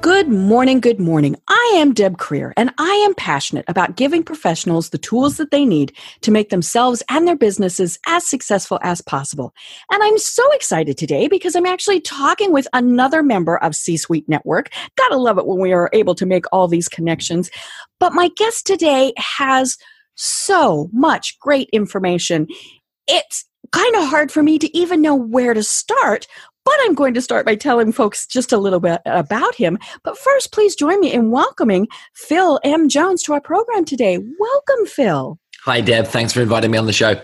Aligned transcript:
Good 0.00 0.28
morning, 0.28 0.80
good 0.80 0.98
morning. 0.98 1.36
I 1.46 1.72
am 1.76 1.92
Deb 1.92 2.16
Krier, 2.16 2.54
and 2.56 2.72
I 2.78 2.90
am 3.06 3.14
passionate 3.14 3.66
about 3.68 3.96
giving 3.96 4.22
professionals 4.22 4.88
the 4.88 4.98
tools 4.98 5.36
that 5.36 5.50
they 5.50 5.66
need 5.66 5.92
to 6.22 6.30
make 6.30 6.48
themselves 6.48 7.02
and 7.10 7.28
their 7.28 7.36
businesses 7.36 7.98
as 8.06 8.24
successful 8.26 8.78
as 8.82 9.02
possible. 9.02 9.52
And 9.90 10.02
I'm 10.02 10.16
so 10.16 10.50
excited 10.52 10.96
today 10.96 11.28
because 11.28 11.54
I'm 11.54 11.66
actually 11.66 12.00
talking 12.00 12.50
with 12.50 12.66
another 12.72 13.22
member 13.22 13.58
of 13.58 13.76
C 13.76 13.98
Suite 13.98 14.26
Network. 14.26 14.70
Gotta 14.96 15.18
love 15.18 15.36
it 15.36 15.46
when 15.46 15.58
we 15.58 15.74
are 15.74 15.90
able 15.92 16.14
to 16.14 16.24
make 16.24 16.46
all 16.50 16.66
these 16.66 16.88
connections. 16.88 17.50
But 17.98 18.14
my 18.14 18.30
guest 18.36 18.66
today 18.66 19.12
has 19.18 19.76
so 20.14 20.88
much 20.94 21.38
great 21.40 21.68
information. 21.74 22.46
It's 23.06 23.44
kind 23.72 23.94
of 23.96 24.08
hard 24.08 24.32
for 24.32 24.42
me 24.42 24.58
to 24.58 24.76
even 24.76 25.00
know 25.00 25.14
where 25.14 25.54
to 25.54 25.62
start 25.62 26.26
but 26.64 26.74
I'm 26.82 26.94
going 26.94 27.14
to 27.14 27.22
start 27.22 27.46
by 27.46 27.54
telling 27.54 27.92
folks 27.92 28.26
just 28.26 28.52
a 28.52 28.58
little 28.58 28.80
bit 28.80 29.00
about 29.06 29.54
him. 29.54 29.78
But 30.04 30.18
first, 30.18 30.52
please 30.52 30.74
join 30.74 31.00
me 31.00 31.12
in 31.12 31.30
welcoming 31.30 31.88
Phil 32.14 32.60
M. 32.64 32.88
Jones 32.88 33.22
to 33.24 33.32
our 33.32 33.40
program 33.40 33.84
today. 33.84 34.18
Welcome, 34.18 34.86
Phil. 34.86 35.38
Hi, 35.64 35.80
Deb. 35.80 36.06
Thanks 36.06 36.32
for 36.32 36.40
inviting 36.40 36.70
me 36.70 36.78
on 36.78 36.86
the 36.86 36.92
show. 36.92 37.20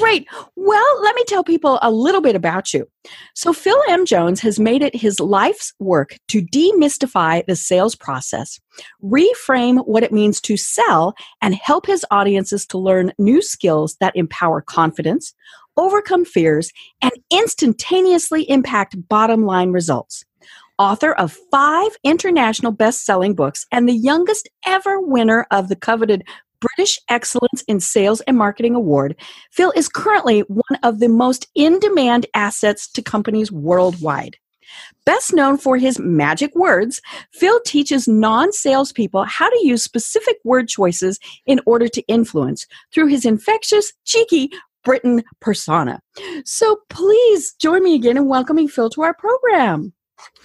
Great. 0.00 0.26
Well, 0.56 1.02
let 1.02 1.14
me 1.14 1.22
tell 1.28 1.44
people 1.44 1.78
a 1.80 1.90
little 1.90 2.20
bit 2.20 2.34
about 2.34 2.74
you. 2.74 2.88
So, 3.34 3.52
Phil 3.52 3.80
M. 3.88 4.04
Jones 4.04 4.40
has 4.40 4.58
made 4.58 4.82
it 4.82 4.96
his 4.96 5.20
life's 5.20 5.72
work 5.78 6.16
to 6.28 6.42
demystify 6.42 7.46
the 7.46 7.54
sales 7.54 7.94
process, 7.94 8.58
reframe 9.02 9.86
what 9.86 10.02
it 10.02 10.12
means 10.12 10.40
to 10.40 10.56
sell, 10.56 11.14
and 11.40 11.54
help 11.54 11.86
his 11.86 12.04
audiences 12.10 12.66
to 12.66 12.78
learn 12.78 13.12
new 13.18 13.40
skills 13.40 13.96
that 14.00 14.16
empower 14.16 14.60
confidence, 14.60 15.34
overcome 15.76 16.24
fears, 16.24 16.72
and 17.02 17.12
instantaneously 17.30 18.48
impact 18.50 19.08
bottom 19.08 19.44
line 19.44 19.70
results. 19.70 20.24
Author 20.78 21.12
of 21.12 21.36
five 21.50 21.96
international 22.04 22.72
best 22.72 23.04
selling 23.04 23.34
books 23.34 23.66
and 23.72 23.88
the 23.88 23.94
youngest 23.94 24.48
ever 24.66 25.00
winner 25.00 25.46
of 25.50 25.68
the 25.68 25.76
coveted 25.76 26.22
British 26.60 26.98
Excellence 27.08 27.62
in 27.68 27.80
Sales 27.80 28.20
and 28.22 28.36
Marketing 28.36 28.74
Award, 28.74 29.16
Phil 29.50 29.72
is 29.76 29.88
currently 29.88 30.40
one 30.40 30.78
of 30.82 31.00
the 31.00 31.08
most 31.08 31.48
in 31.54 31.78
demand 31.78 32.26
assets 32.34 32.90
to 32.92 33.02
companies 33.02 33.52
worldwide. 33.52 34.36
Best 35.04 35.32
known 35.32 35.56
for 35.56 35.76
his 35.76 35.98
magic 35.98 36.54
words, 36.54 37.00
Phil 37.32 37.60
teaches 37.64 38.08
non 38.08 38.52
salespeople 38.52 39.24
how 39.24 39.48
to 39.48 39.66
use 39.66 39.82
specific 39.82 40.36
word 40.44 40.68
choices 40.68 41.18
in 41.46 41.60
order 41.66 41.88
to 41.88 42.02
influence 42.08 42.66
through 42.92 43.06
his 43.06 43.24
infectious, 43.24 43.92
cheeky, 44.04 44.50
Britain 44.86 45.24
persona. 45.40 46.00
So 46.44 46.78
please 46.88 47.54
join 47.54 47.82
me 47.82 47.96
again 47.96 48.16
in 48.16 48.28
welcoming 48.28 48.68
Phil 48.68 48.88
to 48.90 49.02
our 49.02 49.14
program. 49.14 49.92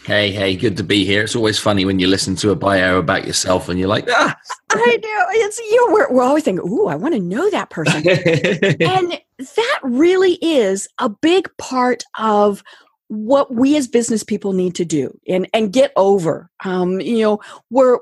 Hey, 0.03 0.31
hey, 0.31 0.55
good 0.55 0.75
to 0.77 0.83
be 0.83 1.05
here. 1.05 1.23
It's 1.23 1.35
always 1.35 1.59
funny 1.59 1.85
when 1.85 1.99
you 1.99 2.07
listen 2.07 2.35
to 2.37 2.49
a 2.49 2.55
bio 2.55 2.97
about 2.97 3.27
yourself 3.27 3.69
and 3.69 3.79
you're 3.79 3.87
like, 3.87 4.07
ah. 4.09 4.35
I 4.71 4.99
know. 5.01 5.25
It's 5.29 5.59
you. 5.59 5.87
Know, 5.87 5.93
we're, 5.93 6.11
we're 6.11 6.23
always 6.23 6.43
thinking, 6.43 6.67
ooh, 6.67 6.87
I 6.87 6.95
want 6.95 7.13
to 7.13 7.19
know 7.21 7.51
that 7.51 7.69
person. 7.69 7.97
and 8.07 9.21
that 9.39 9.79
really 9.83 10.39
is 10.41 10.87
a 10.97 11.07
big 11.07 11.47
part 11.57 12.03
of 12.17 12.63
what 13.09 13.53
we 13.53 13.77
as 13.77 13.87
business 13.87 14.23
people 14.23 14.53
need 14.53 14.73
to 14.75 14.85
do 14.85 15.15
and, 15.27 15.47
and 15.53 15.71
get 15.71 15.93
over. 15.95 16.49
Um, 16.65 16.99
you 16.99 17.19
know, 17.19 17.39
we're, 17.69 17.99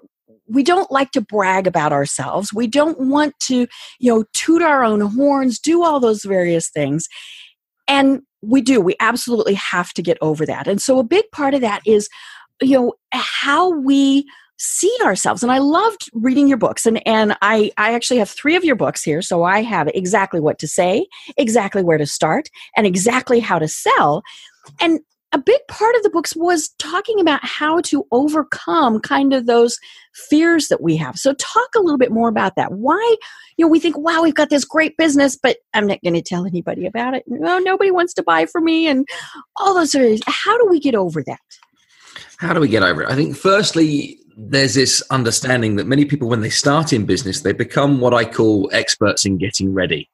we 0.50 0.64
don't 0.64 0.92
like 0.92 1.12
to 1.12 1.22
brag 1.22 1.68
about 1.68 1.94
ourselves. 1.94 2.54
We 2.54 2.68
don't 2.68 3.00
want 3.00 3.40
to, 3.42 3.68
you 4.00 4.14
know, 4.14 4.26
toot 4.34 4.62
our 4.62 4.84
own 4.84 5.02
horns, 5.02 5.60
do 5.60 5.84
all 5.84 6.00
those 6.00 6.24
various 6.24 6.70
things. 6.70 7.08
And 7.88 8.22
we 8.42 8.62
do. 8.62 8.82
We 8.82 8.96
absolutely 9.00 9.56
have 9.56 9.94
to 9.94 10.02
get 10.02 10.18
over 10.22 10.46
that. 10.46 10.68
And 10.68 10.82
so 10.82 11.00
a 11.00 11.04
big 11.04 11.26
part 11.32 11.54
of 11.54 11.62
that 11.62 11.82
is, 11.86 12.10
you 12.62 12.78
know, 12.78 12.94
how 13.12 13.70
we 13.70 14.26
see 14.58 14.96
ourselves. 15.04 15.42
And 15.42 15.52
I 15.52 15.60
loved 15.60 16.10
reading 16.14 16.48
your 16.48 16.58
books. 16.58 16.86
And, 16.86 17.06
and 17.08 17.38
I, 17.42 17.72
I 17.78 17.94
actually 17.94 18.20
have 18.20 18.30
three 18.30 18.56
of 18.56 18.66
your 18.66 18.76
books 18.76 19.02
here. 19.04 19.22
So 19.22 19.44
I 19.44 19.62
have 19.62 19.88
exactly 19.94 20.40
what 20.40 20.60
to 20.60 20.68
say, 20.68 21.08
exactly 21.38 21.81
where 21.81 21.98
to 21.98 22.06
start, 22.06 22.50
and 22.76 22.86
exactly 22.86 23.40
how 23.40 23.58
to 23.58 23.68
sell. 23.68 24.22
And 24.81 25.00
a 25.32 25.38
big 25.38 25.60
part 25.68 25.96
of 25.96 26.04
the 26.04 26.10
books 26.10 26.36
was 26.36 26.70
talking 26.80 27.20
about 27.20 27.40
how 27.44 27.82
to 27.82 28.06
overcome 28.12 29.00
kind 29.00 29.34
of 29.34 29.46
those 29.46 29.78
fears 30.14 30.70
that 30.70 30.82
we 30.82 30.98
have. 30.98 31.18
So 31.18 31.34
talk 31.34 31.70
a 31.76 31.82
little 31.82 32.00
bit 32.00 32.12
more 32.12 32.30
about 32.30 32.56
that. 32.56 32.72
Why, 32.74 33.16
you 33.58 33.66
know, 33.66 33.70
we 33.70 33.80
think, 33.80 33.98
wow, 33.98 34.24
we've 34.24 34.34
got 34.34 34.50
this 34.50 34.66
great 34.66 34.98
business, 34.98 35.36
but 35.36 35.58
I'm 35.74 35.86
not 35.86 36.02
going 36.04 36.16
to 36.16 36.22
tell 36.22 36.46
anybody 36.46 36.86
about 36.88 37.14
it. 37.14 37.24
Oh, 37.44 37.60
nobody 37.60 37.92
wants 37.92 38.14
to 38.16 38.24
buy 38.24 38.48
from 38.48 38.66
me 38.66 38.88
and 38.88 39.08
all 39.58 39.76
those 39.76 39.94
of 39.94 40.20
how 40.26 40.58
do 40.58 40.68
we 40.68 40.80
get 40.80 40.96
over 40.96 41.24
that? 41.24 41.40
How 42.38 42.54
do 42.54 42.60
we 42.60 42.68
get 42.68 42.84
over 42.84 43.04
it? 43.04 43.10
I 43.10 43.16
think 43.16 43.36
firstly, 43.36 44.18
there's 44.36 44.74
this 44.74 45.04
understanding 45.12 45.76
that 45.76 45.86
many 45.86 46.06
people 46.06 46.30
when 46.30 46.42
they 46.42 46.50
start 46.50 46.94
in 46.94 47.06
business, 47.06 47.42
they 47.42 47.52
become 47.52 48.00
what 48.00 48.14
I 48.14 48.26
call 48.26 48.70
experts 48.74 49.26
in 49.26 49.38
getting 49.38 49.74
ready. 49.74 50.10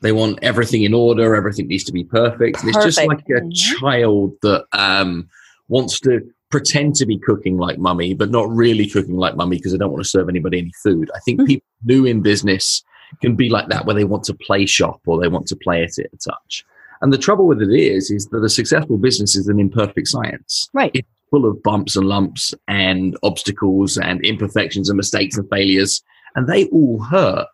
They 0.00 0.12
want 0.12 0.38
everything 0.42 0.82
in 0.82 0.94
order. 0.94 1.34
Everything 1.34 1.68
needs 1.68 1.84
to 1.84 1.92
be 1.92 2.04
perfect. 2.04 2.58
perfect. 2.58 2.76
It's 2.76 2.84
just 2.84 3.06
like 3.06 3.20
a 3.20 3.40
mm-hmm. 3.40 3.50
child 3.50 4.32
that 4.42 4.66
um, 4.72 5.28
wants 5.68 6.00
to 6.00 6.20
pretend 6.50 6.94
to 6.96 7.06
be 7.06 7.18
cooking 7.18 7.56
like 7.56 7.78
mummy, 7.78 8.14
but 8.14 8.30
not 8.30 8.48
really 8.48 8.86
cooking 8.86 9.16
like 9.16 9.36
mummy 9.36 9.56
because 9.56 9.72
they 9.72 9.78
don't 9.78 9.90
want 9.90 10.02
to 10.02 10.08
serve 10.08 10.28
anybody 10.28 10.58
any 10.58 10.72
food. 10.82 11.10
I 11.14 11.18
think 11.20 11.40
mm-hmm. 11.40 11.46
people 11.46 11.66
new 11.84 12.04
in 12.04 12.22
business 12.22 12.82
can 13.20 13.36
be 13.36 13.48
like 13.48 13.68
that 13.68 13.86
where 13.86 13.94
they 13.94 14.04
want 14.04 14.24
to 14.24 14.34
play 14.34 14.66
shop 14.66 15.00
or 15.06 15.20
they 15.20 15.28
want 15.28 15.46
to 15.48 15.56
play 15.56 15.82
it 15.82 15.98
at 15.98 16.12
a 16.12 16.16
touch. 16.16 16.64
And 17.00 17.12
the 17.12 17.18
trouble 17.18 17.46
with 17.46 17.62
it 17.62 17.72
is, 17.72 18.10
is 18.10 18.26
that 18.28 18.42
a 18.42 18.48
successful 18.48 18.98
business 18.98 19.36
is 19.36 19.48
an 19.48 19.60
imperfect 19.60 20.08
science. 20.08 20.68
Right. 20.72 20.90
It's 20.94 21.08
full 21.30 21.46
of 21.46 21.62
bumps 21.62 21.96
and 21.96 22.06
lumps 22.06 22.54
and 22.68 23.16
obstacles 23.22 23.98
and 23.98 24.24
imperfections 24.24 24.88
and 24.88 24.96
mistakes 24.96 25.36
and 25.36 25.48
failures, 25.50 26.02
and 26.34 26.46
they 26.46 26.66
all 26.66 27.02
hurt. 27.02 27.46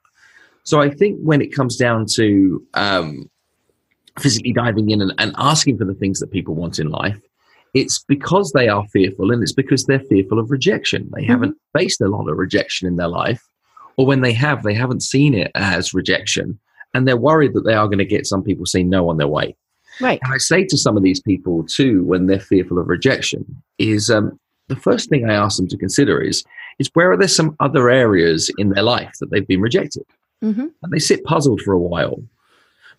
So 0.64 0.80
I 0.80 0.90
think 0.90 1.18
when 1.20 1.40
it 1.40 1.54
comes 1.54 1.76
down 1.76 2.06
to 2.14 2.64
um, 2.74 3.28
physically 4.18 4.52
diving 4.52 4.90
in 4.90 5.00
and, 5.00 5.12
and 5.18 5.34
asking 5.36 5.78
for 5.78 5.84
the 5.84 5.94
things 5.94 6.20
that 6.20 6.30
people 6.30 6.54
want 6.54 6.78
in 6.78 6.88
life, 6.88 7.20
it's 7.74 8.04
because 8.06 8.52
they 8.52 8.68
are 8.68 8.86
fearful 8.88 9.30
and 9.30 9.42
it's 9.42 9.52
because 9.52 9.84
they're 9.84 10.00
fearful 10.00 10.38
of 10.38 10.50
rejection. 10.50 11.10
They 11.14 11.22
mm-hmm. 11.22 11.30
haven't 11.30 11.56
faced 11.76 12.00
a 12.00 12.08
lot 12.08 12.28
of 12.28 12.36
rejection 12.36 12.86
in 12.86 12.96
their 12.96 13.08
life, 13.08 13.42
or 13.96 14.06
when 14.06 14.20
they 14.20 14.32
have, 14.34 14.62
they 14.62 14.74
haven't 14.74 15.02
seen 15.02 15.34
it 15.34 15.50
as 15.54 15.94
rejection. 15.94 16.58
And 16.94 17.08
they're 17.08 17.16
worried 17.16 17.54
that 17.54 17.62
they 17.62 17.74
are 17.74 17.86
going 17.86 17.98
to 17.98 18.04
get 18.04 18.26
some 18.26 18.42
people 18.42 18.66
saying 18.66 18.90
no 18.90 19.08
on 19.08 19.16
their 19.16 19.28
way. 19.28 19.56
Right. 20.00 20.20
And 20.22 20.32
I 20.32 20.38
say 20.38 20.64
to 20.66 20.76
some 20.76 20.96
of 20.96 21.02
these 21.02 21.20
people 21.20 21.64
too, 21.64 22.04
when 22.04 22.26
they're 22.26 22.40
fearful 22.40 22.78
of 22.78 22.88
rejection, 22.88 23.62
is 23.78 24.10
um, 24.10 24.38
the 24.68 24.76
first 24.76 25.08
thing 25.08 25.28
I 25.28 25.34
ask 25.34 25.56
them 25.56 25.68
to 25.68 25.76
consider 25.76 26.20
is 26.20 26.44
is 26.78 26.90
where 26.94 27.12
are 27.12 27.16
there 27.16 27.28
some 27.28 27.54
other 27.60 27.90
areas 27.90 28.50
in 28.58 28.70
their 28.70 28.82
life 28.82 29.12
that 29.20 29.30
they've 29.30 29.46
been 29.46 29.60
rejected? 29.60 30.04
Mm-hmm. 30.42 30.66
And 30.82 30.92
they 30.92 30.98
sit 30.98 31.24
puzzled 31.24 31.60
for 31.60 31.72
a 31.72 31.78
while. 31.78 32.22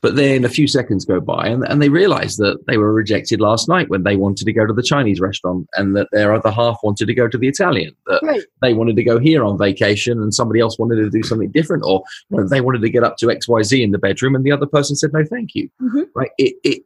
But 0.02 0.18
then 0.18 0.44
a 0.44 0.50
few 0.50 0.68
seconds 0.68 1.06
go 1.06 1.22
by 1.22 1.48
and, 1.48 1.64
and 1.64 1.82
they 1.82 1.88
realize 1.88 2.36
that 2.36 2.58
they 2.68 2.76
were 2.76 2.92
rejected 2.92 3.40
last 3.40 3.70
night 3.70 3.90
when 3.90 4.04
they 4.04 4.18
wanted 4.18 4.44
to 4.44 4.52
go 4.52 4.66
to 4.66 4.74
the 4.74 4.84
Chinese 4.84 5.22
restaurant 5.22 5.66
and 5.76 5.96
that 5.96 6.10
their 6.12 6.34
other 6.34 6.52
half 6.52 6.78
wanted 6.84 7.06
to 7.06 7.14
go 7.14 7.30
to 7.30 7.38
the 7.38 7.48
Italian. 7.48 7.96
That 8.08 8.20
right. 8.22 8.44
they 8.62 8.74
wanted 8.74 8.98
to 8.98 9.04
go 9.04 9.18
here 9.18 9.46
on 9.46 9.58
vacation 9.58 10.22
and 10.22 10.34
somebody 10.34 10.60
else 10.60 10.78
wanted 10.78 10.98
to 10.98 11.10
do 11.10 11.24
something 11.24 11.52
different 11.52 11.84
or 11.86 12.04
you 12.30 12.38
know, 12.38 12.48
they 12.50 12.60
wanted 12.60 12.82
to 12.82 12.90
get 12.90 13.06
up 13.06 13.16
to 13.20 13.28
XYZ 13.28 13.82
in 13.82 13.92
the 13.92 13.98
bedroom 13.98 14.36
and 14.36 14.44
the 14.44 14.52
other 14.52 14.66
person 14.66 14.98
said, 14.98 15.14
no, 15.14 15.24
thank 15.24 15.56
you. 15.56 15.70
Mm-hmm. 15.82 16.02
Right. 16.14 16.32
It, 16.38 16.56
it, 16.66 16.84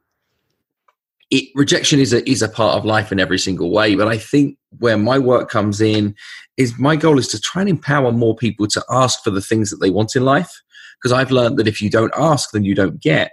it, 1.29 1.49
rejection 1.55 1.99
is 1.99 2.13
a 2.13 2.27
is 2.29 2.41
a 2.41 2.49
part 2.49 2.77
of 2.77 2.85
life 2.85 3.11
in 3.11 3.19
every 3.19 3.39
single 3.39 3.69
way. 3.71 3.95
But 3.95 4.07
I 4.07 4.17
think 4.17 4.57
where 4.79 4.97
my 4.97 5.19
work 5.19 5.49
comes 5.49 5.81
in 5.81 6.15
is 6.55 6.77
my 6.79 6.95
goal 6.95 7.19
is 7.19 7.27
to 7.29 7.39
try 7.39 7.61
and 7.61 7.69
empower 7.69 8.11
more 8.11 8.35
people 8.35 8.67
to 8.67 8.83
ask 8.89 9.23
for 9.23 9.31
the 9.31 9.41
things 9.41 9.69
that 9.69 9.77
they 9.77 9.89
want 9.89 10.15
in 10.15 10.23
life. 10.23 10.61
Because 10.97 11.13
I've 11.13 11.31
learned 11.31 11.57
that 11.57 11.67
if 11.67 11.81
you 11.81 11.89
don't 11.89 12.13
ask, 12.17 12.51
then 12.51 12.63
you 12.63 12.73
don't 12.73 12.99
get. 12.99 13.31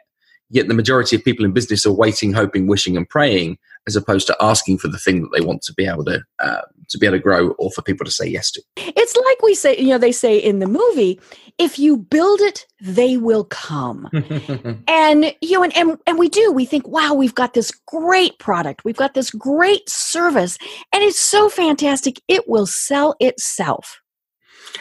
Yet 0.51 0.69
the 0.69 0.75
majority 0.75 1.17
of 1.17 1.25
people 1.25 1.45
in 1.45 1.53
business 1.53 1.87
are 1.87 1.93
waiting, 1.93 2.33
hoping, 2.33 2.67
wishing, 2.67 2.97
and 2.97 3.09
praying, 3.09 3.59
as 3.87 3.97
opposed 3.97 4.27
to 4.27 4.37
asking 4.41 4.79
for 4.79 4.89
the 4.89 4.99
thing 4.99 5.23
that 5.23 5.31
they 5.33 5.41
want 5.41 5.63
to 5.63 5.73
be 5.73 5.87
able 5.87 6.05
to 6.05 6.23
uh, 6.41 6.61
to 6.89 6.99
be 6.99 7.07
able 7.07 7.17
to 7.17 7.23
grow, 7.23 7.51
or 7.53 7.71
for 7.71 7.83
people 7.83 8.05
to 8.05 8.11
say 8.11 8.27
yes 8.27 8.51
to. 8.53 8.63
It's 8.77 9.17
like 9.17 9.43
we 9.43 9.55
say, 9.55 9.77
you 9.79 9.89
know, 9.89 9.99
they 9.99 10.13
say 10.13 10.37
in 10.39 10.59
the 10.59 10.67
movie, 10.67 11.21
if 11.59 11.79
you 11.79 11.97
build 11.97 12.41
it, 12.41 12.67
they 12.81 13.17
will 13.17 13.45
come. 13.45 14.09
and 14.89 15.35
you 15.41 15.53
know, 15.53 15.65
and, 15.65 15.77
and 15.77 15.99
and 16.07 16.19
we 16.19 16.29
do. 16.29 16.51
We 16.53 16.65
think, 16.65 16.87
wow, 16.89 17.15
we've 17.15 17.35
got 17.35 17.55
this 17.55 17.71
great 17.87 18.39
product, 18.39 18.85
we've 18.85 18.97
got 18.97 19.15
this 19.15 19.31
great 19.31 19.89
service, 19.89 20.59
and 20.93 21.03
it's 21.03 21.21
so 21.21 21.49
fantastic. 21.49 22.21
It 22.29 22.49
will 22.49 22.67
sell 22.67 23.15
itself. 23.21 24.01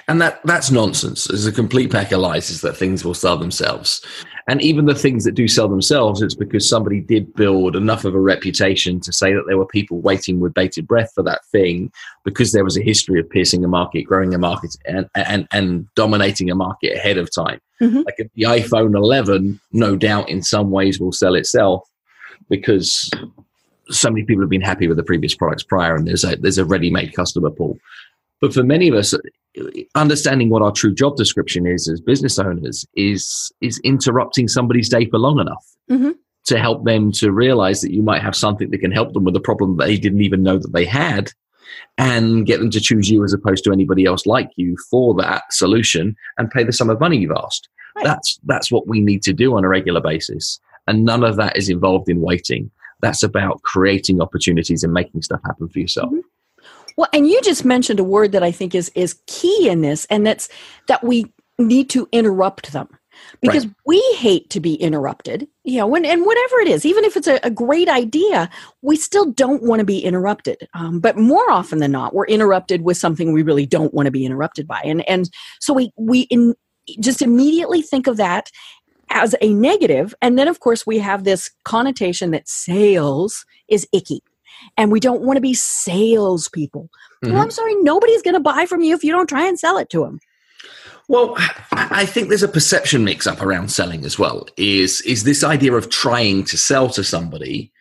And 0.07 0.21
that 0.21 0.41
that's 0.44 0.71
nonsense. 0.71 1.29
It's 1.29 1.45
a 1.45 1.51
complete 1.51 1.91
pack 1.91 2.11
of 2.11 2.19
lies 2.19 2.50
is 2.50 2.61
that 2.61 2.77
things 2.77 3.05
will 3.05 3.13
sell 3.13 3.38
themselves. 3.38 4.03
And 4.48 4.62
even 4.62 4.86
the 4.86 4.95
things 4.95 5.24
that 5.24 5.36
do 5.36 5.48
sell 5.48 5.69
themselves, 5.69 6.22
it's 6.22 6.36
because 6.36 6.68
somebody 6.68 7.00
did 7.00 7.34
build 7.34 7.75
enough 7.75 8.04
of 8.04 8.13
a 8.13 8.19
reputation 8.19 9.00
to 9.01 9.13
say 9.13 9.34
that 9.34 9.44
there 9.48 9.57
were 9.57 9.66
people 9.66 10.00
waiting 10.01 10.40
with 10.40 10.54
bated 10.54 10.88
breath 10.88 11.12
for 11.16 11.24
that 11.24 11.45
thing 11.45 11.92
because 12.25 12.51
there 12.51 12.63
was 12.63 12.78
a 12.78 12.81
history 12.81 13.19
of 13.19 13.30
piercing 13.30 13.63
a 13.63 13.68
market, 13.68 14.04
growing 14.04 14.34
a 14.34 14.38
market, 14.38 14.75
and, 14.86 15.10
and, 15.16 15.48
and 15.51 15.88
dominating 15.95 16.51
a 16.51 16.56
market 16.56 16.98
ahead 16.98 17.18
of 17.18 17.34
time. 17.34 17.62
Mm-hmm. 17.81 18.01
Like 18.01 18.30
the 18.36 18.44
iPhone 18.44 18.95
11, 18.95 19.60
no 19.72 19.95
doubt 19.95 20.30
in 20.30 20.44
some 20.44 20.72
ways 20.72 21.00
will 21.00 21.13
sell 21.13 21.36
itself 21.36 21.88
because 22.50 23.10
so 23.89 24.10
many 24.10 24.25
people 24.25 24.44
have 24.44 24.50
been 24.50 24.62
happy 24.62 24.88
with 24.88 24.98
the 24.98 25.04
previous 25.04 25.36
products 25.36 25.63
prior 25.63 25.96
and 25.96 26.07
there's 26.07 26.24
a, 26.24 26.36
there's 26.36 26.57
a 26.57 26.66
ready-made 26.66 27.13
customer 27.13 27.50
pool. 27.50 27.78
But 28.41 28.53
for 28.53 28.63
many 28.63 28.89
of 28.89 28.95
us, 28.95 29.13
understanding 29.95 30.50
what 30.50 30.62
our 30.62 30.71
true 30.71 30.94
job 30.94 31.15
description 31.15 31.68
is 31.68 31.88
as 31.88 32.01
business 32.01 32.39
owners 32.39 32.85
is 32.95 33.51
is 33.62 33.80
interrupting 33.83 34.47
somebody's 34.47 34.89
day 34.89 35.06
for 35.06 35.19
long 35.19 35.39
enough 35.39 35.65
mm-hmm. 35.89 36.12
to 36.45 36.59
help 36.59 36.85
them 36.85 37.12
to 37.12 37.31
realize 37.31 37.81
that 37.81 37.94
you 37.94 38.01
might 38.01 38.21
have 38.21 38.35
something 38.35 38.71
that 38.71 38.80
can 38.80 38.91
help 38.91 39.13
them 39.13 39.24
with 39.24 39.35
a 39.35 39.39
problem 39.39 39.77
that 39.77 39.85
they 39.85 39.97
didn't 39.97 40.21
even 40.21 40.41
know 40.41 40.57
that 40.57 40.74
they 40.74 40.85
had 40.85 41.31
and 41.97 42.45
get 42.45 42.59
them 42.59 42.71
to 42.71 42.81
choose 42.81 43.09
you 43.09 43.24
as 43.24 43.33
opposed 43.33 43.63
to 43.63 43.71
anybody 43.71 44.06
else 44.06 44.25
like 44.25 44.50
you 44.56 44.75
for 44.89 45.13
that 45.13 45.44
solution 45.51 46.15
and 46.38 46.50
pay 46.50 46.63
the 46.63 46.74
sum 46.74 46.89
of 46.89 47.00
money 47.00 47.18
you've 47.18 47.38
asked 47.38 47.69
right. 47.95 48.06
that's 48.06 48.39
that's 48.45 48.71
what 48.71 48.88
we 48.88 49.00
need 49.00 49.21
to 49.21 49.33
do 49.33 49.56
on 49.56 49.63
a 49.63 49.69
regular 49.69 50.01
basis 50.01 50.59
and 50.88 51.06
none 51.06 51.24
of 51.24 51.36
that 51.36 51.56
is 51.56 51.69
involved 51.69 52.09
in 52.09 52.21
waiting 52.21 52.71
that's 53.01 53.21
about 53.21 53.62
creating 53.62 54.19
opportunities 54.21 54.83
and 54.83 54.94
making 54.94 55.21
stuff 55.21 55.41
happen 55.45 55.69
for 55.69 55.79
yourself 55.79 56.09
mm-hmm. 56.09 56.19
Well, 56.98 57.10
and 57.13 57.28
you 57.28 57.42
just 57.42 57.66
mentioned 57.66 58.00
a 58.00 58.04
word 58.04 58.31
that 58.34 58.44
I 58.44 58.51
think 58.51 58.75
is 58.75 58.92
is 58.95 59.19
key 59.28 59.69
in 59.69 59.81
this, 59.81 60.06
and 60.06 60.25
that's 60.25 60.50
that 60.88 61.04
we 61.04 61.31
need 61.57 61.90
to 61.92 62.07
interrupt 62.12 62.72
them. 62.72 62.88
Because 63.42 63.68
right. 63.68 63.75
we 63.86 64.16
hate 64.18 64.50
to 64.50 64.60
be 64.60 64.74
interrupted 64.74 65.48
you 65.63 65.78
know 65.78 65.88
when, 65.88 66.06
and 66.06 66.25
whatever 66.25 66.60
it 66.60 66.68
is 66.68 66.86
even 66.86 67.04
if 67.04 67.16
it's 67.16 67.28
a, 67.28 67.40
a 67.44 67.50
great 67.50 67.88
idea 67.88 68.50
we 68.81 68.95
still 68.95 69.31
don't 69.31 69.63
want 69.63 69.80
to 69.80 69.86
be 69.86 70.00
interrupted. 70.00 70.68
Um, 70.74 71.00
but 71.00 71.18
more 71.18 71.50
often 71.50 71.80
than 71.80 71.92
not 71.92 72.13
we're 72.13 72.25
interrupted 72.25 72.81
with 72.81 72.98
something 72.98 73.31
we 73.31 73.44
really 73.44 73.66
don't 73.66 73.94
want 73.94 74.07
to 74.07 74.12
be 74.12 74.25
interrupted 74.25 74.68
by. 74.68 74.81
And 74.84 75.07
and 75.07 75.30
so 75.60 75.74
we 75.74 75.92
we 75.98 76.22
in, 76.22 76.56
just 77.00 77.22
immediately 77.22 77.81
think 77.81 78.07
of 78.07 78.18
that 78.18 78.50
as 79.10 79.36
a 79.42 79.54
negative. 79.54 80.13
And 80.22 80.38
then 80.38 80.48
of 80.48 80.60
course 80.60 80.86
we 80.86 81.00
have 81.00 81.24
this 81.24 81.51
connotation 81.63 82.31
that 82.31 82.50
sales 82.50 83.46
is 83.69 83.88
icky 83.94 84.22
and 84.77 84.92
we 84.92 85.00
don't 85.00 85.21
want 85.21 85.38
to 85.38 85.42
be 85.42 85.54
salespeople. 85.54 86.89
Mm-hmm. 87.24 87.33
Well, 87.33 87.44
I'm 87.44 87.51
sorry, 87.51 87.75
nobody's 87.75 88.21
going 88.21 88.36
to 88.36 88.39
buy 88.39 88.65
from 88.65 88.81
you 88.81 88.95
if 88.95 89.04
you 89.04 89.12
don't 89.12 89.27
try 89.27 89.48
and 89.48 89.57
sell 89.60 89.77
it 89.77 89.89
to 89.89 90.01
them. 90.01 90.19
Well, 91.10 91.36
I 91.71 92.06
think 92.06 92.30
there's 92.30 92.44
a 92.44 92.48
perception 92.48 93.04
mix 93.04 93.27
up 93.27 93.42
around 93.42 93.71
selling 93.71 94.06
as 94.06 94.18
well. 94.18 94.48
Is 94.56 95.01
is 95.01 95.24
this 95.25 95.44
idea 95.44 95.74
of 95.74 95.89
trying 95.89 96.45
to 96.45 96.57
sell 96.57 96.89
to 96.92 97.04
somebody 97.04 97.71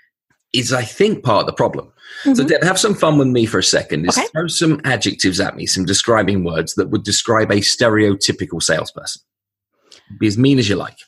is 0.52 0.72
I 0.72 0.82
think 0.82 1.24
part 1.24 1.42
of 1.42 1.46
the 1.46 1.52
problem. 1.52 1.92
Mm-hmm. 2.24 2.34
So 2.34 2.44
Deb, 2.44 2.62
have 2.62 2.78
some 2.78 2.94
fun 2.94 3.18
with 3.18 3.28
me 3.28 3.46
for 3.46 3.58
a 3.58 3.64
second. 3.64 4.08
Okay. 4.08 4.26
throw 4.32 4.48
some 4.48 4.80
adjectives 4.84 5.40
at 5.40 5.56
me, 5.56 5.66
some 5.66 5.84
describing 5.84 6.44
words 6.44 6.74
that 6.74 6.90
would 6.90 7.04
describe 7.04 7.50
a 7.50 7.56
stereotypical 7.56 8.62
salesperson. 8.62 9.22
Be 10.18 10.26
as 10.26 10.36
mean 10.36 10.58
as 10.58 10.68
you 10.68 10.76
like. 10.76 10.98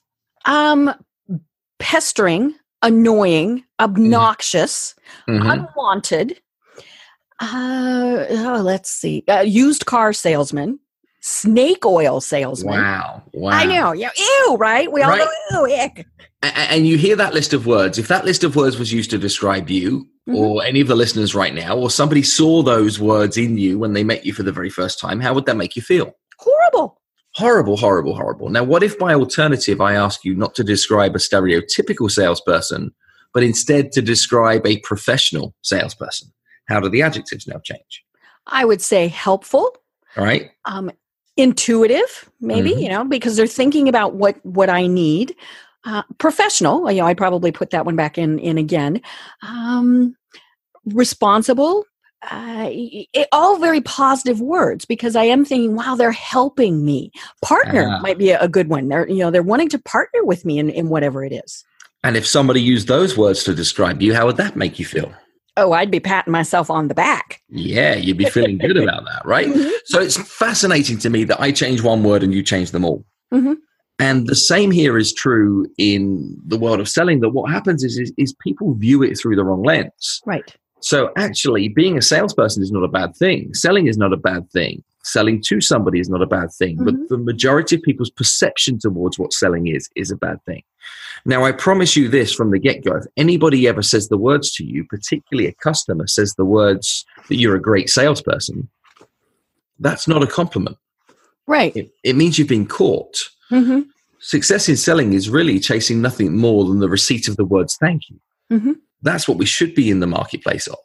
Um 0.44 0.94
pestering, 1.78 2.54
annoying, 2.84 3.58
mm-hmm. 3.58 3.84
obnoxious, 3.84 4.94
mm-hmm. 5.28 5.50
unwanted. 5.50 6.40
Uh, 7.40 8.24
oh, 8.30 8.62
let's 8.64 8.90
see. 8.90 9.24
Uh, 9.28 9.40
used 9.40 9.86
car 9.86 10.12
salesman, 10.12 10.78
snake 11.20 11.84
oil 11.84 12.20
salesman. 12.20 12.74
Wow. 12.80 13.22
Wow. 13.32 13.50
I 13.50 13.64
know. 13.64 13.92
Yeah. 13.92 14.10
Ew, 14.16 14.56
right? 14.58 14.90
We 14.92 15.02
all 15.02 15.10
right. 15.10 15.28
go, 15.50 15.66
ew, 15.66 15.74
ick. 15.74 16.06
And 16.42 16.86
you 16.86 16.98
hear 16.98 17.16
that 17.16 17.34
list 17.34 17.54
of 17.54 17.66
words. 17.66 17.98
If 17.98 18.08
that 18.08 18.24
list 18.24 18.44
of 18.44 18.54
words 18.54 18.78
was 18.78 18.92
used 18.92 19.10
to 19.10 19.18
describe 19.18 19.70
you 19.70 20.06
mm-hmm. 20.28 20.36
or 20.36 20.62
any 20.62 20.80
of 20.80 20.88
the 20.88 20.94
listeners 20.94 21.34
right 21.34 21.54
now, 21.54 21.76
or 21.76 21.90
somebody 21.90 22.22
saw 22.22 22.62
those 22.62 23.00
words 23.00 23.36
in 23.38 23.56
you 23.56 23.78
when 23.78 23.94
they 23.94 24.04
met 24.04 24.26
you 24.26 24.32
for 24.34 24.42
the 24.42 24.52
very 24.52 24.70
first 24.70 25.00
time, 25.00 25.20
how 25.20 25.32
would 25.32 25.46
that 25.46 25.56
make 25.56 25.74
you 25.74 25.82
feel? 25.82 26.12
Horrible. 26.38 27.00
Horrible, 27.36 27.76
horrible, 27.76 28.14
horrible. 28.14 28.48
Now, 28.48 28.62
what 28.62 28.82
if 28.82 28.98
by 28.98 29.14
alternative 29.14 29.80
I 29.80 29.94
ask 29.94 30.24
you 30.24 30.36
not 30.36 30.54
to 30.54 30.64
describe 30.64 31.16
a 31.16 31.18
stereotypical 31.18 32.10
salesperson, 32.10 32.94
but 33.32 33.42
instead 33.42 33.90
to 33.92 34.02
describe 34.02 34.64
a 34.66 34.78
professional 34.80 35.54
salesperson? 35.62 36.32
How 36.68 36.80
do 36.80 36.88
the 36.88 37.02
adjectives 37.02 37.46
now 37.46 37.58
change? 37.64 38.04
I 38.46 38.64
would 38.64 38.80
say 38.80 39.08
helpful. 39.08 39.76
All 40.16 40.24
right. 40.24 40.50
Um, 40.64 40.92
intuitive, 41.36 42.30
maybe, 42.40 42.70
mm-hmm. 42.70 42.80
you 42.80 42.88
know, 42.88 43.04
because 43.04 43.36
they're 43.36 43.46
thinking 43.46 43.88
about 43.88 44.14
what 44.14 44.36
what 44.44 44.70
I 44.70 44.86
need. 44.86 45.34
Uh, 45.84 46.02
professional, 46.18 46.90
you 46.90 47.00
know, 47.00 47.06
I 47.06 47.14
probably 47.14 47.52
put 47.52 47.70
that 47.70 47.84
one 47.84 47.96
back 47.96 48.16
in 48.16 48.38
in 48.38 48.58
again. 48.58 49.02
Um, 49.42 50.16
responsible, 50.86 51.84
uh, 52.30 52.68
it, 52.70 53.28
all 53.32 53.58
very 53.58 53.80
positive 53.80 54.40
words 54.40 54.84
because 54.84 55.16
I 55.16 55.24
am 55.24 55.44
thinking, 55.44 55.76
wow, 55.76 55.94
they're 55.94 56.12
helping 56.12 56.84
me. 56.84 57.10
Partner 57.42 57.88
uh, 57.88 58.00
might 58.00 58.18
be 58.18 58.30
a, 58.30 58.40
a, 58.40 58.48
good 58.48 58.68
one. 58.68 58.88
They're 58.88 59.08
you 59.08 59.18
know 59.18 59.30
they're 59.30 59.42
wanting 59.42 59.68
to 59.70 59.78
partner 59.78 60.24
with 60.24 60.44
me 60.44 60.58
in, 60.58 60.70
in 60.70 60.88
whatever 60.88 61.24
it 61.24 61.32
is. 61.32 61.64
And 62.02 62.16
if 62.16 62.26
somebody 62.26 62.60
used 62.60 62.86
those 62.88 63.16
words 63.16 63.44
to 63.44 63.54
describe 63.54 64.02
you, 64.02 64.14
how 64.14 64.26
would 64.26 64.36
that 64.36 64.56
make 64.56 64.78
you 64.78 64.84
feel? 64.84 65.12
Oh, 65.56 65.72
I'd 65.72 65.90
be 65.90 66.00
patting 66.00 66.32
myself 66.32 66.68
on 66.68 66.88
the 66.88 66.94
back. 66.94 67.40
Yeah, 67.48 67.94
you'd 67.94 68.18
be 68.18 68.24
feeling 68.24 68.58
good 68.58 68.76
about 68.76 69.04
that, 69.04 69.22
right? 69.24 69.46
Mm-hmm. 69.46 69.70
So 69.86 70.00
it's 70.00 70.16
fascinating 70.16 70.98
to 70.98 71.10
me 71.10 71.24
that 71.24 71.40
I 71.40 71.52
change 71.52 71.82
one 71.82 72.02
word 72.02 72.22
and 72.22 72.34
you 72.34 72.42
change 72.42 72.72
them 72.72 72.84
all. 72.84 73.04
Mm-hmm. 73.32 73.54
And 74.00 74.26
the 74.26 74.34
same 74.34 74.72
here 74.72 74.98
is 74.98 75.14
true 75.14 75.66
in 75.78 76.36
the 76.44 76.58
world 76.58 76.80
of 76.80 76.88
selling. 76.88 77.20
That 77.20 77.30
what 77.30 77.50
happens 77.50 77.84
is, 77.84 77.96
is, 77.96 78.12
is 78.18 78.34
people 78.42 78.74
view 78.74 79.02
it 79.02 79.16
through 79.16 79.36
the 79.36 79.44
wrong 79.44 79.62
lens. 79.62 80.20
Right. 80.26 80.54
So 80.84 81.10
actually, 81.16 81.68
being 81.68 81.96
a 81.96 82.02
salesperson 82.02 82.62
is 82.62 82.70
not 82.70 82.84
a 82.84 82.88
bad 82.88 83.16
thing. 83.16 83.54
Selling 83.54 83.86
is 83.86 83.96
not 83.96 84.12
a 84.12 84.18
bad 84.18 84.50
thing. 84.50 84.84
Selling 85.02 85.40
to 85.46 85.62
somebody 85.62 85.98
is 85.98 86.10
not 86.10 86.20
a 86.20 86.26
bad 86.26 86.52
thing. 86.52 86.76
Mm-hmm. 86.76 86.84
But 86.84 87.08
the 87.08 87.16
majority 87.16 87.76
of 87.76 87.82
people's 87.82 88.10
perception 88.10 88.78
towards 88.78 89.18
what 89.18 89.32
selling 89.32 89.66
is 89.66 89.88
is 89.96 90.10
a 90.10 90.16
bad 90.16 90.44
thing. 90.44 90.62
Now, 91.24 91.42
I 91.42 91.52
promise 91.52 91.96
you 91.96 92.08
this 92.08 92.34
from 92.34 92.50
the 92.50 92.58
get 92.58 92.84
go. 92.84 92.96
If 92.96 93.06
anybody 93.16 93.66
ever 93.66 93.80
says 93.80 94.08
the 94.08 94.18
words 94.18 94.52
to 94.56 94.64
you, 94.64 94.84
particularly 94.84 95.48
a 95.48 95.54
customer 95.54 96.06
says 96.06 96.34
the 96.34 96.44
words 96.44 97.06
that 97.28 97.36
you're 97.36 97.56
a 97.56 97.62
great 97.62 97.88
salesperson, 97.88 98.68
that's 99.78 100.06
not 100.06 100.22
a 100.22 100.26
compliment. 100.26 100.76
Right. 101.46 101.74
It, 101.74 101.92
it 102.02 102.14
means 102.14 102.38
you've 102.38 102.48
been 102.48 102.66
caught. 102.66 103.30
Mm-hmm. 103.50 103.88
Success 104.18 104.68
in 104.68 104.76
selling 104.76 105.14
is 105.14 105.30
really 105.30 105.58
chasing 105.60 106.02
nothing 106.02 106.36
more 106.36 106.66
than 106.66 106.80
the 106.80 106.90
receipt 106.90 107.26
of 107.26 107.36
the 107.36 107.44
words 107.46 107.78
thank 107.78 108.02
you. 108.10 108.20
Mm-hmm. 108.52 108.72
That's 109.04 109.28
what 109.28 109.38
we 109.38 109.46
should 109.46 109.74
be 109.74 109.90
in 109.90 110.00
the 110.00 110.06
marketplace 110.06 110.66
of. 110.66 110.78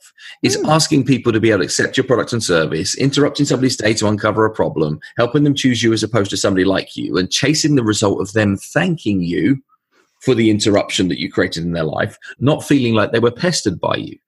Is 0.43 0.57
mm. 0.57 0.67
asking 0.67 1.05
people 1.05 1.31
to 1.31 1.39
be 1.39 1.49
able 1.49 1.59
to 1.59 1.65
accept 1.65 1.97
your 1.97 2.03
product 2.03 2.33
and 2.33 2.43
service, 2.43 2.95
interrupting 2.97 3.45
somebody's 3.45 3.77
day 3.77 3.93
to 3.95 4.07
uncover 4.07 4.45
a 4.45 4.53
problem, 4.53 4.99
helping 5.17 5.43
them 5.43 5.55
choose 5.55 5.81
you 5.81 5.93
as 5.93 6.03
opposed 6.03 6.29
to 6.31 6.37
somebody 6.37 6.65
like 6.65 6.95
you, 6.95 7.17
and 7.17 7.31
chasing 7.31 7.75
the 7.75 7.83
result 7.83 8.21
of 8.21 8.33
them 8.33 8.57
thanking 8.57 9.21
you 9.21 9.61
for 10.21 10.35
the 10.35 10.49
interruption 10.49 11.07
that 11.07 11.19
you 11.19 11.31
created 11.31 11.63
in 11.63 11.71
their 11.71 11.85
life, 11.85 12.17
not 12.39 12.63
feeling 12.63 12.93
like 12.93 13.13
they 13.13 13.19
were 13.19 13.31
pestered 13.31 13.79
by 13.79 13.95
you. 13.95 14.19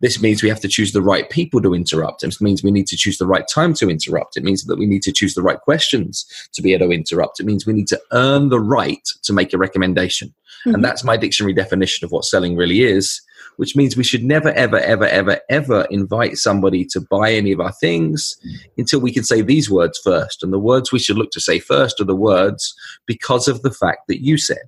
This 0.00 0.22
means 0.22 0.42
we 0.42 0.48
have 0.48 0.60
to 0.60 0.68
choose 0.68 0.92
the 0.92 1.02
right 1.02 1.28
people 1.28 1.60
to 1.60 1.74
interrupt. 1.74 2.22
It 2.22 2.40
means 2.40 2.62
we 2.62 2.70
need 2.70 2.86
to 2.86 2.96
choose 2.96 3.18
the 3.18 3.26
right 3.26 3.44
time 3.52 3.74
to 3.74 3.90
interrupt. 3.90 4.36
It 4.36 4.44
means 4.44 4.64
that 4.64 4.78
we 4.78 4.86
need 4.86 5.02
to 5.02 5.12
choose 5.12 5.34
the 5.34 5.42
right 5.42 5.60
questions 5.60 6.24
to 6.54 6.62
be 6.62 6.72
able 6.72 6.86
to 6.86 6.94
interrupt. 6.94 7.40
It 7.40 7.46
means 7.46 7.66
we 7.66 7.74
need 7.74 7.88
to 7.88 8.00
earn 8.12 8.48
the 8.48 8.60
right 8.60 9.06
to 9.24 9.32
make 9.32 9.52
a 9.52 9.58
recommendation. 9.58 10.28
Mm-hmm. 10.28 10.76
And 10.76 10.84
that's 10.84 11.04
my 11.04 11.16
dictionary 11.16 11.52
definition 11.52 12.04
of 12.04 12.12
what 12.12 12.24
selling 12.24 12.56
really 12.56 12.80
is, 12.80 13.20
which 13.60 13.76
means 13.76 13.94
we 13.94 14.02
should 14.02 14.24
never, 14.24 14.52
ever, 14.52 14.78
ever, 14.78 15.04
ever, 15.08 15.38
ever 15.50 15.86
invite 15.90 16.38
somebody 16.38 16.82
to 16.82 16.98
buy 16.98 17.30
any 17.30 17.52
of 17.52 17.60
our 17.60 17.72
things 17.72 18.34
until 18.78 19.00
we 19.00 19.12
can 19.12 19.22
say 19.22 19.42
these 19.42 19.70
words 19.70 20.00
first. 20.02 20.42
And 20.42 20.50
the 20.50 20.58
words 20.58 20.90
we 20.90 20.98
should 20.98 21.18
look 21.18 21.30
to 21.32 21.42
say 21.42 21.58
first 21.58 22.00
are 22.00 22.06
the 22.06 22.16
words 22.16 22.74
because 23.04 23.48
of 23.48 23.60
the 23.60 23.70
fact 23.70 24.08
that 24.08 24.24
you 24.24 24.38
said. 24.38 24.64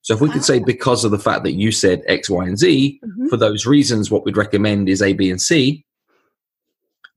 So 0.00 0.14
if 0.14 0.22
we 0.22 0.30
could 0.30 0.42
say 0.42 0.58
ah. 0.58 0.64
because 0.64 1.04
of 1.04 1.10
the 1.10 1.18
fact 1.18 1.44
that 1.44 1.52
you 1.52 1.70
said 1.70 2.00
X, 2.06 2.30
Y, 2.30 2.46
and 2.46 2.58
Z, 2.58 2.98
mm-hmm. 3.04 3.26
for 3.26 3.36
those 3.36 3.66
reasons, 3.66 4.10
what 4.10 4.24
we'd 4.24 4.38
recommend 4.38 4.88
is 4.88 5.02
A, 5.02 5.12
B, 5.12 5.30
and 5.30 5.42
C. 5.42 5.84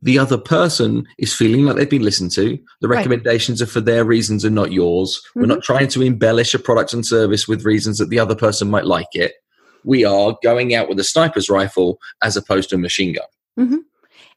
The 0.02 0.20
other 0.20 0.38
person 0.38 1.08
is 1.20 1.34
feeling 1.34 1.64
like 1.64 1.78
they've 1.78 1.90
been 1.90 2.04
listened 2.04 2.32
to. 2.32 2.60
The 2.82 2.90
recommendations 2.90 3.62
right. 3.62 3.70
are 3.70 3.72
for 3.72 3.80
their 3.80 4.04
reasons 4.04 4.44
and 4.44 4.54
not 4.54 4.74
yours. 4.74 5.22
Mm-hmm. 5.30 5.40
We're 5.40 5.46
not 5.46 5.60
mm-hmm. 5.60 5.74
trying 5.74 5.88
to 5.88 6.02
embellish 6.02 6.54
a 6.54 6.60
product 6.60 6.92
and 6.94 7.06
service 7.06 7.48
with 7.48 7.64
reasons 7.64 7.98
that 8.00 8.10
the 8.10 8.20
other 8.20 8.36
person 8.36 8.70
might 8.70 8.86
like 8.86 9.08
it. 9.14 9.36
We 9.84 10.06
are 10.06 10.38
going 10.44 10.76
out 10.76 10.90
with 10.90 11.00
a 11.00 11.04
sniper's 11.04 11.50
rifle 11.50 12.00
as 12.22 12.38
opposed 12.38 12.70
to 12.70 12.76
a 12.76 12.80
machine 12.80 13.14
gun. 13.14 13.26
Mm-hmm. 13.60 13.78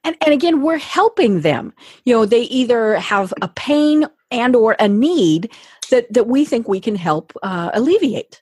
And, 0.04 0.16
and 0.24 0.32
again, 0.32 0.62
we're 0.62 0.78
helping 0.78 1.40
them. 1.40 1.72
You 2.04 2.14
know, 2.14 2.26
they 2.26 2.42
either 2.42 2.96
have 2.96 3.34
a 3.42 3.48
pain 3.48 4.06
and 4.30 4.54
or 4.54 4.76
a 4.78 4.88
need 4.88 5.50
that, 5.90 6.12
that 6.12 6.26
we 6.26 6.44
think 6.44 6.68
we 6.68 6.80
can 6.80 6.96
help 6.96 7.32
uh, 7.42 7.70
alleviate. 7.74 8.40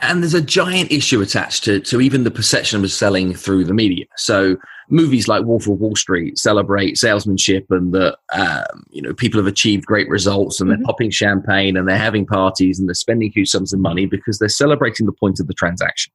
and 0.00 0.22
there's 0.22 0.34
a 0.34 0.40
giant 0.40 0.90
issue 0.90 1.20
attached 1.20 1.64
to, 1.64 1.80
to 1.80 2.00
even 2.00 2.24
the 2.24 2.30
perception 2.30 2.82
of 2.82 2.90
selling 2.90 3.34
through 3.34 3.64
the 3.64 3.74
media. 3.74 4.06
So 4.16 4.56
movies 4.88 5.28
like 5.28 5.44
Wolf 5.44 5.66
of 5.66 5.80
Wall 5.80 5.96
Street 5.96 6.38
celebrate 6.38 6.98
salesmanship 6.98 7.66
and 7.70 7.92
that 7.94 8.16
um, 8.32 8.84
you 8.90 9.02
know 9.02 9.14
people 9.14 9.38
have 9.38 9.46
achieved 9.46 9.86
great 9.86 10.08
results 10.08 10.60
and 10.60 10.70
they're 10.70 10.76
mm-hmm. 10.76 10.86
popping 10.86 11.10
champagne 11.10 11.76
and 11.76 11.88
they're 11.88 11.96
having 11.96 12.26
parties 12.26 12.78
and 12.78 12.88
they're 12.88 12.94
spending 12.94 13.30
huge 13.30 13.48
sums 13.48 13.72
of 13.72 13.80
money 13.80 14.06
because 14.06 14.38
they're 14.38 14.48
celebrating 14.48 15.06
the 15.06 15.12
point 15.12 15.40
of 15.40 15.46
the 15.46 15.54
transaction. 15.54 16.12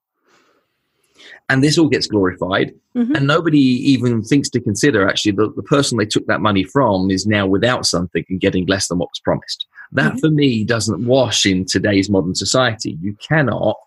And 1.50 1.64
this 1.64 1.78
all 1.78 1.88
gets 1.88 2.08
glorified, 2.08 2.74
mm-hmm. 2.94 3.16
and 3.16 3.26
nobody 3.26 3.58
even 3.58 4.22
thinks 4.22 4.50
to 4.50 4.60
consider 4.60 5.08
actually 5.08 5.32
the, 5.32 5.50
the 5.56 5.64
person 5.64 5.98
they 5.98 6.06
took 6.06 6.28
that 6.28 6.42
money 6.42 6.66
from 6.66 7.10
is 7.10 7.26
now 7.26 7.48
without 7.48 7.86
something 7.86 8.26
and 8.28 8.42
getting 8.42 8.66
less 8.66 8.90
than 8.90 8.98
what 8.98 9.12
was 9.12 9.22
promised. 9.22 9.66
That 9.94 10.12
mm-hmm. 10.12 10.20
for 10.20 10.30
me 10.30 10.66
doesn't 10.66 11.06
wash 11.06 11.46
in 11.46 11.64
today's 11.64 12.10
modern 12.10 12.36
society. 12.36 12.98
You 13.02 13.16
cannot 13.26 13.78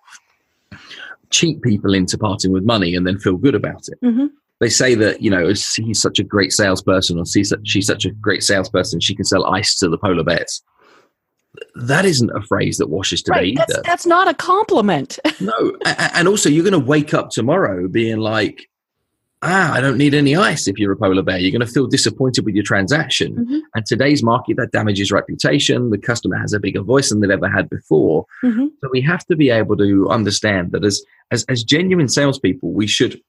cheat 1.29 1.61
people 1.61 1.93
into 1.93 2.17
parting 2.17 2.51
with 2.51 2.65
money 2.65 2.95
and 2.95 3.07
then 3.07 3.19
feel 3.19 3.37
good 3.37 3.55
about 3.55 3.89
it. 3.89 4.01
Mm-hmm. 4.03 4.27
They 4.61 4.69
say 4.69 4.95
that, 4.95 5.23
you 5.23 5.31
know, 5.31 5.49
he's 5.49 6.01
such 6.01 6.19
a 6.19 6.25
great 6.25 6.53
salesperson 6.53 7.19
or 7.19 7.27
she's 7.27 7.53
such 7.87 8.05
a 8.05 8.11
great 8.11 8.43
salesperson, 8.43 9.01
she 9.01 9.15
can 9.15 9.25
sell 9.25 9.47
ice 9.47 9.79
to 9.79 9.89
the 9.89 9.99
polar 9.99 10.25
bears. 10.25 10.63
That 11.75 12.05
isn't 12.05 12.31
a 12.31 12.43
phrase 12.43 12.79
that 12.79 12.89
washes 12.89 13.23
today 13.23 13.55
right. 13.57 13.57
that's, 13.57 13.81
that's, 13.85 14.07
not 14.07 14.29
a 14.29 14.35
compliment. 14.35 15.19
no. 15.41 15.77
And 15.87 16.29
also, 16.29 16.49
you're 16.49 16.65
going 16.65 16.81
to 16.81 16.87
wake 16.87 17.15
up 17.15 17.31
tomorrow 17.31 17.89
being 17.89 18.19
like, 18.19 18.69
ah, 19.43 19.73
I 19.73 19.81
don't 19.81 19.97
need 19.97 20.15
any 20.15 20.37
ice 20.37 20.69
if 20.69 20.79
you're 20.79 20.93
a 20.93 20.97
polar 20.97 21.23
bear. 21.23 21.39
You're 21.39 21.51
going 21.53 21.67
to 21.67 21.73
feel 21.73 21.87
disappointed 21.87 22.45
with 22.45 22.55
your 22.55 22.65
transaction. 22.65 23.37
Mm-hmm. 23.37 23.59
And 23.75 23.87
today's 23.87 24.23
market, 24.23 24.57
that 24.57 24.73
damages 24.73 25.11
reputation. 25.11 25.91
The 25.91 25.99
customer 25.99 26.37
has 26.37 26.53
a 26.53 26.61
bigger 26.61 26.83
voice 26.83 27.11
than 27.11 27.21
they've 27.21 27.31
ever 27.31 27.49
had 27.49 27.71
before. 27.71 28.27
Mm-hmm. 28.45 28.67
So 28.81 28.91
we 28.93 29.01
have 29.03 29.25
to 29.27 29.37
be 29.37 29.51
able 29.51 29.77
to 29.79 30.09
understand 30.11 30.73
that 30.73 30.85
as, 30.85 31.03
as, 31.31 31.45
as 31.49 31.63
genuine 31.63 32.09
salespeople, 32.09 32.73
we 32.73 32.87
should, 32.87 33.21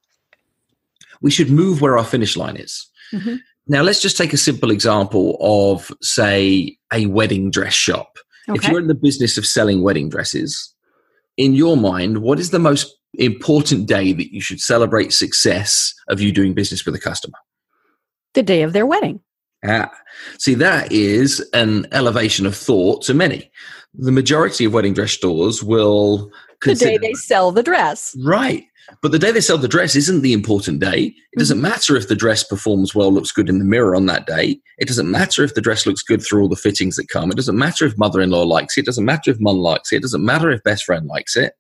we 1.22 1.32
should 1.32 1.50
move 1.50 1.82
where 1.82 1.98
our 1.98 2.06
finish 2.06 2.36
line 2.36 2.58
is. 2.58 2.90
Mm-hmm. 3.14 3.36
Now, 3.72 3.84
let's 3.84 4.01
just 4.01 4.18
take 4.18 4.34
a 4.34 4.38
simple 4.38 4.70
example 4.70 5.38
of, 5.40 5.94
say, 6.01 6.78
a 6.92 7.06
wedding 7.06 7.50
dress 7.50 7.74
shop. 7.74 8.18
Okay. 8.50 8.58
If 8.58 8.70
you're 8.70 8.82
in 8.82 8.88
the 8.88 8.94
business 8.94 9.38
of 9.38 9.46
selling 9.46 9.82
wedding 9.82 10.10
dresses, 10.10 10.75
in 11.38 11.54
your 11.54 11.78
mind, 11.78 12.18
what 12.18 12.38
is 12.38 12.50
the 12.50 12.60
most 12.60 12.94
important 13.13 13.88
day 13.88 14.12
that 14.12 14.34
you 14.34 14.42
should 14.42 14.60
celebrate 14.60 15.13
success 15.13 15.94
of 16.10 16.20
you 16.20 16.34
doing 16.34 16.54
business 16.54 16.86
with 16.86 16.96
a 16.96 17.00
customer? 17.00 17.38
The 18.34 18.44
day 18.44 18.63
of 18.63 18.74
their 18.74 18.86
wedding. 18.86 19.22
Ah, 19.66 19.90
see, 20.38 20.56
that 20.56 20.92
is 20.92 21.40
an 21.54 21.88
elevation 21.94 22.46
of 22.46 22.58
thought 22.58 23.04
to 23.04 23.13
many. 23.13 23.50
The 23.94 24.12
majority 24.12 24.66
of 24.66 24.74
wedding 24.74 24.96
dress 24.96 25.13
stores 25.13 25.63
will. 25.63 26.30
The 26.62 26.75
day 26.75 26.98
they 26.98 27.13
sell 27.13 27.54
the 27.54 27.63
dress. 27.63 28.18
Right. 28.22 28.66
But 29.02 29.12
the 29.12 29.20
day 29.20 29.32
they 29.32 29.42
sell 29.42 29.58
the 29.58 29.68
dress 29.68 29.96
isn't 29.96 30.22
the 30.22 30.34
important 30.34 30.80
day. 30.80 31.14
It 31.34 31.40
doesn't 31.40 31.58
mm-hmm. 31.58 31.70
matter 31.70 31.96
if 31.96 32.08
the 32.08 32.16
dress 32.16 32.44
performs 32.44 32.94
well, 32.94 33.12
looks 33.12 33.32
good 33.32 33.50
in 33.50 33.60
the 33.60 33.66
mirror 33.66 33.96
on 33.96 34.06
that 34.08 34.28
day. 34.28 34.60
It 34.78 34.88
doesn't 34.88 35.10
matter 35.10 35.44
if 35.44 35.54
the 35.54 35.62
dress 35.62 35.86
looks 35.86 36.04
good 36.04 36.22
through 36.22 36.42
all 36.42 36.50
the 36.50 36.56
fittings 36.56 36.96
that 36.96 37.10
come. 37.10 37.32
It 37.32 37.38
doesn't 37.38 37.58
matter 37.58 37.86
if 37.86 37.98
mother 37.98 38.22
in 38.22 38.32
law 38.32 38.44
likes 38.44 38.78
it. 38.78 38.82
It 38.82 38.86
doesn't 38.86 39.06
matter 39.06 39.32
if 39.32 39.40
mum 39.40 39.58
likes 39.58 39.92
it. 39.92 39.98
It 39.98 40.02
doesn't 40.02 40.26
matter 40.26 40.52
if 40.52 40.64
best 40.64 40.86
friend 40.86 41.08
likes 41.08 41.36
it 41.36 41.54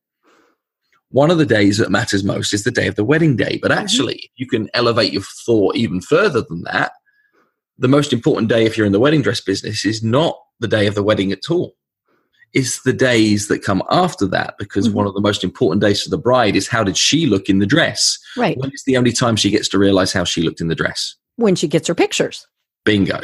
one 1.11 1.29
of 1.29 1.37
the 1.37 1.45
days 1.45 1.77
that 1.77 1.91
matters 1.91 2.23
most 2.23 2.53
is 2.53 2.63
the 2.63 2.71
day 2.71 2.87
of 2.87 2.95
the 2.95 3.03
wedding 3.03 3.35
day. 3.35 3.59
But 3.61 3.71
mm-hmm. 3.71 3.79
actually, 3.79 4.15
mm-hmm. 4.15 4.35
you 4.35 4.47
can 4.47 4.69
elevate 4.73 5.13
your 5.13 5.23
thought 5.45 5.75
even 5.75 6.01
further 6.01 6.41
than 6.41 6.63
that. 6.63 6.93
The 7.77 7.87
most 7.87 8.13
important 8.13 8.47
day, 8.47 8.65
if 8.65 8.77
you're 8.77 8.85
in 8.85 8.93
the 8.93 8.99
wedding 8.99 9.21
dress 9.21 9.41
business, 9.41 9.85
is 9.85 10.03
not 10.03 10.37
the 10.59 10.67
day 10.67 10.87
of 10.87 10.95
the 10.95 11.03
wedding 11.03 11.31
at 11.31 11.49
all. 11.49 11.75
It's 12.53 12.83
the 12.83 12.93
days 12.93 13.47
that 13.47 13.63
come 13.63 13.81
after 13.89 14.27
that 14.27 14.55
because 14.59 14.87
mm-hmm. 14.87 14.97
one 14.97 15.07
of 15.07 15.13
the 15.13 15.21
most 15.21 15.43
important 15.43 15.81
days 15.81 16.03
for 16.03 16.09
the 16.09 16.17
bride 16.17 16.55
is 16.55 16.67
how 16.67 16.83
did 16.83 16.97
she 16.97 17.25
look 17.25 17.49
in 17.49 17.59
the 17.59 17.65
dress? 17.65 18.19
Right. 18.35 18.57
When 18.57 18.71
is 18.73 18.83
the 18.85 18.97
only 18.97 19.11
time 19.11 19.35
she 19.35 19.49
gets 19.49 19.69
to 19.69 19.77
realize 19.77 20.11
how 20.11 20.23
she 20.23 20.41
looked 20.41 20.61
in 20.61 20.67
the 20.67 20.75
dress? 20.75 21.15
When 21.37 21.55
she 21.55 21.67
gets 21.67 21.87
her 21.87 21.95
pictures. 21.95 22.45
Bingo. 22.83 23.21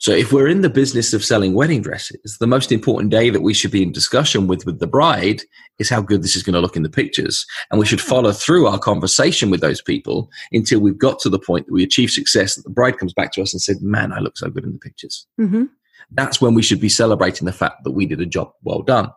So 0.00 0.12
if 0.12 0.32
we're 0.32 0.48
in 0.48 0.62
the 0.62 0.70
business 0.70 1.12
of 1.12 1.24
selling 1.24 1.54
wedding 1.54 1.82
dresses, 1.82 2.36
the 2.38 2.46
most 2.46 2.72
important 2.72 3.10
day 3.10 3.30
that 3.30 3.40
we 3.40 3.54
should 3.54 3.70
be 3.70 3.82
in 3.82 3.92
discussion 3.92 4.46
with 4.46 4.66
with 4.66 4.80
the 4.80 4.86
bride 4.86 5.42
is 5.78 5.88
how 5.88 6.00
good 6.00 6.22
this 6.22 6.36
is 6.36 6.42
going 6.42 6.54
to 6.54 6.60
look 6.60 6.76
in 6.76 6.82
the 6.82 6.90
pictures. 6.90 7.46
And 7.70 7.78
we 7.78 7.86
should 7.86 8.00
follow 8.00 8.32
through 8.32 8.66
our 8.66 8.78
conversation 8.78 9.50
with 9.50 9.60
those 9.60 9.80
people 9.80 10.30
until 10.52 10.80
we've 10.80 10.98
got 10.98 11.18
to 11.20 11.28
the 11.28 11.38
point 11.38 11.66
that 11.66 11.72
we 11.72 11.82
achieve 11.82 12.10
success 12.10 12.54
that 12.54 12.62
the 12.62 12.70
bride 12.70 12.98
comes 12.98 13.12
back 13.12 13.32
to 13.32 13.42
us 13.42 13.52
and 13.52 13.62
said, 13.62 13.80
man, 13.80 14.12
I 14.12 14.18
look 14.18 14.36
so 14.36 14.50
good 14.50 14.64
in 14.64 14.72
the 14.72 14.78
pictures. 14.78 15.26
Mm-hmm. 15.40 15.64
That's 16.12 16.40
when 16.40 16.54
we 16.54 16.62
should 16.62 16.80
be 16.80 16.88
celebrating 16.88 17.46
the 17.46 17.52
fact 17.52 17.84
that 17.84 17.92
we 17.92 18.06
did 18.06 18.20
a 18.20 18.26
job 18.26 18.52
well 18.62 18.82
done. 18.82 19.10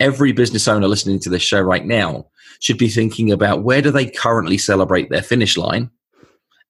Every 0.00 0.32
business 0.32 0.66
owner 0.66 0.88
listening 0.88 1.20
to 1.20 1.30
this 1.30 1.42
show 1.42 1.60
right 1.60 1.84
now 1.84 2.26
should 2.60 2.78
be 2.78 2.88
thinking 2.88 3.30
about 3.30 3.62
where 3.62 3.82
do 3.82 3.90
they 3.90 4.06
currently 4.06 4.58
celebrate 4.58 5.10
their 5.10 5.22
finish 5.22 5.56
line 5.56 5.90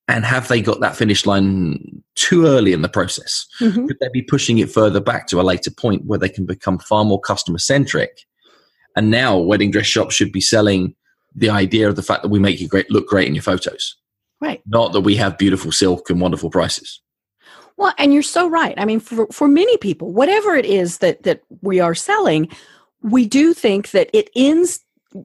and 0.08 0.24
have 0.24 0.48
they 0.48 0.60
got 0.60 0.80
that 0.80 0.96
finish 0.96 1.24
line 1.24 2.02
too 2.14 2.46
early 2.46 2.72
in 2.72 2.82
the 2.82 2.88
process? 2.88 3.46
Mm-hmm. 3.60 3.86
Could 3.86 3.96
they 4.00 4.08
be 4.12 4.22
pushing 4.22 4.58
it 4.58 4.70
further 4.70 5.00
back 5.00 5.26
to 5.28 5.40
a 5.40 5.42
later 5.42 5.70
point 5.70 6.04
where 6.04 6.18
they 6.18 6.28
can 6.28 6.44
become 6.44 6.78
far 6.78 7.04
more 7.04 7.20
customer 7.20 7.58
centric? 7.58 8.26
And 8.96 9.10
now 9.10 9.38
wedding 9.38 9.70
dress 9.70 9.86
shops 9.86 10.14
should 10.14 10.30
be 10.30 10.42
selling 10.42 10.94
the 11.34 11.50
idea 11.50 11.88
of 11.88 11.96
the 11.96 12.02
fact 12.02 12.22
that 12.22 12.28
we 12.28 12.38
make 12.38 12.60
you 12.60 12.68
great 12.68 12.90
look 12.90 13.08
great 13.08 13.28
in 13.28 13.34
your 13.34 13.42
photos. 13.42 13.96
Right. 14.40 14.62
Not 14.66 14.92
that 14.92 15.00
we 15.00 15.16
have 15.16 15.38
beautiful 15.38 15.72
silk 15.72 16.10
and 16.10 16.20
wonderful 16.20 16.50
prices. 16.50 17.00
Well, 17.76 17.92
and 17.98 18.14
you're 18.14 18.22
so 18.22 18.48
right. 18.48 18.74
I 18.76 18.84
mean, 18.84 19.00
for, 19.00 19.26
for 19.28 19.48
many 19.48 19.76
people, 19.78 20.12
whatever 20.12 20.54
it 20.54 20.64
is 20.64 20.98
that, 20.98 21.24
that 21.24 21.42
we 21.60 21.80
are 21.80 21.94
selling, 21.94 22.48
we 23.02 23.26
do 23.26 23.52
think 23.52 23.90
that 23.90 24.10
it 24.12 24.30
ends 24.36 24.80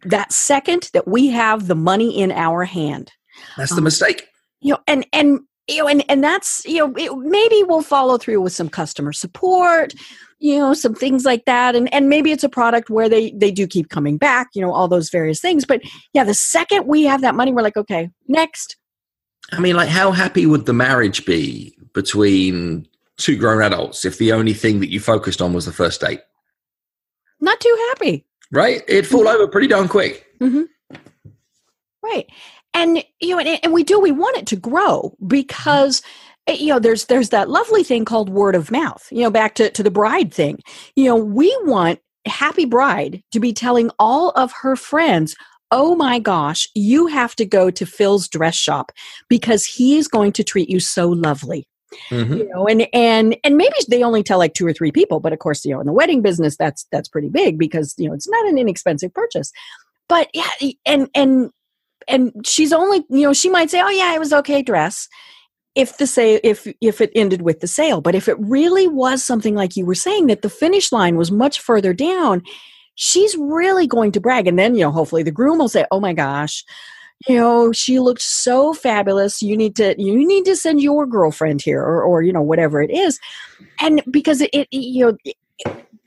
that 0.05 0.31
second 0.31 0.89
that 0.93 1.07
we 1.07 1.27
have 1.27 1.67
the 1.67 1.75
money 1.75 2.17
in 2.19 2.31
our 2.31 2.63
hand. 2.63 3.11
That's 3.57 3.71
the 3.71 3.77
um, 3.77 3.83
mistake 3.83 4.29
you 4.61 4.73
know 4.73 4.79
and 4.87 5.05
and 5.13 5.39
you 5.67 5.77
know 5.77 5.87
and 5.87 6.03
and 6.09 6.23
that's 6.23 6.65
you 6.65 6.79
know 6.79 6.93
it, 6.97 7.15
maybe 7.17 7.63
we'll 7.63 7.81
follow 7.81 8.17
through 8.17 8.41
with 8.41 8.53
some 8.53 8.69
customer 8.69 9.13
support 9.13 9.93
you 10.39 10.57
know 10.57 10.73
some 10.73 10.93
things 10.93 11.25
like 11.25 11.45
that 11.45 11.75
and 11.75 11.93
and 11.93 12.09
maybe 12.09 12.31
it's 12.31 12.43
a 12.43 12.49
product 12.49 12.89
where 12.89 13.09
they 13.09 13.31
they 13.31 13.51
do 13.51 13.67
keep 13.67 13.89
coming 13.89 14.17
back 14.17 14.47
you 14.53 14.61
know 14.61 14.73
all 14.73 14.87
those 14.87 15.09
various 15.09 15.39
things 15.39 15.65
but 15.65 15.81
yeah 16.13 16.23
the 16.23 16.33
second 16.33 16.87
we 16.87 17.03
have 17.03 17.21
that 17.21 17.35
money 17.35 17.51
we're 17.51 17.61
like 17.61 17.77
okay 17.77 18.09
next 18.27 18.77
i 19.51 19.59
mean 19.59 19.75
like 19.75 19.89
how 19.89 20.11
happy 20.11 20.45
would 20.45 20.65
the 20.65 20.73
marriage 20.73 21.25
be 21.25 21.75
between 21.93 22.87
two 23.17 23.37
grown 23.37 23.61
adults 23.61 24.05
if 24.05 24.17
the 24.17 24.31
only 24.31 24.53
thing 24.53 24.79
that 24.79 24.91
you 24.91 24.99
focused 24.99 25.41
on 25.41 25.53
was 25.53 25.65
the 25.65 25.71
first 25.71 26.01
date. 26.01 26.21
Not 27.39 27.59
too 27.59 27.75
happy. 27.89 28.25
Right? 28.51 28.81
It'd 28.87 29.07
fall 29.07 29.25
mm-hmm. 29.25 29.35
over 29.35 29.47
pretty 29.47 29.67
darn 29.67 29.87
quick. 29.87 30.25
Mm-hmm. 30.39 30.63
right. 32.01 32.25
And 32.73 33.03
you 33.19 33.35
know 33.35 33.39
and, 33.39 33.59
and 33.63 33.73
we 33.73 33.83
do 33.83 33.99
we 33.99 34.11
want 34.11 34.37
it 34.37 34.47
to 34.47 34.55
grow 34.55 35.15
because 35.25 36.01
eh, 36.47 36.53
you 36.53 36.67
know 36.67 36.79
there's 36.79 37.05
there's 37.05 37.29
that 37.29 37.49
lovely 37.49 37.83
thing 37.83 38.05
called 38.05 38.29
word 38.29 38.55
of 38.55 38.71
mouth 38.71 39.07
you 39.11 39.23
know 39.23 39.31
back 39.31 39.55
to, 39.55 39.69
to 39.71 39.83
the 39.83 39.91
bride 39.91 40.33
thing. 40.33 40.59
You 40.95 41.05
know 41.05 41.15
we 41.15 41.55
want 41.63 41.99
happy 42.25 42.65
bride 42.65 43.23
to 43.31 43.39
be 43.39 43.53
telling 43.53 43.89
all 43.97 44.29
of 44.31 44.51
her 44.61 44.75
friends 44.75 45.35
oh 45.71 45.95
my 45.95 46.19
gosh 46.19 46.67
you 46.75 47.07
have 47.07 47.35
to 47.35 47.45
go 47.45 47.71
to 47.71 47.85
phil's 47.85 48.27
dress 48.27 48.55
shop 48.55 48.91
because 49.29 49.65
he 49.65 49.97
is 49.97 50.07
going 50.07 50.31
to 50.31 50.43
treat 50.43 50.69
you 50.69 50.79
so 50.79 51.07
lovely 51.09 51.67
mm-hmm. 52.09 52.33
you 52.33 52.49
know 52.49 52.67
and 52.67 52.87
and 52.93 53.37
and 53.43 53.57
maybe 53.57 53.75
they 53.87 54.03
only 54.03 54.23
tell 54.23 54.37
like 54.37 54.53
two 54.53 54.65
or 54.65 54.73
three 54.73 54.91
people 54.91 55.19
but 55.19 55.33
of 55.33 55.39
course 55.39 55.65
you 55.65 55.73
know 55.73 55.79
in 55.79 55.85
the 55.85 55.93
wedding 55.93 56.21
business 56.21 56.57
that's 56.57 56.85
that's 56.91 57.09
pretty 57.09 57.29
big 57.29 57.57
because 57.57 57.95
you 57.97 58.07
know 58.07 58.13
it's 58.13 58.29
not 58.29 58.47
an 58.47 58.57
inexpensive 58.57 59.13
purchase. 59.13 59.51
But 60.07 60.29
yeah 60.33 60.71
and 60.85 61.09
and 61.13 61.51
and 62.07 62.31
she's 62.45 62.73
only 62.73 63.05
you 63.09 63.23
know 63.23 63.33
she 63.33 63.49
might 63.49 63.69
say 63.69 63.81
oh 63.81 63.89
yeah 63.89 64.13
it 64.13 64.19
was 64.19 64.33
okay 64.33 64.61
dress 64.61 65.07
if 65.75 65.97
the 65.97 66.07
sale 66.07 66.39
if 66.43 66.67
if 66.81 67.01
it 67.01 67.11
ended 67.15 67.41
with 67.41 67.59
the 67.59 67.67
sale. 67.67 68.01
But 68.01 68.15
if 68.15 68.27
it 68.27 68.37
really 68.39 68.87
was 68.87 69.23
something 69.23 69.55
like 69.55 69.75
you 69.75 69.85
were 69.85 69.95
saying 69.95 70.27
that 70.27 70.41
the 70.41 70.49
finish 70.49 70.91
line 70.91 71.15
was 71.15 71.31
much 71.31 71.59
further 71.59 71.93
down 71.93 72.43
she's 73.01 73.33
really 73.37 73.87
going 73.87 74.11
to 74.11 74.19
brag. 74.19 74.45
And 74.45 74.59
then 74.59 74.75
you 74.75 74.81
know 74.81 74.91
hopefully 74.91 75.23
the 75.23 75.31
groom 75.31 75.57
will 75.57 75.69
say 75.69 75.85
oh 75.89 75.99
my 75.99 76.13
gosh 76.13 76.63
you 77.27 77.35
know 77.35 77.71
she 77.71 77.99
looked 77.99 78.21
so 78.21 78.73
fabulous 78.73 79.41
you 79.41 79.57
need 79.57 79.75
to 79.75 79.95
you 80.01 80.25
need 80.27 80.45
to 80.45 80.55
send 80.55 80.81
your 80.81 81.05
girlfriend 81.05 81.61
here 81.61 81.81
or 81.81 82.01
or 82.01 82.21
you 82.21 82.31
know 82.31 82.41
whatever 82.41 82.81
it 82.81 82.91
is 82.91 83.19
and 83.81 84.01
because 84.09 84.41
it, 84.41 84.49
it 84.53 84.67
you 84.71 85.05
know 85.05 85.17
it, 85.25 85.35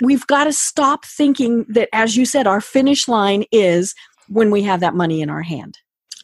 we've 0.03 0.27
got 0.27 0.45
to 0.45 0.53
stop 0.53 1.05
thinking 1.05 1.65
that 1.69 1.89
as 1.93 2.17
you 2.17 2.25
said 2.25 2.47
our 2.47 2.61
finish 2.61 3.09
line 3.09 3.45
is 3.53 3.95
when 4.29 4.51
we 4.51 4.63
have 4.63 4.81
that 4.81 4.95
money 4.95 5.21
in 5.21 5.29
our 5.29 5.43
hand 5.43 5.79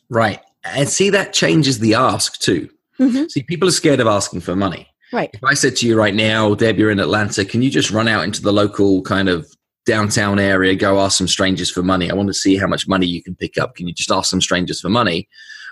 Right. 0.09 0.41
And 0.65 0.89
see, 0.89 1.11
that 1.11 1.33
changes 1.33 1.79
the 1.79 1.95
ask 1.95 2.39
too. 2.39 2.69
Mm-hmm. 2.99 3.27
See, 3.29 3.43
people 3.43 3.69
are 3.69 3.73
scared 3.73 4.01
of 4.01 4.07
asking 4.07 4.41
for 4.41 4.57
money. 4.57 4.89
Right. 5.13 5.31
If 5.33 5.45
I 5.45 5.55
said 5.55 5.77
to 5.77 5.87
you 5.87 5.97
right 5.97 6.15
now, 6.15 6.55
Deb, 6.55 6.79
you're 6.79 6.91
in 6.91 7.01
Atlanta, 7.01 7.45
can 7.45 7.63
you 7.63 7.71
just 7.71 7.91
run 7.91 8.09
out 8.09 8.25
into 8.25 8.43
the 8.43 8.53
local 8.53 9.03
kind 9.03 9.29
of 9.29 9.51
downtown 9.89 10.39
area, 10.39 10.75
go 10.75 11.01
ask 11.01 11.17
some 11.17 11.27
strangers 11.27 11.71
for 11.71 11.83
money? 11.83 12.11
I 12.11 12.15
want 12.15 12.29
to 12.29 12.35
see 12.35 12.59
how 12.59 12.67
much 12.67 12.87
money 12.87 13.07
you 13.07 13.23
can 13.23 13.35
pick 13.35 13.57
up. 13.57 13.75
Can 13.75 13.89
you 13.89 13.95
just 13.95 14.11
ask 14.11 14.31
some 14.31 14.43
strangers 14.43 14.83
for 14.83 14.91
money? 14.91 15.29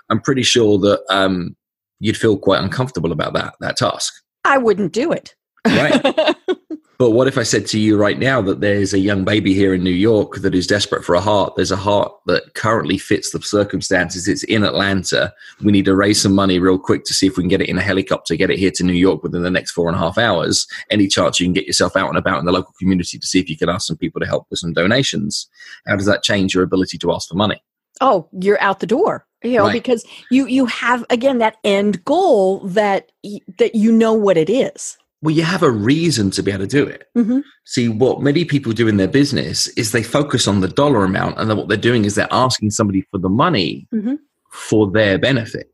I'm 0.09 0.19
pretty 0.19 0.41
sure 0.41 0.79
that 0.79 1.03
um, 1.09 1.55
you'd 1.99 2.17
feel 2.17 2.35
quite 2.35 2.63
uncomfortable 2.63 3.11
about 3.11 3.33
that 3.33 3.53
that 3.59 3.77
task. 3.77 4.13
I 4.43 4.57
wouldn't 4.57 4.91
do 4.91 5.11
it. 5.11 5.35
Right. 5.65 6.35
But 6.97 7.11
what 7.11 7.27
if 7.27 7.37
I 7.37 7.43
said 7.43 7.67
to 7.67 7.79
you 7.79 7.95
right 7.95 8.17
now 8.17 8.41
that 8.41 8.59
there's 8.59 8.91
a 8.91 8.99
young 8.99 9.23
baby 9.23 9.53
here 9.53 9.75
in 9.75 9.83
New 9.83 9.91
York 9.91 10.37
that 10.37 10.55
is 10.55 10.65
desperate 10.65 11.05
for 11.05 11.13
a 11.13 11.21
heart? 11.21 11.55
There's 11.55 11.71
a 11.71 11.75
heart 11.75 12.11
that 12.25 12.55
currently 12.55 12.97
fits 12.97 13.29
the 13.29 13.41
circumstances. 13.41 14.27
It's 14.27 14.43
in 14.43 14.63
Atlanta. 14.63 15.31
We 15.61 15.71
need 15.71 15.85
to 15.85 15.95
raise 15.95 16.19
some 16.19 16.33
money 16.33 16.57
real 16.57 16.79
quick 16.79 17.03
to 17.05 17.13
see 17.13 17.27
if 17.27 17.37
we 17.37 17.43
can 17.43 17.49
get 17.49 17.61
it 17.61 17.69
in 17.69 17.77
a 17.77 17.83
helicopter, 17.83 18.35
get 18.35 18.49
it 18.49 18.57
here 18.57 18.71
to 18.71 18.83
New 18.83 18.93
York 18.93 19.21
within 19.21 19.43
the 19.43 19.51
next 19.51 19.71
four 19.71 19.87
and 19.87 19.95
a 19.95 19.99
half 19.99 20.17
hours. 20.17 20.65
Any 20.89 21.07
chance 21.07 21.39
you 21.39 21.45
can 21.45 21.53
get 21.53 21.67
yourself 21.67 21.95
out 21.95 22.09
and 22.09 22.17
about 22.17 22.39
in 22.39 22.45
the 22.45 22.51
local 22.51 22.73
community 22.79 23.19
to 23.19 23.27
see 23.27 23.39
if 23.39 23.49
you 23.49 23.57
can 23.57 23.69
ask 23.69 23.85
some 23.85 23.97
people 23.97 24.19
to 24.19 24.27
help 24.27 24.47
with 24.49 24.59
some 24.59 24.73
donations? 24.73 25.47
How 25.85 25.97
does 25.97 26.07
that 26.07 26.23
change 26.23 26.55
your 26.55 26.63
ability 26.63 26.97
to 26.97 27.13
ask 27.13 27.29
for 27.29 27.35
money? 27.35 27.61
Oh, 28.01 28.27
you're 28.31 28.61
out 28.61 28.79
the 28.79 28.87
door 28.87 29.25
you 29.43 29.55
know 29.55 29.65
right. 29.65 29.73
because 29.73 30.03
you 30.31 30.47
you 30.47 30.65
have 30.65 31.05
again 31.11 31.37
that 31.37 31.57
end 31.63 32.03
goal 32.05 32.59
that 32.61 33.11
that 33.59 33.75
you 33.75 33.91
know 33.91 34.11
what 34.11 34.35
it 34.35 34.49
is 34.49 34.97
well, 35.21 35.33
you 35.33 35.43
have 35.43 35.63
a 35.63 35.71
reason 35.71 36.29
to 36.31 36.43
be 36.43 36.51
able 36.51 36.65
to 36.65 36.67
do 36.67 36.85
it. 36.85 37.09
Mm-hmm. 37.17 37.39
See, 37.65 37.89
what 37.89 38.21
many 38.21 38.45
people 38.45 38.71
do 38.71 38.87
in 38.87 38.97
their 38.97 39.07
business 39.07 39.67
is 39.69 39.91
they 39.91 40.03
focus 40.03 40.47
on 40.47 40.61
the 40.61 40.67
dollar 40.67 41.03
amount, 41.03 41.39
and 41.39 41.49
then 41.49 41.57
what 41.57 41.69
they're 41.69 41.77
doing 41.77 42.05
is 42.05 42.15
they're 42.15 42.27
asking 42.31 42.71
somebody 42.71 43.01
for 43.09 43.17
the 43.17 43.29
money 43.29 43.87
mm-hmm. 43.93 44.15
for 44.51 44.89
their 44.91 45.17
benefit. 45.17 45.71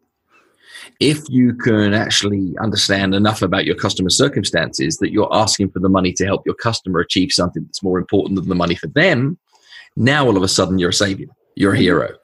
If 1.00 1.28
you 1.30 1.54
can 1.56 1.94
actually 1.94 2.56
understand 2.62 3.16
enough 3.16 3.42
about 3.42 3.66
your 3.66 3.76
customer 3.76 4.10
circumstances 4.10 4.98
that 4.98 5.12
you're 5.12 5.34
asking 5.34 5.72
for 5.72 5.80
the 5.80 5.90
money 5.90 6.14
to 6.14 6.26
help 6.26 6.46
your 6.46 6.56
customer 6.56 7.00
achieve 7.00 7.32
something 7.32 7.64
that's 7.64 7.84
more 7.84 7.98
important 7.98 8.36
than 8.36 8.48
the 8.48 8.56
money 8.56 8.76
for 8.76 8.88
them, 8.88 9.38
now 9.98 10.26
all 10.26 10.38
of 10.38 10.44
a 10.44 10.48
sudden 10.48 10.80
you're 10.80 10.92
a 10.92 10.94
savior, 10.94 11.28
you're 11.56 11.74
a 11.74 11.76
mm-hmm. 11.76 11.84
hero. 11.84 12.18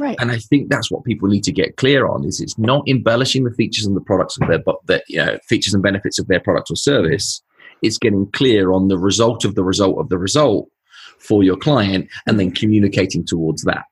Right. 0.00 0.16
And 0.18 0.32
I 0.32 0.38
think 0.38 0.70
that's 0.70 0.90
what 0.90 1.04
people 1.04 1.28
need 1.28 1.44
to 1.44 1.52
get 1.52 1.76
clear 1.76 2.06
on 2.06 2.24
is 2.24 2.40
it's 2.40 2.58
not 2.58 2.88
embellishing 2.88 3.44
the 3.44 3.50
features 3.50 3.84
and 3.84 3.94
the 3.94 4.00
products 4.00 4.38
of 4.40 4.48
their 4.48 4.58
but 4.58 4.76
the 4.86 5.02
you 5.08 5.18
know, 5.18 5.38
features 5.46 5.74
and 5.74 5.82
benefits 5.82 6.18
of 6.18 6.26
their 6.26 6.40
product 6.40 6.70
or 6.70 6.76
service. 6.76 7.42
It's 7.82 7.98
getting 7.98 8.30
clear 8.32 8.72
on 8.72 8.88
the 8.88 8.96
result 8.96 9.44
of 9.44 9.56
the 9.56 9.62
result 9.62 9.98
of 9.98 10.08
the 10.08 10.16
result 10.16 10.70
for 11.18 11.42
your 11.44 11.56
client 11.56 12.08
and 12.26 12.40
then 12.40 12.50
communicating 12.50 13.26
towards 13.26 13.62
that. 13.64 13.84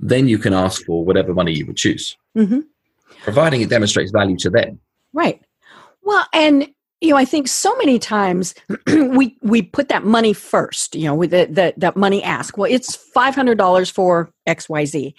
Then 0.00 0.26
you 0.26 0.38
can 0.38 0.52
ask 0.52 0.84
for 0.84 1.04
whatever 1.04 1.32
money 1.32 1.52
you 1.52 1.64
would 1.66 1.76
choose. 1.76 2.16
Mm-hmm. 2.36 2.60
Providing 3.22 3.60
it 3.62 3.70
demonstrates 3.70 4.10
value 4.10 4.36
to 4.38 4.50
them. 4.50 4.80
Right. 5.12 5.40
Well, 6.02 6.26
and 6.32 6.68
you 7.00 7.10
know, 7.10 7.16
I 7.16 7.24
think 7.24 7.48
so 7.48 7.76
many 7.76 7.98
times 7.98 8.54
we 8.86 9.36
we 9.42 9.62
put 9.62 9.88
that 9.88 10.04
money 10.04 10.32
first. 10.32 10.94
You 10.94 11.04
know, 11.04 11.14
with 11.14 11.30
the, 11.30 11.46
the 11.50 11.74
that 11.76 11.96
money 11.96 12.22
ask. 12.22 12.56
Well, 12.56 12.70
it's 12.70 12.96
five 12.96 13.34
hundred 13.34 13.58
dollars 13.58 13.90
for 13.90 14.30
X 14.46 14.68
Y 14.68 14.84
Z, 14.84 15.14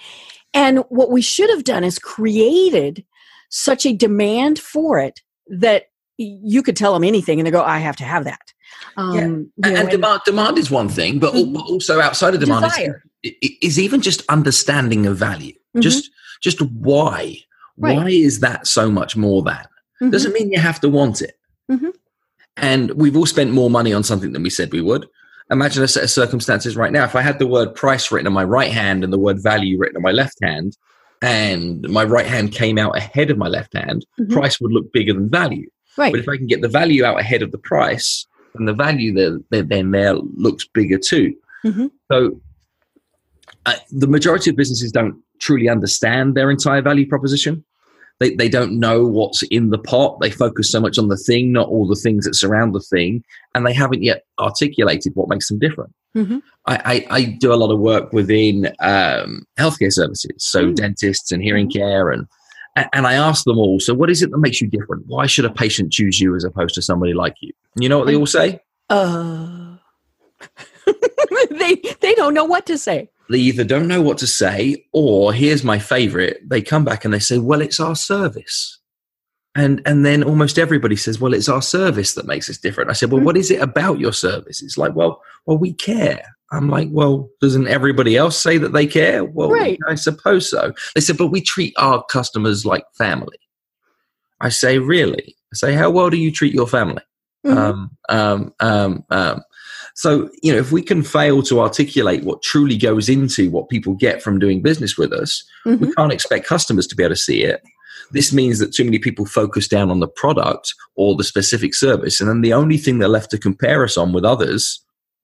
and 0.53 0.79
what 0.89 1.11
we 1.11 1.21
should 1.21 1.49
have 1.49 1.63
done 1.63 1.83
is 1.83 1.99
created 1.99 3.05
such 3.49 3.85
a 3.85 3.93
demand 3.93 4.59
for 4.59 4.99
it 4.99 5.21
that 5.47 5.85
you 6.17 6.63
could 6.63 6.75
tell 6.75 6.93
them 6.93 7.03
anything, 7.03 7.39
and 7.39 7.45
they 7.45 7.51
go, 7.51 7.63
"I 7.63 7.77
have 7.77 7.95
to 7.97 8.03
have 8.03 8.23
that." 8.23 8.53
Um, 8.97 9.13
yeah. 9.13 9.21
and, 9.21 9.51
know, 9.57 9.75
and, 9.75 9.89
demand 9.89 10.21
demand 10.25 10.57
is 10.57 10.71
one 10.71 10.89
thing, 10.89 11.19
but 11.19 11.33
mm-hmm. 11.33 11.57
also 11.57 11.99
outside 11.99 12.33
of 12.33 12.39
demand 12.39 12.65
is, 13.23 13.33
is, 13.61 13.79
even 13.79 14.01
just 14.01 14.23
understanding 14.29 15.05
of 15.05 15.17
value. 15.17 15.53
Mm-hmm. 15.53 15.81
Just 15.81 16.09
just 16.41 16.59
why 16.61 17.37
right. 17.77 17.95
why 17.95 18.09
is 18.09 18.39
that 18.39 18.65
so 18.65 18.89
much 18.89 19.15
more 19.15 19.43
than? 19.43 19.55
Mm-hmm. 20.01 20.09
Doesn't 20.09 20.33
mean 20.33 20.51
you 20.51 20.59
have 20.59 20.79
to 20.81 20.89
want 20.89 21.21
it 21.21 21.36
Mm-hmm. 21.71 21.89
And 22.57 22.91
we've 22.91 23.15
all 23.15 23.25
spent 23.25 23.51
more 23.51 23.69
money 23.69 23.93
on 23.93 24.03
something 24.03 24.31
than 24.33 24.43
we 24.43 24.49
said 24.49 24.71
we 24.71 24.81
would. 24.81 25.07
Imagine 25.49 25.83
a 25.83 25.87
set 25.87 26.03
of 26.03 26.09
circumstances 26.09 26.75
right 26.75 26.91
now. 26.91 27.03
If 27.03 27.15
I 27.15 27.21
had 27.21 27.39
the 27.39 27.47
word 27.47 27.75
price 27.75 28.11
written 28.11 28.27
on 28.27 28.33
my 28.33 28.43
right 28.43 28.71
hand 28.71 29.03
and 29.03 29.13
the 29.13 29.19
word 29.19 29.41
value 29.41 29.77
written 29.77 29.97
on 29.97 30.01
my 30.03 30.11
left 30.11 30.37
hand, 30.41 30.75
and 31.21 31.87
my 31.89 32.03
right 32.03 32.25
hand 32.25 32.51
came 32.51 32.77
out 32.77 32.97
ahead 32.97 33.31
of 33.31 33.37
my 33.37 33.47
left 33.47 33.73
hand, 33.73 34.05
mm-hmm. 34.19 34.33
price 34.33 34.59
would 34.59 34.71
look 34.71 34.91
bigger 34.91 35.13
than 35.13 35.29
value. 35.29 35.69
Right. 35.97 36.11
But 36.11 36.19
if 36.19 36.29
I 36.29 36.37
can 36.37 36.47
get 36.47 36.61
the 36.61 36.67
value 36.67 37.05
out 37.05 37.19
ahead 37.19 37.41
of 37.41 37.51
the 37.51 37.57
price, 37.57 38.27
and 38.57 38.67
the 38.67 38.73
value 38.73 39.13
there, 39.13 39.63
then 39.63 39.91
there 39.91 40.13
looks 40.13 40.67
bigger 40.67 40.97
too. 40.97 41.35
Mm-hmm. 41.65 41.87
So 42.11 42.41
uh, 43.65 43.75
the 43.91 44.07
majority 44.07 44.49
of 44.49 44.55
businesses 44.55 44.91
don't 44.91 45.21
truly 45.39 45.69
understand 45.69 46.35
their 46.35 46.49
entire 46.49 46.81
value 46.81 47.07
proposition 47.07 47.63
they, 48.19 48.33
they 48.33 48.49
don't 48.49 48.79
know 48.79 49.05
what's 49.05 49.43
in 49.43 49.69
the 49.69 49.77
pot. 49.77 50.19
They 50.19 50.31
focus 50.31 50.71
so 50.71 50.79
much 50.79 50.97
on 50.97 51.07
the 51.07 51.17
thing, 51.17 51.51
not 51.51 51.67
all 51.67 51.87
the 51.87 51.95
things 51.95 52.25
that 52.25 52.35
surround 52.35 52.73
the 52.73 52.79
thing, 52.79 53.23
and 53.53 53.65
they 53.65 53.73
haven't 53.73 54.03
yet 54.03 54.25
articulated 54.39 55.15
what 55.15 55.29
makes 55.29 55.47
them 55.47 55.59
different. 55.59 55.93
Mm-hmm. 56.15 56.39
I, 56.65 57.05
I, 57.11 57.15
I, 57.15 57.23
do 57.39 57.53
a 57.53 57.55
lot 57.55 57.71
of 57.71 57.79
work 57.79 58.11
within 58.11 58.67
um, 58.79 59.45
healthcare 59.59 59.93
services, 59.93 60.31
so 60.37 60.65
mm. 60.65 60.75
dentists 60.75 61.31
and 61.31 61.43
hearing 61.43 61.69
mm-hmm. 61.69 61.79
care, 61.79 62.09
and 62.09 62.25
and 62.93 63.05
I 63.05 63.13
ask 63.13 63.43
them 63.43 63.57
all, 63.57 63.79
so 63.79 63.93
what 63.93 64.09
is 64.09 64.23
it 64.23 64.31
that 64.31 64.37
makes 64.37 64.61
you 64.61 64.67
different? 64.67 65.05
Why 65.07 65.27
should 65.27 65.45
a 65.45 65.51
patient 65.51 65.91
choose 65.91 66.19
you 66.19 66.35
as 66.35 66.43
opposed 66.43 66.75
to 66.75 66.81
somebody 66.81 67.13
like 67.13 67.35
you? 67.41 67.51
And 67.75 67.83
you 67.83 67.89
know 67.89 67.99
what 67.99 68.07
they 68.07 68.15
all 68.15 68.25
say? 68.25 68.59
Uh, 68.89 69.77
they 71.51 71.75
they 72.01 72.15
don't 72.15 72.33
know 72.33 72.45
what 72.45 72.65
to 72.67 72.77
say 72.77 73.09
they 73.29 73.39
either 73.39 73.63
don't 73.63 73.87
know 73.87 74.01
what 74.01 74.17
to 74.19 74.27
say 74.27 74.85
or 74.93 75.33
here's 75.33 75.63
my 75.63 75.79
favorite. 75.79 76.39
They 76.47 76.61
come 76.61 76.85
back 76.85 77.05
and 77.05 77.13
they 77.13 77.19
say 77.19 77.37
well 77.37 77.61
it's 77.61 77.79
our 77.79 77.95
service. 77.95 78.79
And 79.55 79.81
and 79.85 80.05
then 80.05 80.23
almost 80.23 80.59
everybody 80.59 80.95
says 80.95 81.19
well 81.19 81.33
it's 81.33 81.49
our 81.49 81.61
service 81.61 82.13
that 82.13 82.27
makes 82.27 82.49
us 82.49 82.57
different. 82.57 82.89
I 82.89 82.93
said 82.93 83.11
well 83.11 83.21
what 83.21 83.37
is 83.37 83.51
it 83.51 83.61
about 83.61 83.99
your 83.99 84.13
service? 84.13 84.61
It's 84.61 84.77
like 84.77 84.95
well 84.95 85.21
well 85.45 85.57
we 85.57 85.73
care. 85.73 86.23
I'm 86.51 86.69
like 86.69 86.89
well 86.91 87.29
doesn't 87.41 87.67
everybody 87.67 88.15
else 88.15 88.37
say 88.37 88.57
that 88.57 88.73
they 88.73 88.87
care? 88.87 89.23
Well 89.23 89.51
right. 89.51 89.79
i 89.87 89.95
suppose 89.95 90.49
so. 90.49 90.73
They 90.95 91.01
said 91.01 91.17
but 91.17 91.27
we 91.27 91.41
treat 91.41 91.73
our 91.77 92.03
customers 92.03 92.65
like 92.65 92.85
family. 92.93 93.39
I 94.39 94.49
say 94.49 94.79
really? 94.79 95.35
I 95.53 95.55
say 95.55 95.73
how 95.73 95.89
well 95.89 96.09
do 96.09 96.17
you 96.17 96.31
treat 96.31 96.53
your 96.53 96.67
family? 96.67 97.01
Mm-hmm. 97.45 97.57
um, 97.57 97.97
um, 98.09 98.53
um, 98.59 99.05
um, 99.09 99.41
so, 99.97 100.29
you 100.43 100.53
know, 100.53 100.59
if 100.59 100.71
we 100.71 100.83
can 100.83 101.01
fail 101.01 101.41
to 101.41 101.59
articulate 101.59 102.23
what 102.23 102.43
truly 102.43 102.77
goes 102.77 103.09
into 103.09 103.49
what 103.49 103.67
people 103.67 103.95
get 103.95 104.21
from 104.21 104.37
doing 104.37 104.61
business 104.61 104.95
with 104.95 105.11
us, 105.11 105.43
mm-hmm. 105.65 105.83
we 105.83 105.91
can't 105.93 106.13
expect 106.13 106.45
customers 106.45 106.85
to 106.87 106.95
be 106.95 107.01
able 107.01 107.15
to 107.15 107.19
see 107.19 107.43
it. 107.43 107.63
This 108.11 108.31
means 108.31 108.59
that 108.59 108.71
too 108.71 108.83
many 108.83 108.99
people 108.99 109.25
focus 109.25 109.67
down 109.67 109.89
on 109.89 109.99
the 109.99 110.07
product 110.07 110.75
or 110.97 111.15
the 111.15 111.23
specific 111.23 111.73
service. 111.73 112.21
And 112.21 112.29
then 112.29 112.41
the 112.41 112.53
only 112.53 112.77
thing 112.77 112.99
they're 112.99 113.09
left 113.09 113.31
to 113.31 113.39
compare 113.39 113.83
us 113.83 113.97
on 113.97 114.13
with 114.13 114.23
others 114.23 114.79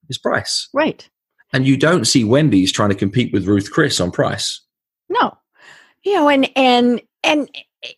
is 0.08 0.18
price. 0.18 0.68
Right. 0.74 1.08
And 1.52 1.68
you 1.68 1.76
don't 1.76 2.04
see 2.04 2.24
Wendy's 2.24 2.72
trying 2.72 2.90
to 2.90 2.96
compete 2.96 3.32
with 3.32 3.46
Ruth 3.46 3.70
Chris 3.70 4.00
on 4.00 4.10
price. 4.10 4.60
No. 5.08 5.38
You 6.02 6.14
know, 6.14 6.28
and 6.28 6.50
and 6.56 7.00
and 7.22 7.48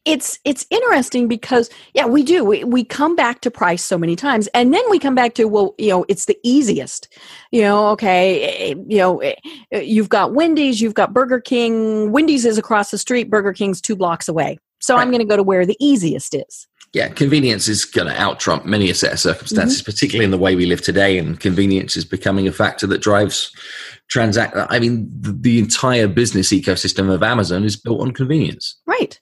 it's 0.04 0.38
it's 0.44 0.66
interesting 0.70 1.28
because 1.28 1.70
yeah 1.94 2.06
we 2.06 2.22
do. 2.22 2.44
We, 2.44 2.64
we 2.64 2.84
come 2.84 3.16
back 3.16 3.40
to 3.42 3.50
price 3.50 3.84
so 3.84 3.98
many 3.98 4.16
times 4.16 4.48
and 4.48 4.72
then 4.72 4.82
we 4.90 4.98
come 4.98 5.14
back 5.14 5.34
to 5.34 5.44
well 5.44 5.74
you 5.78 5.90
know 5.90 6.04
it's 6.08 6.26
the 6.26 6.38
easiest. 6.42 7.08
You 7.50 7.62
know 7.62 7.88
okay 7.88 8.42
eh, 8.42 8.70
eh, 8.70 8.74
you 8.88 8.98
know 8.98 9.18
eh, 9.18 9.34
you've 9.72 10.08
got 10.08 10.34
wendy's 10.34 10.80
you've 10.80 10.94
got 10.94 11.12
burger 11.12 11.40
king. 11.40 12.12
Wendy's 12.12 12.44
is 12.44 12.58
across 12.58 12.90
the 12.90 12.98
street. 12.98 13.30
Burger 13.30 13.52
king's 13.52 13.80
two 13.80 13.96
blocks 13.96 14.28
away. 14.28 14.58
So 14.80 14.94
right. 14.94 15.02
i'm 15.02 15.10
going 15.10 15.20
to 15.20 15.26
go 15.26 15.36
to 15.36 15.42
where 15.42 15.66
the 15.66 15.76
easiest 15.80 16.34
is. 16.34 16.66
Yeah 16.92 17.08
convenience 17.08 17.68
is 17.68 17.84
going 17.84 18.08
to 18.08 18.20
out 18.20 18.40
trump 18.40 18.64
many 18.64 18.90
a 18.90 18.94
set 18.94 19.12
of 19.12 19.20
circumstances 19.20 19.82
mm-hmm. 19.82 19.90
particularly 19.90 20.24
in 20.24 20.30
the 20.30 20.38
way 20.38 20.56
we 20.56 20.66
live 20.66 20.80
today 20.80 21.18
and 21.18 21.38
convenience 21.38 21.96
is 21.96 22.04
becoming 22.04 22.48
a 22.48 22.52
factor 22.52 22.86
that 22.86 23.02
drives 23.02 23.52
transact 24.08 24.56
i 24.56 24.78
mean 24.78 25.06
the, 25.20 25.32
the 25.32 25.58
entire 25.58 26.08
business 26.08 26.52
ecosystem 26.52 27.12
of 27.12 27.22
amazon 27.22 27.64
is 27.64 27.76
built 27.76 28.00
on 28.00 28.12
convenience. 28.12 28.78
Right 28.86 29.18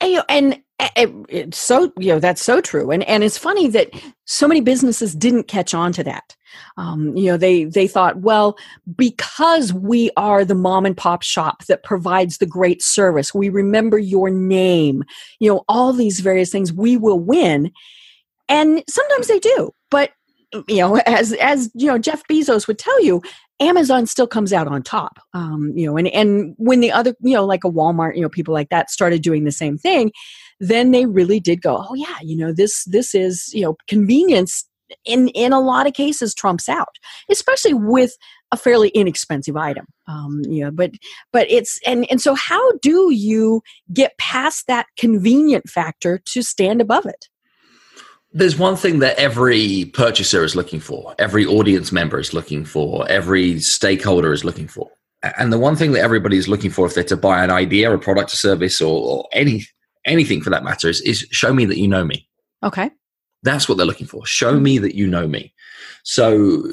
and, 0.00 0.24
and 0.28 0.62
it, 0.96 1.10
it's 1.28 1.58
so 1.58 1.92
you 1.98 2.08
know 2.08 2.20
that's 2.20 2.42
so 2.42 2.60
true. 2.60 2.90
And 2.90 3.02
and 3.04 3.22
it's 3.22 3.38
funny 3.38 3.68
that 3.68 3.90
so 4.24 4.48
many 4.48 4.60
businesses 4.60 5.14
didn't 5.14 5.44
catch 5.44 5.74
on 5.74 5.92
to 5.92 6.04
that. 6.04 6.36
Um, 6.76 7.16
you 7.16 7.30
know 7.30 7.36
they 7.36 7.64
they 7.64 7.86
thought 7.86 8.20
well 8.20 8.56
because 8.96 9.72
we 9.72 10.10
are 10.16 10.44
the 10.44 10.54
mom 10.54 10.86
and 10.86 10.96
pop 10.96 11.22
shop 11.22 11.66
that 11.66 11.84
provides 11.84 12.38
the 12.38 12.46
great 12.46 12.82
service 12.82 13.32
we 13.32 13.48
remember 13.48 13.98
your 13.98 14.30
name 14.30 15.04
you 15.38 15.48
know 15.48 15.64
all 15.68 15.92
these 15.92 16.18
various 16.20 16.50
things 16.50 16.72
we 16.72 16.96
will 16.96 17.20
win. 17.20 17.70
And 18.48 18.82
sometimes 18.88 19.28
they 19.28 19.38
do. 19.38 19.70
But 19.90 20.10
you 20.66 20.78
know 20.78 20.96
as 21.06 21.32
as 21.34 21.70
you 21.74 21.86
know 21.86 21.98
jeff 21.98 22.22
bezos 22.28 22.66
would 22.66 22.78
tell 22.78 23.00
you 23.04 23.22
Amazon 23.60 24.06
still 24.06 24.26
comes 24.26 24.52
out 24.52 24.66
on 24.66 24.82
top. 24.82 25.18
Um, 25.34 25.72
you 25.74 25.86
know, 25.86 25.96
and 25.96 26.08
and 26.08 26.54
when 26.56 26.80
the 26.80 26.90
other, 26.90 27.14
you 27.20 27.34
know, 27.34 27.44
like 27.44 27.64
a 27.64 27.70
Walmart, 27.70 28.16
you 28.16 28.22
know, 28.22 28.28
people 28.28 28.54
like 28.54 28.70
that 28.70 28.90
started 28.90 29.22
doing 29.22 29.44
the 29.44 29.52
same 29.52 29.78
thing, 29.78 30.12
then 30.58 30.90
they 30.90 31.06
really 31.06 31.40
did 31.40 31.62
go, 31.62 31.84
oh 31.88 31.94
yeah, 31.94 32.16
you 32.22 32.36
know, 32.36 32.52
this 32.52 32.84
this 32.84 33.14
is 33.14 33.50
you 33.52 33.62
know 33.62 33.76
convenience 33.86 34.64
in 35.04 35.28
in 35.28 35.52
a 35.52 35.60
lot 35.60 35.86
of 35.86 35.94
cases 35.94 36.34
trumps 36.34 36.68
out, 36.68 36.96
especially 37.30 37.74
with 37.74 38.16
a 38.52 38.56
fairly 38.56 38.88
inexpensive 38.90 39.56
item. 39.56 39.86
Um, 40.08 40.42
you 40.48 40.64
know, 40.64 40.70
but 40.70 40.92
but 41.32 41.50
it's 41.50 41.78
and 41.86 42.06
and 42.10 42.20
so 42.20 42.34
how 42.34 42.72
do 42.78 43.12
you 43.12 43.62
get 43.92 44.18
past 44.18 44.66
that 44.66 44.86
convenient 44.98 45.68
factor 45.68 46.20
to 46.26 46.42
stand 46.42 46.80
above 46.80 47.06
it? 47.06 47.29
There's 48.32 48.56
one 48.56 48.76
thing 48.76 49.00
that 49.00 49.18
every 49.18 49.86
purchaser 49.92 50.44
is 50.44 50.54
looking 50.54 50.80
for, 50.80 51.14
every 51.18 51.44
audience 51.44 51.90
member 51.90 52.18
is 52.18 52.32
looking 52.32 52.64
for, 52.64 53.08
every 53.08 53.58
stakeholder 53.60 54.32
is 54.32 54.44
looking 54.44 54.68
for. 54.68 54.88
And 55.38 55.52
the 55.52 55.58
one 55.58 55.76
thing 55.76 55.92
that 55.92 56.02
everybody 56.02 56.36
is 56.36 56.48
looking 56.48 56.70
for 56.70 56.86
if 56.86 56.94
they're 56.94 57.04
to 57.04 57.16
buy 57.16 57.42
an 57.44 57.50
idea, 57.50 57.92
a 57.92 57.98
product, 57.98 58.32
a 58.32 58.36
service, 58.36 58.80
or, 58.80 59.02
or 59.02 59.28
any 59.32 59.66
anything 60.06 60.40
for 60.40 60.50
that 60.50 60.64
matter 60.64 60.88
is, 60.88 61.00
is 61.02 61.26
show 61.30 61.52
me 61.52 61.66
that 61.66 61.78
you 61.78 61.88
know 61.88 62.04
me. 62.04 62.26
Okay. 62.62 62.90
That's 63.42 63.68
what 63.68 63.76
they're 63.76 63.86
looking 63.86 64.06
for. 64.06 64.24
Show 64.26 64.58
me 64.58 64.78
that 64.78 64.94
you 64.94 65.06
know 65.06 65.26
me. 65.26 65.52
So 66.04 66.64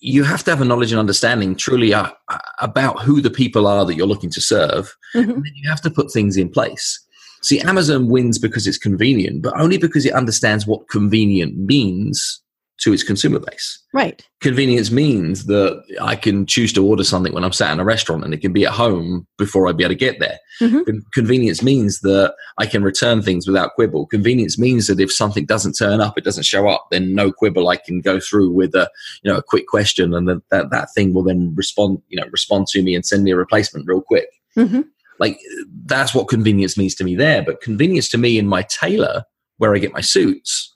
you 0.00 0.22
have 0.22 0.44
to 0.44 0.50
have 0.50 0.60
a 0.60 0.64
knowledge 0.64 0.92
and 0.92 1.00
understanding 1.00 1.56
truly 1.56 1.94
uh, 1.94 2.10
uh, 2.28 2.38
about 2.60 3.00
who 3.00 3.22
the 3.22 3.30
people 3.30 3.66
are 3.66 3.86
that 3.86 3.94
you're 3.94 4.06
looking 4.06 4.30
to 4.30 4.40
serve. 4.40 4.94
Mm-hmm. 5.14 5.30
And 5.30 5.44
then 5.44 5.52
you 5.54 5.68
have 5.68 5.80
to 5.82 5.90
put 5.90 6.12
things 6.12 6.36
in 6.36 6.50
place. 6.50 7.00
See, 7.44 7.60
Amazon 7.60 8.08
wins 8.08 8.38
because 8.38 8.66
it's 8.66 8.78
convenient, 8.78 9.42
but 9.42 9.58
only 9.60 9.76
because 9.76 10.06
it 10.06 10.14
understands 10.14 10.66
what 10.66 10.88
convenient 10.88 11.56
means 11.58 12.42
to 12.80 12.92
its 12.92 13.02
consumer 13.02 13.38
base. 13.38 13.80
Right. 13.92 14.26
Convenience 14.40 14.90
means 14.90 15.46
that 15.46 15.82
I 16.00 16.16
can 16.16 16.44
choose 16.44 16.72
to 16.72 16.84
order 16.84 17.04
something 17.04 17.32
when 17.32 17.44
I'm 17.44 17.52
sat 17.52 17.70
in 17.70 17.80
a 17.80 17.84
restaurant 17.84 18.24
and 18.24 18.34
it 18.34 18.40
can 18.40 18.52
be 18.52 18.66
at 18.66 18.72
home 18.72 19.26
before 19.38 19.68
I'd 19.68 19.76
be 19.76 19.84
able 19.84 19.92
to 19.92 19.98
get 19.98 20.18
there. 20.18 20.38
Mm-hmm. 20.60 20.98
Convenience 21.12 21.62
means 21.62 22.00
that 22.00 22.34
I 22.58 22.66
can 22.66 22.82
return 22.82 23.22
things 23.22 23.46
without 23.46 23.74
quibble. 23.74 24.06
Convenience 24.06 24.58
means 24.58 24.88
that 24.88 24.98
if 24.98 25.12
something 25.12 25.44
doesn't 25.46 25.74
turn 25.74 26.00
up, 26.00 26.18
it 26.18 26.24
doesn't 26.24 26.44
show 26.46 26.68
up, 26.68 26.86
then 26.90 27.14
no 27.14 27.30
quibble. 27.30 27.68
I 27.68 27.76
can 27.76 28.00
go 28.00 28.18
through 28.18 28.50
with 28.50 28.74
a 28.74 28.90
you 29.22 29.30
know 29.30 29.38
a 29.38 29.42
quick 29.42 29.66
question, 29.66 30.12
and 30.14 30.28
then 30.28 30.42
that 30.50 30.70
that 30.70 30.88
thing 30.94 31.14
will 31.14 31.24
then 31.24 31.54
respond 31.54 32.02
you 32.08 32.20
know 32.20 32.26
respond 32.32 32.66
to 32.68 32.82
me 32.82 32.94
and 32.94 33.06
send 33.06 33.22
me 33.22 33.30
a 33.30 33.36
replacement 33.36 33.86
real 33.86 34.02
quick. 34.02 34.28
Mm-hmm. 34.56 34.82
Like 35.18 35.38
that's 35.86 36.14
what 36.14 36.28
convenience 36.28 36.76
means 36.76 36.94
to 36.96 37.04
me 37.04 37.14
there. 37.14 37.42
But 37.42 37.60
convenience 37.60 38.08
to 38.10 38.18
me 38.18 38.38
in 38.38 38.46
my 38.46 38.62
tailor, 38.62 39.24
where 39.58 39.74
I 39.74 39.78
get 39.78 39.92
my 39.92 40.00
suits, 40.00 40.74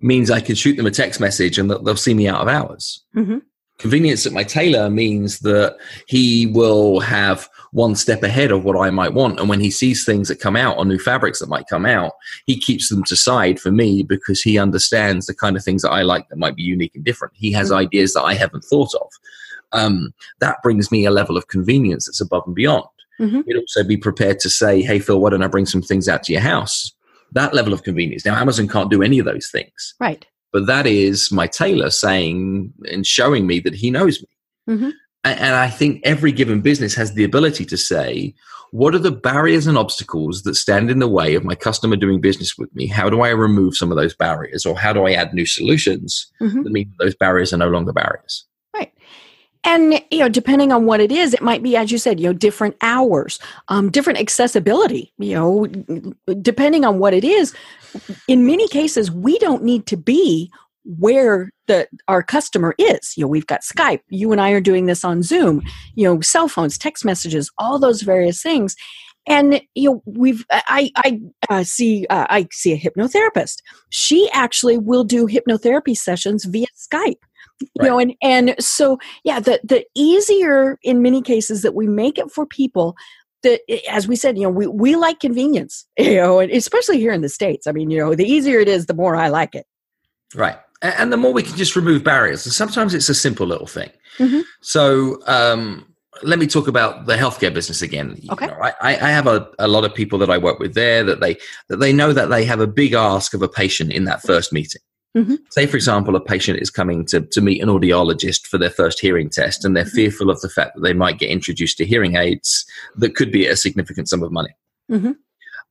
means 0.00 0.30
I 0.30 0.40
can 0.40 0.54
shoot 0.54 0.76
them 0.76 0.86
a 0.86 0.90
text 0.90 1.20
message 1.20 1.58
and 1.58 1.70
they'll 1.70 1.96
see 1.96 2.14
me 2.14 2.28
out 2.28 2.40
of 2.40 2.48
hours. 2.48 3.02
Mm-hmm. 3.16 3.38
Convenience 3.78 4.26
at 4.26 4.32
my 4.32 4.42
tailor 4.42 4.90
means 4.90 5.38
that 5.40 5.76
he 6.08 6.46
will 6.48 6.98
have 6.98 7.48
one 7.70 7.94
step 7.94 8.24
ahead 8.24 8.50
of 8.50 8.64
what 8.64 8.76
I 8.76 8.90
might 8.90 9.14
want. 9.14 9.38
And 9.38 9.48
when 9.48 9.60
he 9.60 9.70
sees 9.70 10.04
things 10.04 10.28
that 10.28 10.40
come 10.40 10.56
out 10.56 10.78
or 10.78 10.84
new 10.84 10.98
fabrics 10.98 11.38
that 11.38 11.48
might 11.48 11.68
come 11.68 11.86
out, 11.86 12.12
he 12.46 12.58
keeps 12.58 12.88
them 12.88 13.04
to 13.04 13.16
side 13.16 13.60
for 13.60 13.70
me 13.70 14.02
because 14.02 14.42
he 14.42 14.58
understands 14.58 15.26
the 15.26 15.34
kind 15.34 15.56
of 15.56 15.62
things 15.62 15.82
that 15.82 15.92
I 15.92 16.02
like 16.02 16.28
that 16.28 16.38
might 16.38 16.56
be 16.56 16.62
unique 16.62 16.96
and 16.96 17.04
different. 17.04 17.34
He 17.36 17.52
has 17.52 17.68
mm-hmm. 17.68 17.78
ideas 17.78 18.14
that 18.14 18.24
I 18.24 18.34
haven't 18.34 18.64
thought 18.64 18.94
of. 18.94 19.10
Um, 19.72 20.12
that 20.40 20.62
brings 20.62 20.90
me 20.90 21.04
a 21.04 21.10
level 21.10 21.36
of 21.36 21.48
convenience 21.48 22.06
that's 22.06 22.20
above 22.20 22.44
and 22.46 22.54
beyond. 22.54 22.86
Mm-hmm. 23.20 23.40
He'd 23.46 23.56
also 23.56 23.84
be 23.84 23.96
prepared 23.96 24.40
to 24.40 24.50
say, 24.50 24.82
Hey, 24.82 24.98
Phil, 24.98 25.20
why 25.20 25.30
don't 25.30 25.42
I 25.42 25.48
bring 25.48 25.66
some 25.66 25.82
things 25.82 26.08
out 26.08 26.22
to 26.24 26.32
your 26.32 26.42
house? 26.42 26.92
that 27.32 27.54
level 27.54 27.72
of 27.72 27.82
convenience. 27.82 28.24
Now, 28.24 28.36
Amazon 28.36 28.68
can't 28.68 28.90
do 28.90 29.02
any 29.02 29.18
of 29.18 29.26
those 29.26 29.48
things. 29.50 29.94
Right. 30.00 30.26
But 30.52 30.66
that 30.66 30.86
is 30.86 31.30
my 31.30 31.46
tailor 31.46 31.90
saying 31.90 32.72
and 32.90 33.06
showing 33.06 33.46
me 33.46 33.60
that 33.60 33.74
he 33.74 33.90
knows 33.90 34.20
me. 34.20 34.74
Mm-hmm. 34.74 34.90
And 35.24 35.54
I 35.54 35.68
think 35.68 36.00
every 36.04 36.32
given 36.32 36.60
business 36.60 36.94
has 36.94 37.12
the 37.12 37.24
ability 37.24 37.66
to 37.66 37.76
say, 37.76 38.34
what 38.70 38.94
are 38.94 39.00
the 39.00 39.12
barriers 39.12 39.66
and 39.66 39.76
obstacles 39.76 40.42
that 40.42 40.54
stand 40.54 40.90
in 40.90 41.00
the 41.00 41.08
way 41.08 41.34
of 41.34 41.44
my 41.44 41.54
customer 41.54 41.96
doing 41.96 42.20
business 42.20 42.56
with 42.56 42.74
me? 42.74 42.86
How 42.86 43.10
do 43.10 43.20
I 43.22 43.30
remove 43.30 43.76
some 43.76 43.90
of 43.90 43.96
those 43.96 44.14
barriers? 44.14 44.64
Or 44.64 44.78
how 44.78 44.92
do 44.92 45.06
I 45.06 45.12
add 45.12 45.34
new 45.34 45.46
solutions 45.46 46.30
mm-hmm. 46.40 46.62
that 46.62 46.70
mean 46.70 46.92
those 46.98 47.14
barriers 47.16 47.52
are 47.52 47.58
no 47.58 47.68
longer 47.68 47.92
barriers? 47.92 48.46
And 49.68 50.02
you 50.10 50.18
know 50.18 50.28
depending 50.28 50.72
on 50.72 50.86
what 50.86 51.00
it 51.00 51.12
is 51.12 51.34
it 51.34 51.42
might 51.42 51.62
be 51.62 51.76
as 51.76 51.92
you 51.92 51.98
said 51.98 52.18
you 52.18 52.26
know 52.26 52.32
different 52.32 52.74
hours 52.80 53.38
um, 53.68 53.90
different 53.90 54.18
accessibility 54.18 55.12
you 55.18 55.34
know 55.34 55.66
depending 56.42 56.84
on 56.84 56.98
what 56.98 57.14
it 57.14 57.24
is. 57.24 57.54
In 58.26 58.46
many 58.46 58.68
cases 58.68 59.10
we 59.10 59.38
don't 59.38 59.62
need 59.62 59.86
to 59.86 59.96
be 59.96 60.50
where 60.84 61.50
the 61.66 61.86
our 62.08 62.22
customer 62.22 62.74
is. 62.78 63.14
You 63.16 63.24
know 63.24 63.28
we've 63.28 63.46
got 63.46 63.60
skype. 63.60 64.00
You 64.08 64.32
and 64.32 64.40
i 64.40 64.50
are 64.50 64.60
doing 64.60 64.86
this 64.86 65.04
on 65.04 65.22
zoom. 65.22 65.62
You 65.94 66.04
know 66.04 66.20
cell 66.20 66.48
phones 66.48 66.78
text 66.78 67.04
messages 67.04 67.50
all 67.58 67.78
those 67.78 68.02
various 68.02 68.42
things. 68.42 68.76
And 69.26 69.60
you 69.74 69.90
know 69.90 70.02
we've 70.06 70.44
i 70.50 70.90
i 70.96 71.20
uh, 71.50 71.64
see 71.64 72.06
uh, 72.08 72.26
i 72.30 72.46
see 72.50 72.72
a 72.72 72.78
hypnotherapist. 72.78 73.58
She 73.90 74.30
actually 74.32 74.78
will 74.78 75.04
do 75.04 75.26
hypnotherapy 75.26 75.96
sessions 75.96 76.44
via 76.44 76.66
skype 76.76 77.20
you 77.60 77.68
right. 77.80 77.86
know 77.88 77.98
and 77.98 78.14
and 78.22 78.54
so 78.58 78.98
yeah 79.24 79.40
the 79.40 79.60
the 79.64 79.84
easier 79.94 80.78
in 80.82 81.02
many 81.02 81.22
cases 81.22 81.62
that 81.62 81.74
we 81.74 81.86
make 81.86 82.18
it 82.18 82.30
for 82.30 82.46
people 82.46 82.96
that 83.42 83.60
as 83.90 84.08
we 84.08 84.16
said 84.16 84.36
you 84.36 84.44
know 84.44 84.50
we, 84.50 84.66
we 84.66 84.96
like 84.96 85.20
convenience 85.20 85.86
you 85.98 86.16
know 86.16 86.40
especially 86.40 86.98
here 86.98 87.12
in 87.12 87.22
the 87.22 87.28
states 87.28 87.66
i 87.66 87.72
mean 87.72 87.90
you 87.90 87.98
know 87.98 88.14
the 88.14 88.26
easier 88.26 88.58
it 88.58 88.68
is 88.68 88.86
the 88.86 88.94
more 88.94 89.16
i 89.16 89.28
like 89.28 89.54
it 89.54 89.66
right 90.34 90.58
and 90.82 91.12
the 91.12 91.16
more 91.16 91.32
we 91.32 91.42
can 91.42 91.56
just 91.56 91.74
remove 91.74 92.04
barriers 92.04 92.46
and 92.46 92.52
sometimes 92.52 92.94
it's 92.94 93.08
a 93.08 93.14
simple 93.14 93.46
little 93.46 93.66
thing 93.66 93.90
mm-hmm. 94.18 94.40
so 94.60 95.18
um, 95.26 95.84
let 96.22 96.38
me 96.38 96.46
talk 96.46 96.68
about 96.68 97.06
the 97.06 97.16
healthcare 97.16 97.52
business 97.52 97.82
again. 97.82 98.20
Okay. 98.30 98.46
You 98.46 98.50
know, 98.50 98.58
I, 98.60 98.72
I, 98.80 99.10
have 99.10 99.26
a, 99.26 99.48
a 99.58 99.68
lot 99.68 99.84
of 99.84 99.94
people 99.94 100.18
that 100.18 100.30
I 100.30 100.38
work 100.38 100.58
with 100.58 100.74
there 100.74 101.04
that 101.04 101.20
they 101.20 101.36
that 101.68 101.76
they 101.76 101.92
know 101.92 102.12
that 102.12 102.28
they 102.28 102.44
have 102.44 102.60
a 102.60 102.66
big 102.66 102.92
ask 102.92 103.34
of 103.34 103.42
a 103.42 103.48
patient 103.48 103.92
in 103.92 104.04
that 104.04 104.22
first 104.22 104.52
meeting. 104.52 104.82
Mm-hmm. 105.16 105.36
Say, 105.50 105.66
for 105.66 105.76
example, 105.76 106.16
a 106.16 106.20
patient 106.20 106.60
is 106.60 106.70
coming 106.70 107.04
to, 107.06 107.22
to 107.22 107.40
meet 107.40 107.62
an 107.62 107.68
audiologist 107.68 108.46
for 108.46 108.58
their 108.58 108.70
first 108.70 109.00
hearing 109.00 109.30
test, 109.30 109.64
and 109.64 109.76
they're 109.76 109.84
mm-hmm. 109.84 109.94
fearful 109.94 110.30
of 110.30 110.40
the 110.40 110.50
fact 110.50 110.74
that 110.74 110.82
they 110.82 110.92
might 110.92 111.18
get 111.18 111.30
introduced 111.30 111.78
to 111.78 111.86
hearing 111.86 112.16
aids 112.16 112.64
that 112.96 113.14
could 113.14 113.32
be 113.32 113.46
a 113.46 113.56
significant 113.56 114.08
sum 114.08 114.22
of 114.22 114.32
money. 114.32 114.54
Mm-hmm. 114.90 115.12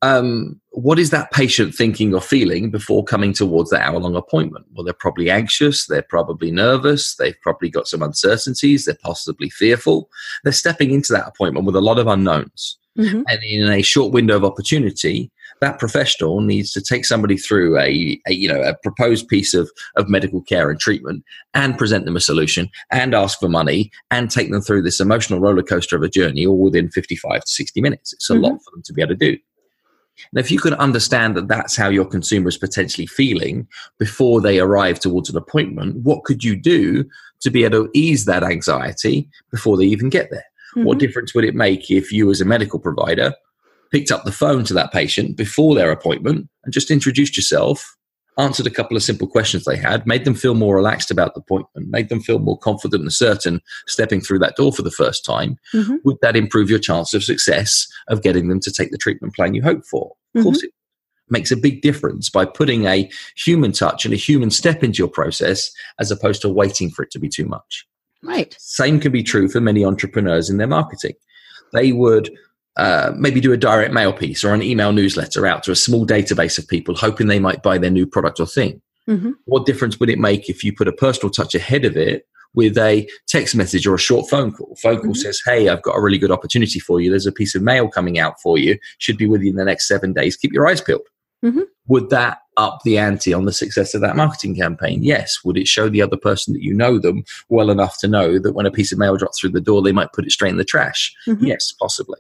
Um, 0.03 0.61
what 0.71 0.99
is 0.99 1.09
that 1.09 1.31
patient 1.31 1.73
thinking 1.73 2.13
or 2.13 2.21
feeling 2.21 2.69
before 2.69 3.03
coming 3.03 3.33
towards 3.33 3.71
that 3.71 3.81
hour 3.81 3.99
long 3.99 4.15
appointment? 4.15 4.65
Well, 4.73 4.83
they're 4.83 4.93
probably 4.93 5.31
anxious, 5.31 5.87
they're 5.87 6.03
probably 6.03 6.51
nervous, 6.51 7.15
they've 7.15 7.39
probably 7.41 7.69
got 7.69 7.87
some 7.87 8.03
uncertainties, 8.03 8.85
they're 8.85 8.97
possibly 9.01 9.49
fearful. 9.49 10.09
They're 10.43 10.53
stepping 10.53 10.91
into 10.91 11.13
that 11.13 11.27
appointment 11.27 11.65
with 11.65 11.75
a 11.75 11.81
lot 11.81 11.97
of 11.97 12.07
unknowns. 12.07 12.77
Mm-hmm. 12.97 13.23
And 13.27 13.39
in 13.43 13.71
a 13.71 13.81
short 13.81 14.13
window 14.13 14.35
of 14.35 14.45
opportunity, 14.45 15.31
that 15.61 15.79
professional 15.79 16.41
needs 16.41 16.71
to 16.71 16.81
take 16.81 17.05
somebody 17.05 17.37
through 17.37 17.77
a, 17.79 18.19
a, 18.27 18.33
you 18.33 18.47
know 18.47 18.61
a 18.61 18.75
proposed 18.83 19.27
piece 19.27 19.53
of, 19.53 19.69
of 19.95 20.09
medical 20.09 20.41
care 20.41 20.69
and 20.69 20.79
treatment 20.79 21.23
and 21.53 21.77
present 21.77 22.05
them 22.05 22.15
a 22.15 22.21
solution 22.21 22.69
and 22.91 23.13
ask 23.13 23.39
for 23.39 23.49
money 23.49 23.91
and 24.11 24.29
take 24.29 24.51
them 24.51 24.61
through 24.61 24.81
this 24.81 24.99
emotional 24.99 25.39
roller 25.39 25.63
coaster 25.63 25.95
of 25.95 26.03
a 26.03 26.09
journey 26.09 26.45
all 26.45 26.59
within 26.59 26.89
55 26.89 27.41
to 27.41 27.47
60 27.47 27.81
minutes 27.81 28.13
it's 28.13 28.29
a 28.29 28.33
mm-hmm. 28.33 28.43
lot 28.43 28.63
for 28.63 28.71
them 28.71 28.83
to 28.83 28.93
be 28.93 29.01
able 29.01 29.15
to 29.15 29.31
do 29.33 29.37
and 30.31 30.39
if 30.39 30.49
you 30.49 30.59
can 30.59 30.73
understand 30.75 31.37
that 31.37 31.47
that's 31.47 31.75
how 31.75 31.89
your 31.89 32.05
consumer 32.05 32.49
is 32.49 32.57
potentially 32.57 33.05
feeling 33.05 33.67
before 33.99 34.41
they 34.41 34.59
arrive 34.59 34.99
towards 34.99 35.29
an 35.29 35.37
appointment 35.37 35.95
what 35.97 36.23
could 36.23 36.43
you 36.43 36.55
do 36.55 37.03
to 37.39 37.49
be 37.49 37.63
able 37.63 37.85
to 37.85 37.91
ease 37.93 38.25
that 38.25 38.43
anxiety 38.43 39.29
before 39.51 39.77
they 39.77 39.85
even 39.85 40.09
get 40.09 40.29
there 40.31 40.45
mm-hmm. 40.75 40.85
what 40.85 40.99
difference 40.99 41.33
would 41.33 41.45
it 41.45 41.55
make 41.55 41.89
if 41.91 42.11
you 42.11 42.29
as 42.31 42.41
a 42.41 42.45
medical 42.45 42.79
provider 42.79 43.33
picked 43.91 44.11
up 44.11 44.23
the 44.23 44.31
phone 44.31 44.63
to 44.65 44.73
that 44.73 44.91
patient 44.91 45.37
before 45.37 45.75
their 45.75 45.91
appointment 45.91 46.49
and 46.63 46.73
just 46.73 46.91
introduced 46.91 47.37
yourself, 47.37 47.95
answered 48.37 48.67
a 48.67 48.71
couple 48.71 48.95
of 48.95 49.03
simple 49.03 49.27
questions 49.27 49.65
they 49.65 49.77
had, 49.77 50.05
made 50.05 50.25
them 50.25 50.35
feel 50.35 50.53
more 50.53 50.75
relaxed 50.75 51.09
about 51.09 51.33
the 51.33 51.39
appointment, 51.39 51.89
made 51.89 52.09
them 52.09 52.21
feel 52.21 52.39
more 52.39 52.57
confident 52.57 53.01
and 53.01 53.13
certain 53.13 53.61
stepping 53.87 54.21
through 54.21 54.39
that 54.39 54.55
door 54.55 54.71
for 54.71 54.83
the 54.83 54.91
first 54.91 55.25
time, 55.25 55.57
mm-hmm. 55.73 55.95
would 56.03 56.17
that 56.21 56.35
improve 56.35 56.69
your 56.69 56.79
chance 56.79 57.13
of 57.13 57.23
success 57.23 57.87
of 58.07 58.21
getting 58.21 58.47
them 58.47 58.59
to 58.59 58.71
take 58.71 58.91
the 58.91 58.97
treatment 58.97 59.33
plan 59.33 59.53
you 59.53 59.63
hope 59.63 59.85
for? 59.85 60.11
Of 60.35 60.39
mm-hmm. 60.39 60.43
course, 60.43 60.63
it 60.63 60.71
makes 61.29 61.51
a 61.51 61.57
big 61.57 61.81
difference 61.81 62.29
by 62.29 62.45
putting 62.45 62.85
a 62.85 63.09
human 63.35 63.71
touch 63.71 64.05
and 64.05 64.13
a 64.13 64.17
human 64.17 64.51
step 64.51 64.83
into 64.83 64.99
your 64.99 65.09
process 65.09 65.71
as 65.99 66.11
opposed 66.11 66.41
to 66.41 66.49
waiting 66.49 66.89
for 66.89 67.03
it 67.03 67.11
to 67.11 67.19
be 67.19 67.29
too 67.29 67.45
much. 67.45 67.85
Right. 68.23 68.55
Same 68.59 68.99
can 68.99 69.11
be 69.11 69.23
true 69.23 69.47
for 69.47 69.61
many 69.61 69.83
entrepreneurs 69.83 70.49
in 70.49 70.57
their 70.57 70.67
marketing. 70.67 71.13
They 71.73 71.91
would 71.91 72.29
uh, 72.77 73.11
maybe 73.15 73.41
do 73.41 73.53
a 73.53 73.57
direct 73.57 73.93
mail 73.93 74.13
piece 74.13 74.43
or 74.43 74.53
an 74.53 74.61
email 74.61 74.93
newsletter 74.93 75.47
out 75.47 75.63
to 75.63 75.71
a 75.71 75.75
small 75.75 76.05
database 76.05 76.59
of 76.59 76.67
people, 76.67 76.95
hoping 76.95 77.27
they 77.27 77.39
might 77.39 77.63
buy 77.63 77.77
their 77.77 77.89
new 77.89 78.05
product 78.05 78.39
or 78.39 78.45
thing. 78.45 78.81
Mm-hmm. 79.09 79.31
What 79.45 79.65
difference 79.65 79.99
would 79.99 80.09
it 80.09 80.19
make 80.19 80.49
if 80.49 80.63
you 80.63 80.73
put 80.73 80.87
a 80.87 80.93
personal 80.93 81.31
touch 81.31 81.55
ahead 81.55 81.85
of 81.85 81.97
it 81.97 82.27
with 82.53 82.77
a 82.77 83.09
text 83.27 83.55
message 83.55 83.87
or 83.87 83.95
a 83.95 83.99
short 83.99 84.29
phone 84.29 84.51
call? 84.51 84.75
Phone 84.81 84.97
call 84.97 85.05
mm-hmm. 85.05 85.13
says, 85.13 85.41
Hey, 85.43 85.69
I've 85.69 85.81
got 85.81 85.97
a 85.97 86.01
really 86.01 86.19
good 86.19 86.31
opportunity 86.31 86.79
for 86.79 87.01
you. 87.01 87.09
There's 87.09 87.25
a 87.25 87.31
piece 87.31 87.55
of 87.55 87.63
mail 87.63 87.87
coming 87.89 88.19
out 88.19 88.39
for 88.41 88.59
you. 88.59 88.77
Should 88.99 89.17
be 89.17 89.27
with 89.27 89.41
you 89.41 89.49
in 89.49 89.55
the 89.55 89.65
next 89.65 89.87
seven 89.87 90.13
days. 90.13 90.37
Keep 90.37 90.53
your 90.53 90.67
eyes 90.67 90.81
peeled. 90.81 91.01
Mm-hmm. 91.43 91.61
Would 91.87 92.09
that 92.11 92.39
up 92.57 92.79
the 92.83 92.97
ante 92.97 93.33
on 93.33 93.45
the 93.45 93.53
success 93.53 93.95
of 93.95 94.01
that 94.01 94.15
marketing 94.15 94.55
campaign? 94.55 95.03
Yes. 95.03 95.39
Would 95.43 95.57
it 95.57 95.67
show 95.67 95.89
the 95.89 96.01
other 96.01 96.17
person 96.17 96.53
that 96.53 96.63
you 96.63 96.73
know 96.73 96.99
them 96.99 97.23
well 97.49 97.69
enough 97.69 97.97
to 97.99 98.07
know 98.07 98.39
that 98.39 98.53
when 98.53 98.65
a 98.65 98.71
piece 98.71 98.91
of 98.91 98.99
mail 98.99 99.15
drops 99.15 99.39
through 99.39 99.51
the 99.51 99.61
door, 99.61 99.81
they 99.81 99.91
might 99.91 100.13
put 100.13 100.25
it 100.25 100.31
straight 100.31 100.51
in 100.51 100.57
the 100.57 100.65
trash? 100.65 101.13
Mm-hmm. 101.27 101.45
Yes, 101.45 101.71
possibly 101.79 102.19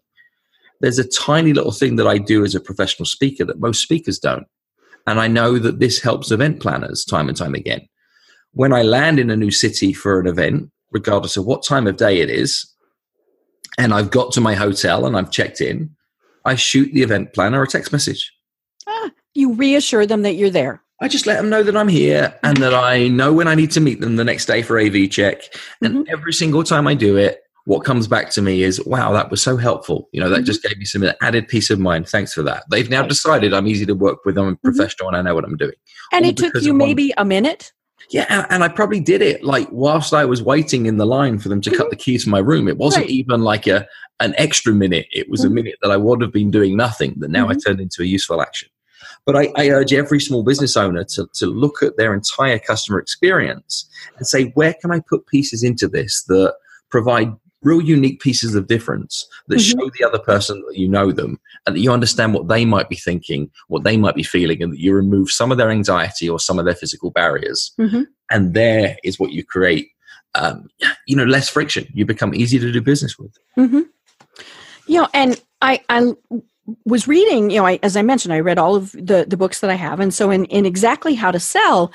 there's 0.81 0.99
a 0.99 1.07
tiny 1.07 1.53
little 1.53 1.71
thing 1.71 1.95
that 1.95 2.07
I 2.07 2.17
do 2.17 2.43
as 2.43 2.55
a 2.55 2.59
professional 2.59 3.05
speaker 3.05 3.45
that 3.45 3.59
most 3.59 3.81
speakers 3.81 4.19
don't. 4.19 4.45
And 5.05 5.19
I 5.19 5.27
know 5.27 5.57
that 5.57 5.79
this 5.79 6.01
helps 6.01 6.31
event 6.31 6.61
planners 6.61 7.05
time 7.05 7.29
and 7.29 7.37
time 7.37 7.55
again. 7.55 7.87
When 8.51 8.73
I 8.73 8.81
land 8.81 9.19
in 9.19 9.29
a 9.29 9.37
new 9.37 9.51
city 9.51 9.93
for 9.93 10.19
an 10.19 10.27
event, 10.27 10.69
regardless 10.91 11.37
of 11.37 11.45
what 11.45 11.63
time 11.63 11.87
of 11.87 11.97
day 11.97 12.19
it 12.19 12.29
is, 12.29 12.65
and 13.77 13.93
I've 13.93 14.11
got 14.11 14.31
to 14.33 14.41
my 14.41 14.55
hotel 14.55 15.05
and 15.05 15.15
I've 15.15 15.31
checked 15.31 15.61
in, 15.61 15.95
I 16.45 16.55
shoot 16.55 16.91
the 16.93 17.03
event 17.03 17.33
planner 17.33 17.61
a 17.61 17.67
text 17.67 17.91
message. 17.91 18.31
Ah, 18.87 19.11
you 19.33 19.53
reassure 19.53 20.05
them 20.05 20.23
that 20.23 20.35
you're 20.35 20.49
there. 20.49 20.81
I 20.99 21.07
just 21.07 21.27
let 21.27 21.37
them 21.37 21.49
know 21.49 21.61
that 21.61 21.77
I'm 21.77 21.87
here 21.87 22.33
and 22.41 22.57
that 22.57 22.73
I 22.73 23.07
know 23.07 23.31
when 23.31 23.47
I 23.47 23.53
need 23.53 23.71
to 23.71 23.79
meet 23.79 24.01
them 24.01 24.15
the 24.15 24.23
next 24.23 24.45
day 24.45 24.63
for 24.63 24.79
AV 24.79 25.09
check. 25.11 25.41
And 25.81 25.93
mm-hmm. 25.93 26.03
every 26.11 26.33
single 26.33 26.63
time 26.63 26.87
I 26.87 26.95
do 26.95 27.17
it, 27.17 27.41
what 27.67 27.83
comes 27.83 28.07
back 28.07 28.29
to 28.29 28.41
me 28.41 28.63
is, 28.63 28.81
wow, 28.85 29.11
that 29.11 29.29
was 29.29 29.41
so 29.41 29.57
helpful. 29.57 30.07
You 30.13 30.21
know, 30.21 30.29
that 30.29 30.37
mm-hmm. 30.37 30.45
just 30.45 30.63
gave 30.63 30.77
me 30.77 30.85
some 30.85 31.03
added 31.21 31.49
peace 31.49 31.69
of 31.69 31.79
mind. 31.79 32.07
Thanks 32.07 32.33
for 32.33 32.41
that. 32.43 32.63
They've 32.71 32.89
now 32.89 33.05
decided 33.05 33.53
I'm 33.53 33.67
easy 33.67 33.85
to 33.87 33.93
work 33.93 34.23
with. 34.23 34.37
I'm 34.37 34.47
a 34.47 34.51
mm-hmm. 34.53 34.65
professional 34.65 35.09
and 35.09 35.17
I 35.17 35.21
know 35.21 35.35
what 35.35 35.43
I'm 35.43 35.57
doing. 35.57 35.73
And 36.13 36.23
All 36.23 36.31
it 36.31 36.37
took 36.37 36.55
you 36.61 36.73
maybe 36.73 37.09
one, 37.17 37.25
a 37.25 37.25
minute? 37.25 37.73
Yeah, 38.09 38.45
and 38.49 38.63
I 38.63 38.69
probably 38.69 39.01
did 39.01 39.21
it 39.21 39.43
like 39.43 39.67
whilst 39.69 40.13
I 40.13 40.23
was 40.23 40.41
waiting 40.41 40.85
in 40.85 40.95
the 40.95 41.05
line 41.05 41.39
for 41.39 41.49
them 41.49 41.59
to 41.59 41.69
mm-hmm. 41.69 41.77
cut 41.77 41.89
the 41.89 41.97
keys 41.97 42.23
to 42.23 42.29
my 42.29 42.39
room. 42.39 42.69
It 42.69 42.77
wasn't 42.77 43.03
right. 43.03 43.11
even 43.11 43.41
like 43.41 43.67
a 43.67 43.85
an 44.21 44.33
extra 44.37 44.71
minute. 44.71 45.07
It 45.11 45.29
was 45.29 45.43
a 45.43 45.47
mm-hmm. 45.47 45.55
minute 45.55 45.75
that 45.81 45.91
I 45.91 45.97
would 45.97 46.21
have 46.21 46.31
been 46.31 46.49
doing 46.49 46.77
nothing 46.77 47.15
that 47.17 47.31
now 47.31 47.49
I 47.49 47.51
mm-hmm. 47.51 47.59
turned 47.59 47.81
into 47.81 48.01
a 48.01 48.05
useful 48.05 48.41
action. 48.41 48.69
But 49.25 49.35
I, 49.35 49.51
I, 49.57 49.69
urge 49.71 49.93
every 49.93 50.21
small 50.21 50.41
business 50.41 50.77
owner 50.77 51.03
to, 51.03 51.27
to 51.33 51.47
look 51.47 51.83
at 51.83 51.97
their 51.97 52.13
entire 52.13 52.59
customer 52.59 52.97
experience 52.97 53.87
and 54.17 54.25
say, 54.25 54.51
where 54.55 54.73
can 54.73 54.89
I 54.89 55.01
put 55.01 55.27
pieces 55.27 55.63
into 55.63 55.89
this 55.89 56.23
that 56.29 56.55
provide 56.89 57.33
real 57.63 57.81
unique 57.81 58.19
pieces 58.19 58.55
of 58.55 58.67
difference 58.67 59.27
that 59.47 59.55
mm-hmm. 59.55 59.79
show 59.79 59.89
the 59.97 60.05
other 60.05 60.19
person 60.19 60.63
that 60.67 60.77
you 60.77 60.87
know 60.87 61.11
them 61.11 61.39
and 61.65 61.75
that 61.75 61.79
you 61.79 61.91
understand 61.91 62.33
what 62.33 62.47
they 62.47 62.65
might 62.65 62.89
be 62.89 62.95
thinking, 62.95 63.49
what 63.67 63.83
they 63.83 63.97
might 63.97 64.15
be 64.15 64.23
feeling, 64.23 64.61
and 64.61 64.73
that 64.73 64.79
you 64.79 64.93
remove 64.93 65.31
some 65.31 65.51
of 65.51 65.57
their 65.57 65.71
anxiety 65.71 66.29
or 66.29 66.39
some 66.39 66.59
of 66.59 66.65
their 66.65 66.75
physical 66.75 67.11
barriers. 67.11 67.73
Mm-hmm. 67.79 68.03
And 68.29 68.53
there 68.53 68.97
is 69.03 69.19
what 69.19 69.31
you 69.31 69.43
create, 69.43 69.89
um, 70.35 70.69
you 71.07 71.15
know, 71.15 71.23
less 71.23 71.49
friction. 71.49 71.87
You 71.93 72.05
become 72.05 72.33
easy 72.33 72.59
to 72.59 72.71
do 72.71 72.81
business 72.81 73.17
with. 73.17 73.35
Mm-hmm. 73.57 73.81
You 74.87 75.01
know, 75.01 75.07
and 75.13 75.41
I, 75.61 75.81
I 75.89 76.13
was 76.85 77.07
reading, 77.07 77.49
you 77.49 77.59
know, 77.59 77.65
I, 77.65 77.79
as 77.81 77.97
I 77.97 78.01
mentioned, 78.01 78.33
I 78.33 78.39
read 78.39 78.57
all 78.57 78.75
of 78.75 78.91
the, 78.91 79.25
the 79.27 79.37
books 79.37 79.61
that 79.61 79.69
I 79.69 79.75
have. 79.75 79.99
And 79.99 80.13
so 80.13 80.29
in, 80.29 80.45
in 80.45 80.65
exactly 80.65 81.15
how 81.15 81.31
to 81.31 81.39
sell, 81.39 81.91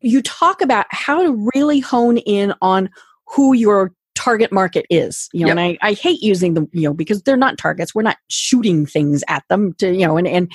you 0.00 0.22
talk 0.22 0.60
about 0.60 0.86
how 0.90 1.22
to 1.22 1.50
really 1.54 1.80
hone 1.80 2.18
in 2.18 2.54
on 2.60 2.90
who 3.26 3.52
your 3.52 3.92
target 4.14 4.52
market 4.52 4.86
is 4.90 5.28
you 5.32 5.40
know 5.40 5.48
yep. 5.48 5.58
and 5.58 5.60
I, 5.60 5.78
I 5.88 5.92
hate 5.92 6.22
using 6.22 6.54
them 6.54 6.68
you 6.72 6.82
know 6.82 6.94
because 6.94 7.22
they're 7.22 7.36
not 7.36 7.58
targets 7.58 7.94
we're 7.94 8.02
not 8.02 8.18
shooting 8.28 8.86
things 8.86 9.24
at 9.28 9.44
them 9.48 9.74
to 9.74 9.92
you 9.92 10.06
know 10.06 10.16
and 10.16 10.28
and 10.28 10.52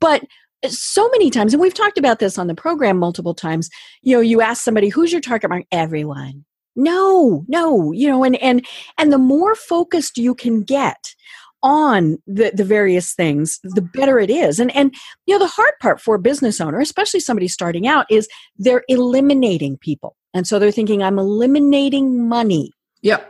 but 0.00 0.22
so 0.66 1.08
many 1.10 1.30
times 1.30 1.52
and 1.52 1.60
we've 1.60 1.74
talked 1.74 1.98
about 1.98 2.18
this 2.18 2.38
on 2.38 2.46
the 2.46 2.54
program 2.54 2.98
multiple 2.98 3.34
times 3.34 3.68
you 4.02 4.16
know 4.16 4.20
you 4.20 4.40
ask 4.40 4.62
somebody 4.62 4.88
who's 4.88 5.12
your 5.12 5.20
target 5.20 5.50
market 5.50 5.66
everyone 5.72 6.44
no 6.74 7.44
no 7.48 7.92
you 7.92 8.08
know 8.08 8.24
and 8.24 8.36
and 8.36 8.64
and 8.98 9.12
the 9.12 9.18
more 9.18 9.54
focused 9.54 10.16
you 10.16 10.34
can 10.34 10.62
get 10.62 11.14
on 11.62 12.18
the, 12.26 12.50
the 12.54 12.64
various 12.64 13.14
things, 13.14 13.60
the 13.62 13.82
better 13.82 14.18
it 14.18 14.30
is. 14.30 14.58
And 14.58 14.74
and 14.74 14.94
you 15.26 15.34
know, 15.34 15.38
the 15.38 15.50
hard 15.50 15.74
part 15.80 16.00
for 16.00 16.16
a 16.16 16.20
business 16.20 16.60
owner, 16.60 16.80
especially 16.80 17.20
somebody 17.20 17.48
starting 17.48 17.86
out, 17.86 18.06
is 18.10 18.28
they're 18.58 18.84
eliminating 18.88 19.78
people. 19.78 20.16
And 20.34 20.46
so 20.46 20.58
they're 20.58 20.72
thinking, 20.72 21.02
I'm 21.02 21.18
eliminating 21.18 22.28
money. 22.28 22.72
Yep. 23.02 23.28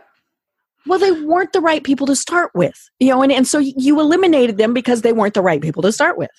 Well, 0.87 0.99
they 0.99 1.13
weren't 1.13 1.53
the 1.53 1.61
right 1.61 1.83
people 1.83 2.07
to 2.07 2.17
start 2.17 2.51
with. 2.55 2.91
You 2.99 3.11
know, 3.11 3.23
and, 3.23 3.33
and 3.33 3.47
so 3.47 3.59
you 3.59 4.01
eliminated 4.01 4.59
them 4.59 4.75
because 4.75 5.03
they 5.03 5.13
weren't 5.13 5.35
the 5.35 5.43
right 5.43 5.61
people 5.61 5.83
to 5.83 5.93
start 5.93 6.19
with. 6.19 6.31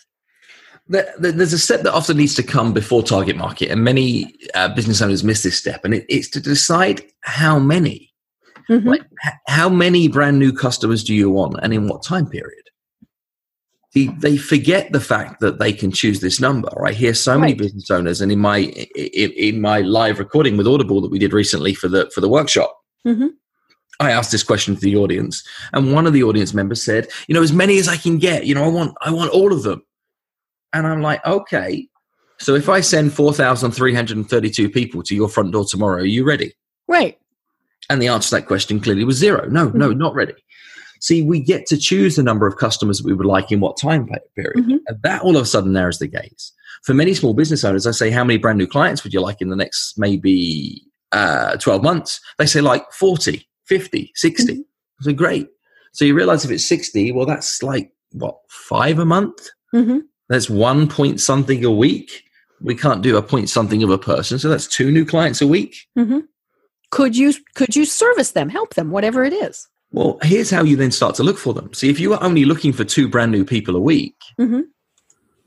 There's 0.87 1.53
a 1.53 1.59
step 1.59 1.83
that 1.83 1.93
often 1.93 2.17
needs 2.17 2.35
to 2.35 2.43
come 2.43 2.73
before 2.73 3.03
target 3.03 3.37
market, 3.37 3.71
and 3.71 3.83
many 3.83 4.35
uh, 4.53 4.67
business 4.75 5.01
owners 5.01 5.23
miss 5.23 5.41
this 5.41 5.57
step, 5.57 5.85
and 5.85 5.93
it, 5.93 6.05
it's 6.09 6.29
to 6.31 6.41
decide 6.41 7.01
how 7.21 7.57
many 7.57 8.13
Mm-hmm. 8.69 8.87
Like, 8.87 9.01
how 9.47 9.69
many 9.69 10.07
brand 10.07 10.39
new 10.39 10.53
customers 10.53 11.03
do 11.03 11.13
you 11.13 11.29
want 11.29 11.57
and 11.61 11.73
in 11.73 11.87
what 11.87 12.03
time 12.03 12.27
period? 12.27 12.63
They, 13.93 14.07
they 14.07 14.37
forget 14.37 14.91
the 14.91 14.99
fact 14.99 15.39
that 15.41 15.59
they 15.59 15.71
can 15.71 15.91
choose 15.91 16.19
this 16.19 16.39
number. 16.39 16.69
I 16.85 16.93
hear 16.93 17.13
so 17.13 17.37
many 17.37 17.53
business 17.53 17.91
owners, 17.91 18.21
and 18.21 18.31
in 18.31 18.39
my 18.39 18.59
in, 18.95 19.31
in, 19.31 19.61
my 19.61 19.81
live 19.81 20.17
recording 20.17 20.57
with 20.57 20.65
Audible 20.65 20.99
that 21.01 21.11
we 21.11 21.19
did 21.19 21.31
recently 21.31 21.75
for 21.75 21.87
the 21.87 22.09
for 22.09 22.19
the 22.19 22.29
workshop, 22.29 22.75
mm-hmm. 23.05 23.27
I 23.99 24.11
asked 24.11 24.31
this 24.31 24.43
question 24.43 24.75
to 24.75 24.81
the 24.81 24.95
audience, 24.95 25.43
and 25.71 25.93
one 25.93 26.07
of 26.07 26.13
the 26.13 26.23
audience 26.23 26.53
members 26.53 26.83
said, 26.83 27.07
"You 27.27 27.35
know, 27.35 27.43
as 27.43 27.53
many 27.53 27.77
as 27.77 27.87
I 27.87 27.97
can 27.97 28.17
get. 28.17 28.45
You 28.45 28.55
know, 28.55 28.63
I 28.63 28.67
want 28.67 28.95
I 29.01 29.11
want 29.11 29.31
all 29.31 29.53
of 29.53 29.63
them." 29.63 29.83
And 30.73 30.87
I'm 30.87 31.01
like, 31.01 31.25
okay. 31.25 31.87
So 32.39 32.55
if 32.55 32.67
I 32.67 32.81
send 32.81 33.13
four 33.13 33.31
thousand 33.31 33.71
three 33.71 33.93
hundred 33.93 34.17
and 34.17 34.27
thirty-two 34.27 34.69
people 34.69 35.03
to 35.03 35.15
your 35.15 35.29
front 35.29 35.51
door 35.51 35.65
tomorrow, 35.65 36.01
are 36.01 36.05
you 36.05 36.25
ready? 36.25 36.53
Right. 36.87 37.17
And 37.89 38.01
the 38.01 38.07
answer 38.07 38.29
to 38.29 38.35
that 38.35 38.47
question 38.47 38.79
clearly 38.79 39.03
was 39.03 39.17
zero. 39.17 39.47
No, 39.49 39.67
mm-hmm. 39.67 39.77
no, 39.77 39.91
not 39.91 40.15
ready. 40.15 40.33
See, 40.99 41.21
we 41.21 41.41
get 41.41 41.65
to 41.67 41.77
choose 41.77 42.15
the 42.15 42.23
number 42.23 42.47
of 42.47 42.57
customers 42.57 42.97
that 42.97 43.05
we 43.05 43.13
would 43.13 43.25
like 43.25 43.51
in 43.51 43.59
what 43.59 43.77
time 43.77 44.09
period. 44.35 44.55
Mm-hmm. 44.55 44.77
And 44.87 45.01
that 45.03 45.21
all 45.21 45.35
of 45.35 45.43
a 45.43 45.45
sudden 45.45 45.73
narrows 45.73 45.99
the 45.99 46.07
gaze. 46.07 46.53
For 46.83 46.93
many 46.93 47.13
small 47.13 47.33
business 47.33 47.63
owners, 47.63 47.85
I 47.85 47.91
say, 47.91 48.09
how 48.09 48.23
many 48.23 48.37
brand 48.37 48.57
new 48.57 48.67
clients 48.67 49.03
would 49.03 49.13
you 49.13 49.21
like 49.21 49.41
in 49.41 49.49
the 49.49 49.55
next 49.55 49.97
maybe 49.97 50.81
uh, 51.13 51.57
12 51.57 51.83
months? 51.83 52.19
They 52.37 52.45
say 52.45 52.61
like 52.61 52.91
40, 52.91 53.47
50, 53.65 54.11
60. 54.15 54.53
Mm-hmm. 54.53 54.61
So 55.01 55.13
great. 55.13 55.47
So 55.93 56.05
you 56.05 56.15
realize 56.15 56.43
if 56.43 56.51
it's 56.51 56.65
60, 56.65 57.11
well, 57.11 57.25
that's 57.25 57.63
like 57.63 57.91
what, 58.11 58.37
five 58.49 58.99
a 58.99 59.05
month? 59.05 59.49
Mm-hmm. 59.73 59.99
That's 60.29 60.49
one 60.49 60.87
point 60.87 61.21
something 61.21 61.63
a 61.63 61.71
week. 61.71 62.23
We 62.61 62.75
can't 62.75 63.01
do 63.01 63.17
a 63.17 63.21
point 63.21 63.49
something 63.49 63.83
of 63.83 63.89
a 63.89 63.97
person. 63.97 64.39
So 64.39 64.49
that's 64.49 64.67
two 64.67 64.91
new 64.91 65.05
clients 65.05 65.41
a 65.41 65.47
week. 65.47 65.87
Mm-hmm 65.97 66.19
could 66.93 67.17
you 67.17 67.33
could 67.55 67.75
you 67.75 67.85
service 67.85 68.31
them 68.31 68.49
help 68.49 68.75
them 68.75 68.91
whatever 68.91 69.23
it 69.23 69.33
is 69.33 69.67
well 69.91 70.19
here's 70.21 70.51
how 70.51 70.61
you 70.63 70.75
then 70.75 70.91
start 70.91 71.15
to 71.15 71.23
look 71.23 71.39
for 71.39 71.51
them 71.51 71.73
see 71.73 71.89
if 71.89 71.99
you 71.99 72.13
are 72.13 72.23
only 72.23 72.45
looking 72.45 72.71
for 72.71 72.83
two 72.83 73.07
brand 73.07 73.31
new 73.31 73.43
people 73.43 73.75
a 73.75 73.79
week 73.79 74.15
mm-hmm 74.39 74.61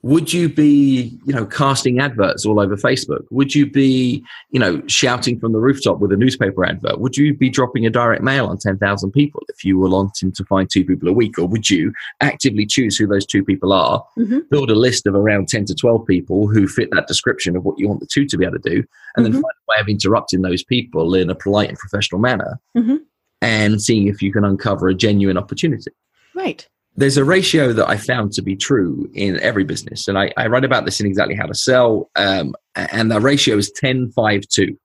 would 0.02 0.32
you 0.32 0.48
be 0.48 1.18
you 1.24 1.32
know 1.32 1.44
casting 1.44 1.98
adverts 1.98 2.46
all 2.46 2.60
over 2.60 2.76
facebook 2.76 3.24
would 3.30 3.54
you 3.54 3.68
be 3.68 4.22
you 4.50 4.60
know 4.60 4.80
shouting 4.86 5.38
from 5.38 5.52
the 5.52 5.58
rooftop 5.58 5.98
with 5.98 6.12
a 6.12 6.16
newspaper 6.16 6.64
advert 6.64 7.00
would 7.00 7.16
you 7.16 7.34
be 7.34 7.48
dropping 7.48 7.86
a 7.86 7.90
direct 7.90 8.22
mail 8.22 8.46
on 8.46 8.58
10,000 8.58 9.10
people 9.10 9.42
if 9.48 9.64
you 9.64 9.78
were 9.78 9.88
wanting 9.88 10.30
to 10.30 10.44
find 10.44 10.70
two 10.70 10.84
people 10.84 11.08
a 11.08 11.12
week 11.12 11.38
or 11.38 11.46
would 11.46 11.68
you 11.70 11.92
actively 12.20 12.66
choose 12.66 12.96
who 12.96 13.06
those 13.06 13.26
two 13.26 13.42
people 13.42 13.72
are 13.72 14.04
mm-hmm. 14.18 14.40
build 14.50 14.70
a 14.70 14.74
list 14.74 15.06
of 15.06 15.14
around 15.14 15.48
10 15.48 15.64
to 15.64 15.74
12 15.74 16.06
people 16.06 16.46
who 16.46 16.68
fit 16.68 16.90
that 16.92 17.06
description 17.06 17.56
of 17.56 17.64
what 17.64 17.78
you 17.78 17.88
want 17.88 18.00
the 18.00 18.06
two 18.06 18.26
to 18.26 18.36
be 18.36 18.44
able 18.44 18.58
to 18.58 18.70
do 18.70 18.84
and 19.16 19.24
mm-hmm. 19.24 19.32
then 19.32 19.32
find 19.32 19.44
a 19.44 19.70
way 19.70 19.80
of 19.80 19.88
interrupting 19.88 20.42
those 20.42 20.62
people 20.62 21.14
in 21.14 21.30
a 21.30 21.34
polite 21.34 21.68
and 21.68 21.78
professional 21.78 22.20
manner 22.20 22.60
mm-hmm. 22.76 22.96
and 23.40 23.82
seeing 23.82 24.08
if 24.08 24.20
you 24.22 24.32
can 24.32 24.44
uncover 24.44 24.88
a 24.88 24.94
genuine 24.94 25.38
opportunity 25.38 25.90
right 26.34 26.68
there's 26.96 27.16
a 27.16 27.24
ratio 27.24 27.72
that 27.72 27.88
I 27.88 27.96
found 27.96 28.32
to 28.32 28.42
be 28.42 28.56
true 28.56 29.08
in 29.12 29.38
every 29.40 29.64
business. 29.64 30.08
And 30.08 30.18
I, 30.18 30.32
I 30.36 30.46
write 30.46 30.64
about 30.64 30.86
this 30.86 31.00
in 31.00 31.06
exactly 31.06 31.34
how 31.34 31.46
to 31.46 31.54
sell. 31.54 32.10
Um, 32.16 32.54
and 32.74 33.10
the 33.10 33.20
ratio 33.20 33.56
is 33.56 33.70
10, 33.70 34.12
5, 34.12 34.42
2. 34.48 34.78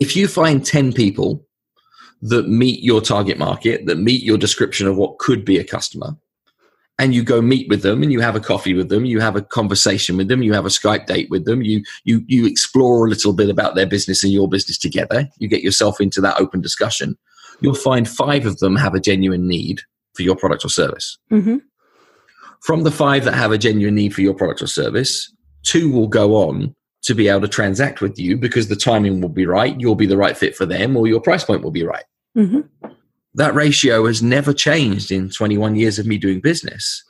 If 0.00 0.16
you 0.16 0.26
find 0.26 0.64
10 0.64 0.92
people 0.92 1.46
that 2.22 2.48
meet 2.48 2.82
your 2.82 3.00
target 3.00 3.38
market, 3.38 3.86
that 3.86 3.98
meet 3.98 4.22
your 4.24 4.38
description 4.38 4.88
of 4.88 4.96
what 4.96 5.18
could 5.18 5.44
be 5.44 5.58
a 5.58 5.64
customer, 5.64 6.16
and 6.98 7.14
you 7.14 7.24
go 7.24 7.42
meet 7.42 7.68
with 7.68 7.82
them 7.82 8.02
and 8.02 8.12
you 8.12 8.20
have 8.20 8.36
a 8.36 8.40
coffee 8.40 8.74
with 8.74 8.88
them, 8.88 9.04
you 9.04 9.18
have 9.20 9.34
a 9.34 9.42
conversation 9.42 10.16
with 10.16 10.28
them, 10.28 10.42
you 10.42 10.52
have 10.52 10.64
a 10.64 10.68
Skype 10.68 11.06
date 11.06 11.28
with 11.28 11.44
them, 11.44 11.60
you 11.60 11.82
you 12.04 12.24
you 12.28 12.46
explore 12.46 13.04
a 13.04 13.08
little 13.08 13.32
bit 13.32 13.50
about 13.50 13.74
their 13.74 13.86
business 13.86 14.22
and 14.22 14.32
your 14.32 14.48
business 14.48 14.78
together, 14.78 15.28
you 15.38 15.48
get 15.48 15.62
yourself 15.62 16.00
into 16.00 16.20
that 16.20 16.40
open 16.40 16.60
discussion, 16.60 17.18
you'll 17.60 17.74
find 17.74 18.08
five 18.08 18.46
of 18.46 18.58
them 18.58 18.76
have 18.76 18.94
a 18.94 19.00
genuine 19.00 19.48
need 19.48 19.82
for 20.14 20.22
your 20.22 20.36
product 20.36 20.64
or 20.64 20.68
service. 20.68 21.18
Mm-hmm. 21.30 21.58
From 22.62 22.82
the 22.82 22.90
five 22.90 23.24
that 23.24 23.34
have 23.34 23.52
a 23.52 23.58
genuine 23.58 23.94
need 23.94 24.14
for 24.14 24.22
your 24.22 24.34
product 24.34 24.62
or 24.62 24.66
service, 24.66 25.32
two 25.62 25.90
will 25.90 26.08
go 26.08 26.34
on 26.36 26.74
to 27.02 27.14
be 27.14 27.28
able 27.28 27.42
to 27.42 27.48
transact 27.48 28.00
with 28.00 28.18
you 28.18 28.36
because 28.36 28.68
the 28.68 28.76
timing 28.76 29.20
will 29.20 29.28
be 29.28 29.44
right, 29.44 29.78
you'll 29.78 29.94
be 29.94 30.06
the 30.06 30.16
right 30.16 30.36
fit 30.36 30.56
for 30.56 30.64
them, 30.64 30.96
or 30.96 31.06
your 31.06 31.20
price 31.20 31.44
point 31.44 31.62
will 31.62 31.70
be 31.70 31.84
right. 31.84 32.04
Mm-hmm. 32.36 32.88
That 33.34 33.54
ratio 33.54 34.06
has 34.06 34.22
never 34.22 34.54
changed 34.54 35.10
in 35.10 35.28
21 35.28 35.76
years 35.76 35.98
of 35.98 36.06
me 36.06 36.16
doing 36.16 36.40
business. 36.40 37.02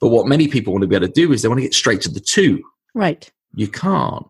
But 0.00 0.08
what 0.08 0.26
many 0.26 0.48
people 0.48 0.72
want 0.72 0.82
to 0.82 0.88
be 0.88 0.96
able 0.96 1.06
to 1.06 1.12
do 1.12 1.32
is 1.32 1.42
they 1.42 1.48
want 1.48 1.58
to 1.58 1.64
get 1.64 1.74
straight 1.74 2.00
to 2.02 2.10
the 2.10 2.20
two. 2.20 2.62
Right. 2.94 3.30
You 3.54 3.68
can't. 3.68 4.26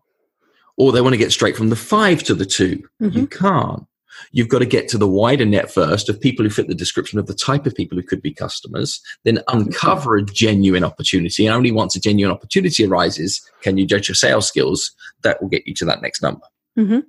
Or 0.77 0.91
they 0.91 1.01
want 1.01 1.13
to 1.13 1.17
get 1.17 1.31
straight 1.31 1.55
from 1.57 1.69
the 1.69 1.75
five 1.75 2.21
to 2.23 2.35
the 2.35 2.45
2 2.45 2.77
mm-hmm. 3.01 3.17
You 3.17 3.27
can't. 3.27 3.85
You've 4.31 4.49
got 4.49 4.59
to 4.59 4.65
get 4.65 4.87
to 4.89 4.97
the 4.97 5.07
wider 5.07 5.45
net 5.45 5.71
first 5.71 6.09
of 6.09 6.19
people 6.19 6.43
who 6.43 6.49
fit 6.49 6.67
the 6.67 6.75
description 6.75 7.19
of 7.19 7.27
the 7.27 7.33
type 7.33 7.65
of 7.65 7.75
people 7.75 7.97
who 7.97 8.03
could 8.03 8.21
be 8.21 8.33
customers, 8.33 9.01
then 9.23 9.39
uncover 9.47 10.15
a 10.15 10.25
genuine 10.25 10.83
opportunity. 10.83 11.45
And 11.45 11.55
only 11.55 11.71
once 11.71 11.95
a 11.95 11.99
genuine 11.99 12.35
opportunity 12.35 12.85
arises 12.85 13.41
can 13.61 13.77
you 13.77 13.85
judge 13.85 14.07
your 14.07 14.15
sales 14.15 14.47
skills. 14.47 14.91
That 15.23 15.41
will 15.41 15.49
get 15.49 15.65
you 15.65 15.73
to 15.75 15.85
that 15.85 16.01
next 16.01 16.21
number. 16.21 16.45
Mm-hmm. 16.77 16.99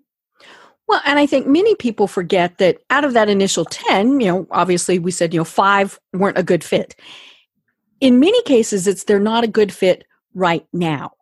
Well, 0.88 1.02
and 1.04 1.18
I 1.18 1.26
think 1.26 1.46
many 1.46 1.74
people 1.74 2.06
forget 2.06 2.58
that 2.58 2.78
out 2.90 3.04
of 3.04 3.12
that 3.14 3.28
initial 3.28 3.64
10, 3.64 4.20
you 4.20 4.26
know, 4.26 4.46
obviously 4.50 4.98
we 4.98 5.10
said, 5.10 5.34
you 5.34 5.40
know, 5.40 5.44
five 5.44 5.98
weren't 6.12 6.38
a 6.38 6.44
good 6.44 6.62
fit. 6.62 6.94
In 8.00 8.20
many 8.20 8.40
cases, 8.42 8.86
it's 8.86 9.04
they're 9.04 9.18
not 9.18 9.42
a 9.42 9.48
good 9.48 9.72
fit 9.72 10.04
right 10.34 10.64
now. 10.72 11.12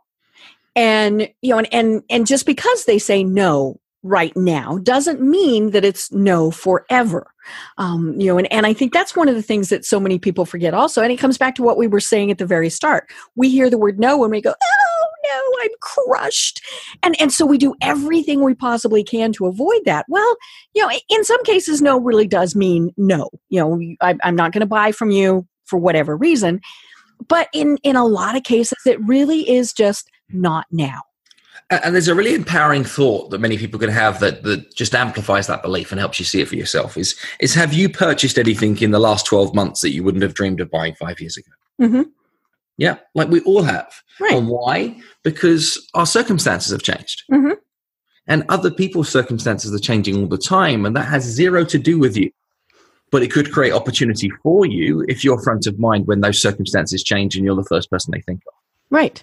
And, 0.76 1.28
you 1.40 1.50
know, 1.50 1.58
and, 1.58 1.68
and, 1.72 2.02
and 2.10 2.26
just 2.26 2.46
because 2.46 2.84
they 2.84 2.98
say 2.98 3.24
no 3.24 3.80
right 4.04 4.36
now 4.36 4.78
doesn't 4.82 5.20
mean 5.20 5.70
that 5.70 5.84
it's 5.84 6.12
no 6.12 6.50
forever. 6.50 7.26
Um, 7.78 8.14
you 8.20 8.26
know, 8.26 8.38
and, 8.38 8.50
and 8.52 8.66
I 8.66 8.72
think 8.72 8.92
that's 8.92 9.16
one 9.16 9.28
of 9.28 9.34
the 9.34 9.42
things 9.42 9.70
that 9.70 9.84
so 9.84 9.98
many 9.98 10.18
people 10.18 10.44
forget 10.44 10.74
also. 10.74 11.02
And 11.02 11.10
it 11.10 11.18
comes 11.18 11.38
back 11.38 11.54
to 11.56 11.62
what 11.62 11.78
we 11.78 11.86
were 11.86 12.00
saying 12.00 12.30
at 12.30 12.38
the 12.38 12.46
very 12.46 12.70
start. 12.70 13.10
We 13.34 13.50
hear 13.50 13.68
the 13.68 13.78
word 13.78 13.98
no 13.98 14.22
and 14.22 14.30
we 14.30 14.42
go, 14.42 14.54
oh 14.62 15.06
no, 15.24 15.42
I'm 15.62 15.70
crushed. 15.80 16.62
And 17.02 17.16
and 17.20 17.32
so 17.32 17.46
we 17.46 17.58
do 17.58 17.74
everything 17.82 18.42
we 18.42 18.54
possibly 18.54 19.02
can 19.02 19.32
to 19.32 19.46
avoid 19.46 19.80
that. 19.86 20.04
Well, 20.08 20.36
you 20.74 20.82
know, 20.82 20.92
in 21.08 21.24
some 21.24 21.42
cases, 21.44 21.80
no 21.80 21.98
really 21.98 22.26
does 22.26 22.54
mean 22.54 22.92
no. 22.96 23.30
You 23.48 23.60
know, 23.60 23.80
I, 24.02 24.16
I'm 24.22 24.36
not 24.36 24.52
going 24.52 24.60
to 24.60 24.66
buy 24.66 24.92
from 24.92 25.10
you 25.10 25.46
for 25.64 25.78
whatever 25.78 26.16
reason. 26.16 26.60
But 27.26 27.48
in 27.54 27.78
in 27.78 27.96
a 27.96 28.04
lot 28.04 28.36
of 28.36 28.42
cases, 28.42 28.78
it 28.86 29.02
really 29.06 29.48
is 29.48 29.72
just 29.72 30.10
not 30.28 30.66
now. 30.70 31.02
And 31.70 31.94
there's 31.94 32.08
a 32.08 32.14
really 32.14 32.34
empowering 32.34 32.84
thought 32.84 33.30
that 33.30 33.40
many 33.40 33.56
people 33.56 33.80
can 33.80 33.88
have 33.88 34.20
that, 34.20 34.42
that 34.42 34.74
just 34.74 34.94
amplifies 34.94 35.46
that 35.46 35.62
belief 35.62 35.90
and 35.90 35.98
helps 35.98 36.18
you 36.18 36.24
see 36.24 36.40
it 36.40 36.48
for 36.48 36.56
yourself. 36.56 36.96
Is 36.96 37.16
is 37.40 37.54
have 37.54 37.72
you 37.72 37.88
purchased 37.88 38.38
anything 38.38 38.80
in 38.82 38.90
the 38.90 38.98
last 38.98 39.24
12 39.26 39.54
months 39.54 39.80
that 39.80 39.92
you 39.92 40.04
wouldn't 40.04 40.22
have 40.22 40.34
dreamed 40.34 40.60
of 40.60 40.70
buying 40.70 40.94
five 40.94 41.20
years 41.20 41.36
ago? 41.36 41.50
Mm-hmm. 41.80 42.02
Yeah, 42.76 42.98
like 43.14 43.28
we 43.28 43.40
all 43.40 43.62
have. 43.62 43.92
Right. 44.20 44.34
And 44.34 44.48
why? 44.48 45.00
Because 45.22 45.88
our 45.94 46.06
circumstances 46.06 46.70
have 46.70 46.82
changed. 46.82 47.22
Mm-hmm. 47.30 47.54
And 48.26 48.44
other 48.48 48.70
people's 48.70 49.08
circumstances 49.08 49.72
are 49.74 49.78
changing 49.78 50.16
all 50.16 50.26
the 50.26 50.38
time. 50.38 50.86
And 50.86 50.96
that 50.96 51.06
has 51.06 51.22
zero 51.24 51.64
to 51.64 51.78
do 51.78 51.98
with 51.98 52.16
you. 52.16 52.30
But 53.10 53.22
it 53.22 53.30
could 53.30 53.52
create 53.52 53.72
opportunity 53.72 54.30
for 54.42 54.66
you 54.66 55.04
if 55.08 55.22
you're 55.22 55.40
front 55.42 55.66
of 55.66 55.78
mind 55.78 56.06
when 56.06 56.20
those 56.20 56.40
circumstances 56.40 57.04
change 57.04 57.36
and 57.36 57.44
you're 57.44 57.54
the 57.54 57.64
first 57.64 57.90
person 57.90 58.12
they 58.12 58.22
think 58.22 58.42
of. 58.46 58.54
Right. 58.90 59.22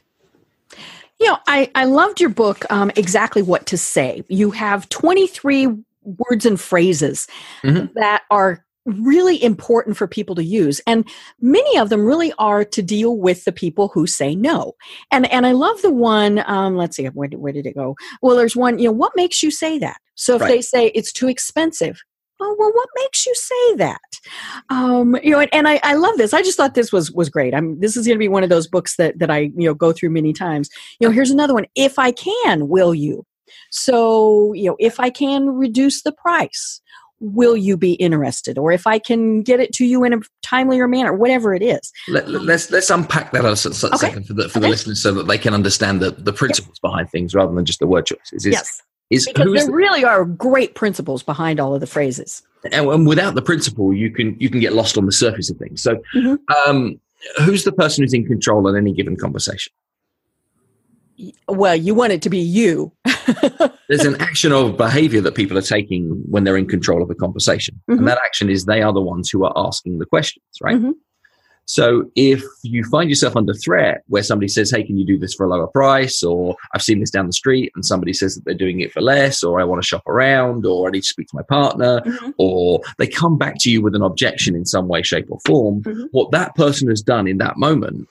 You 1.22 1.28
know, 1.28 1.38
I, 1.48 1.70
I 1.76 1.86
loved 1.86 2.20
your 2.20 2.32
book, 2.32 2.66
um, 2.72 2.92
Exactly 2.96 3.44
What 3.44 3.68
to 3.68 3.78
Say. 3.78 4.24
You 4.28 4.50
have 4.50 4.90
23 4.90 5.68
words 6.04 6.48
and 6.48 6.60
phrases 6.60 7.28
Mhm. 7.64 7.94
that 7.94 8.24
are 8.32 8.66
really 8.88 9.42
important 9.44 9.96
for 9.98 10.08
people 10.08 10.34
to 10.34 10.44
use. 10.44 10.82
And 10.88 11.08
many 11.40 11.78
of 11.78 11.90
them 11.90 12.04
really 12.04 12.34
are 12.40 12.66
to 12.66 12.82
deal 12.82 13.16
with 13.18 13.46
the 13.46 13.52
people 13.52 13.90
who 13.90 14.08
say 14.08 14.34
no. 14.34 14.74
And 15.12 15.32
and 15.32 15.46
I 15.46 15.52
love 15.52 15.80
the 15.84 15.92
one, 15.92 16.44
um, 16.48 16.76
let's 16.76 16.96
see, 16.98 17.06
where, 17.06 17.28
did- 17.28 17.40
where 17.40 17.54
did 17.54 17.68
it 17.68 17.76
go? 17.76 17.96
Well, 18.24 18.36
there's 18.36 18.56
one, 18.56 18.80
you 18.80 18.86
know, 18.86 18.92
what 18.92 19.12
makes 19.16 19.44
you 19.44 19.52
say 19.52 19.78
that? 19.78 19.98
So 20.16 20.34
if 20.38 20.42
Right. 20.42 20.48
they 20.50 20.62
say 20.62 20.88
it's 20.96 21.14
too 21.14 21.28
expensive, 21.28 22.02
oh 22.42 22.56
well 22.58 22.72
what 22.74 22.90
makes 22.96 23.26
you 23.26 23.34
say 23.36 23.76
that? 23.78 24.02
Um, 24.70 25.16
you 25.24 25.32
know 25.32 25.40
and, 25.40 25.54
and 25.54 25.68
I, 25.68 25.80
I 25.84 25.94
love 25.94 26.18
this. 26.18 26.34
I 26.34 26.42
just 26.42 26.58
thought 26.58 26.74
this 26.74 26.92
was 26.92 27.12
was 27.12 27.30
great. 27.30 27.54
I'm 27.54 27.80
this 27.80 27.96
is 27.96 28.06
going 28.08 28.18
to 28.18 28.20
be 28.20 28.28
one 28.28 28.44
of 28.44 28.50
those 28.50 28.68
books 28.68 28.96
that 28.98 29.20
that 29.20 29.30
i 29.30 29.40
you 29.40 29.68
know 29.68 29.74
go 29.74 29.92
through 29.92 30.10
many 30.10 30.34
times. 30.34 30.70
You 31.00 31.08
know 31.08 31.14
here's 31.14 31.32
another 31.32 31.54
one 31.54 31.66
if 31.76 32.00
i 32.00 32.12
can 32.12 32.68
will 32.68 32.94
you? 32.94 33.26
So 33.70 34.54
you 34.54 34.66
know 34.70 34.76
if 34.80 35.00
i 35.00 35.10
can 35.10 35.50
reduce 35.50 36.04
the 36.04 36.12
price 36.12 36.82
will 37.20 37.56
you 37.56 37.78
be 37.78 37.94
interested? 37.94 38.58
or 38.58 38.72
if 38.72 38.88
i 38.88 38.98
can 38.98 39.44
get 39.44 39.60
it 39.60 39.72
to 39.74 39.86
you 39.86 40.04
in 40.04 40.14
a 40.14 40.20
timelier 40.44 40.90
manner 40.90 41.14
whatever 41.14 41.54
it 41.54 41.62
is. 41.62 41.92
Let, 42.10 42.26
us 42.26 42.32
let's, 42.32 42.72
let's 42.72 42.90
unpack 42.90 43.32
that 43.32 43.46
a 43.46 43.50
Okay. 43.50 43.96
second 43.96 44.26
for 44.26 44.34
the 44.34 44.50
for 44.50 44.60
the 44.60 44.66
Okay. 44.66 44.72
listeners 44.72 45.02
so 45.02 45.12
that 45.14 45.28
they 45.28 45.38
can 45.38 45.54
understand 45.54 46.02
the, 46.02 46.12
the 46.12 46.34
principles 46.34 46.80
behind 46.80 47.10
things 47.12 47.36
rather 47.36 47.54
than 47.54 47.64
just 47.66 47.80
the 47.80 47.88
word 47.88 48.08
choices. 48.08 48.46
Yes 48.46 48.82
is 49.12 49.28
because 49.28 49.66
there 49.66 49.72
really 49.76 50.04
are 50.04 50.26
great 50.26 50.74
principles 50.74 51.22
behind 51.22 51.60
all 51.60 51.74
of 51.76 51.80
the 51.82 51.88
phrases 51.88 52.42
and, 52.64 52.74
and 52.88 53.08
without 53.08 53.36
the 53.36 53.42
principle, 53.42 53.94
you 53.94 54.10
can 54.12 54.36
you 54.40 54.50
can 54.50 54.60
get 54.60 54.74
lost 54.74 54.98
on 54.98 55.06
the 55.06 55.12
surface 55.12 55.50
of 55.52 55.58
things. 55.58 55.82
So, 55.84 55.98
Mhm. 56.16 56.38
um, 56.68 57.00
who's 57.46 57.64
the 57.64 57.72
person 57.72 58.04
who's 58.04 58.14
in 58.14 58.26
control 58.26 58.68
in 58.68 58.76
any 58.76 58.94
given 58.94 59.16
conversation? 59.16 59.72
well 61.48 61.76
you 61.76 61.94
want 61.94 62.12
it 62.12 62.22
to 62.24 62.32
be 62.32 62.40
you 62.40 62.92
There's 63.90 64.06
an 64.06 64.20
action 64.22 64.52
of 64.52 64.76
behavior 64.78 65.22
that 65.22 65.36
people 65.36 65.56
are 65.58 65.62
taking 65.62 66.24
when 66.28 66.44
they're 66.46 66.58
in 66.58 66.68
control 66.68 67.04
of 67.04 67.10
a 67.12 67.16
conversation, 67.16 67.80
Mhm. 67.90 67.98
and 68.00 68.08
that 68.08 68.18
action 68.26 68.50
is 68.50 68.66
they 68.66 68.82
are 68.82 68.94
the 68.94 69.02
ones 69.02 69.30
who 69.30 69.44
are 69.46 69.54
asking 69.56 70.00
the 70.00 70.06
questions, 70.06 70.46
right? 70.62 70.78
Mhm. 70.78 70.94
So 71.72 72.12
if 72.18 72.44
you 72.64 72.84
find 72.84 73.10
yourself 73.10 73.38
under 73.38 73.54
threat 73.54 74.04
where 74.08 74.24
somebody 74.24 74.50
says, 74.50 74.72
Hey, 74.72 74.84
can 74.84 74.98
you 74.98 75.06
do 75.06 75.18
this 75.18 75.34
for 75.34 75.46
a 75.46 75.50
lower 75.50 75.68
price? 75.68 76.22
Or 76.22 76.58
I've 76.74 76.82
seen 76.82 77.00
this 77.00 77.10
down 77.10 77.28
the 77.28 77.32
street 77.32 77.72
and 77.76 77.86
somebody 77.86 78.12
says 78.12 78.36
that 78.36 78.44
they're 78.44 78.54
doing 78.54 78.82
it 78.82 78.92
for 78.92 79.00
less, 79.00 79.42
or 79.42 79.62
I 79.62 79.64
want 79.64 79.82
to 79.82 79.88
shop 79.88 80.06
around, 80.06 80.66
or 80.66 80.90
I 80.90 80.92
need 80.92 81.04
to 81.04 81.08
speak 81.08 81.28
to 81.30 81.36
my 81.38 81.44
partner, 81.44 82.02
Mhm. 82.02 82.34
or 82.38 82.82
they 82.98 83.08
come 83.08 83.38
back 83.38 83.56
to 83.60 83.72
you 83.72 83.82
with 83.82 83.96
an 83.96 84.02
objection 84.02 84.54
in 84.54 84.66
some 84.66 84.90
way, 84.90 85.02
shape, 85.02 85.28
or 85.30 85.40
form, 85.46 85.82
Mhm. 85.84 86.10
what 86.12 86.32
that 86.32 86.56
person 86.56 86.90
has 86.90 87.02
done 87.02 87.26
in 87.26 87.38
that 87.38 87.56
moment 87.58 88.10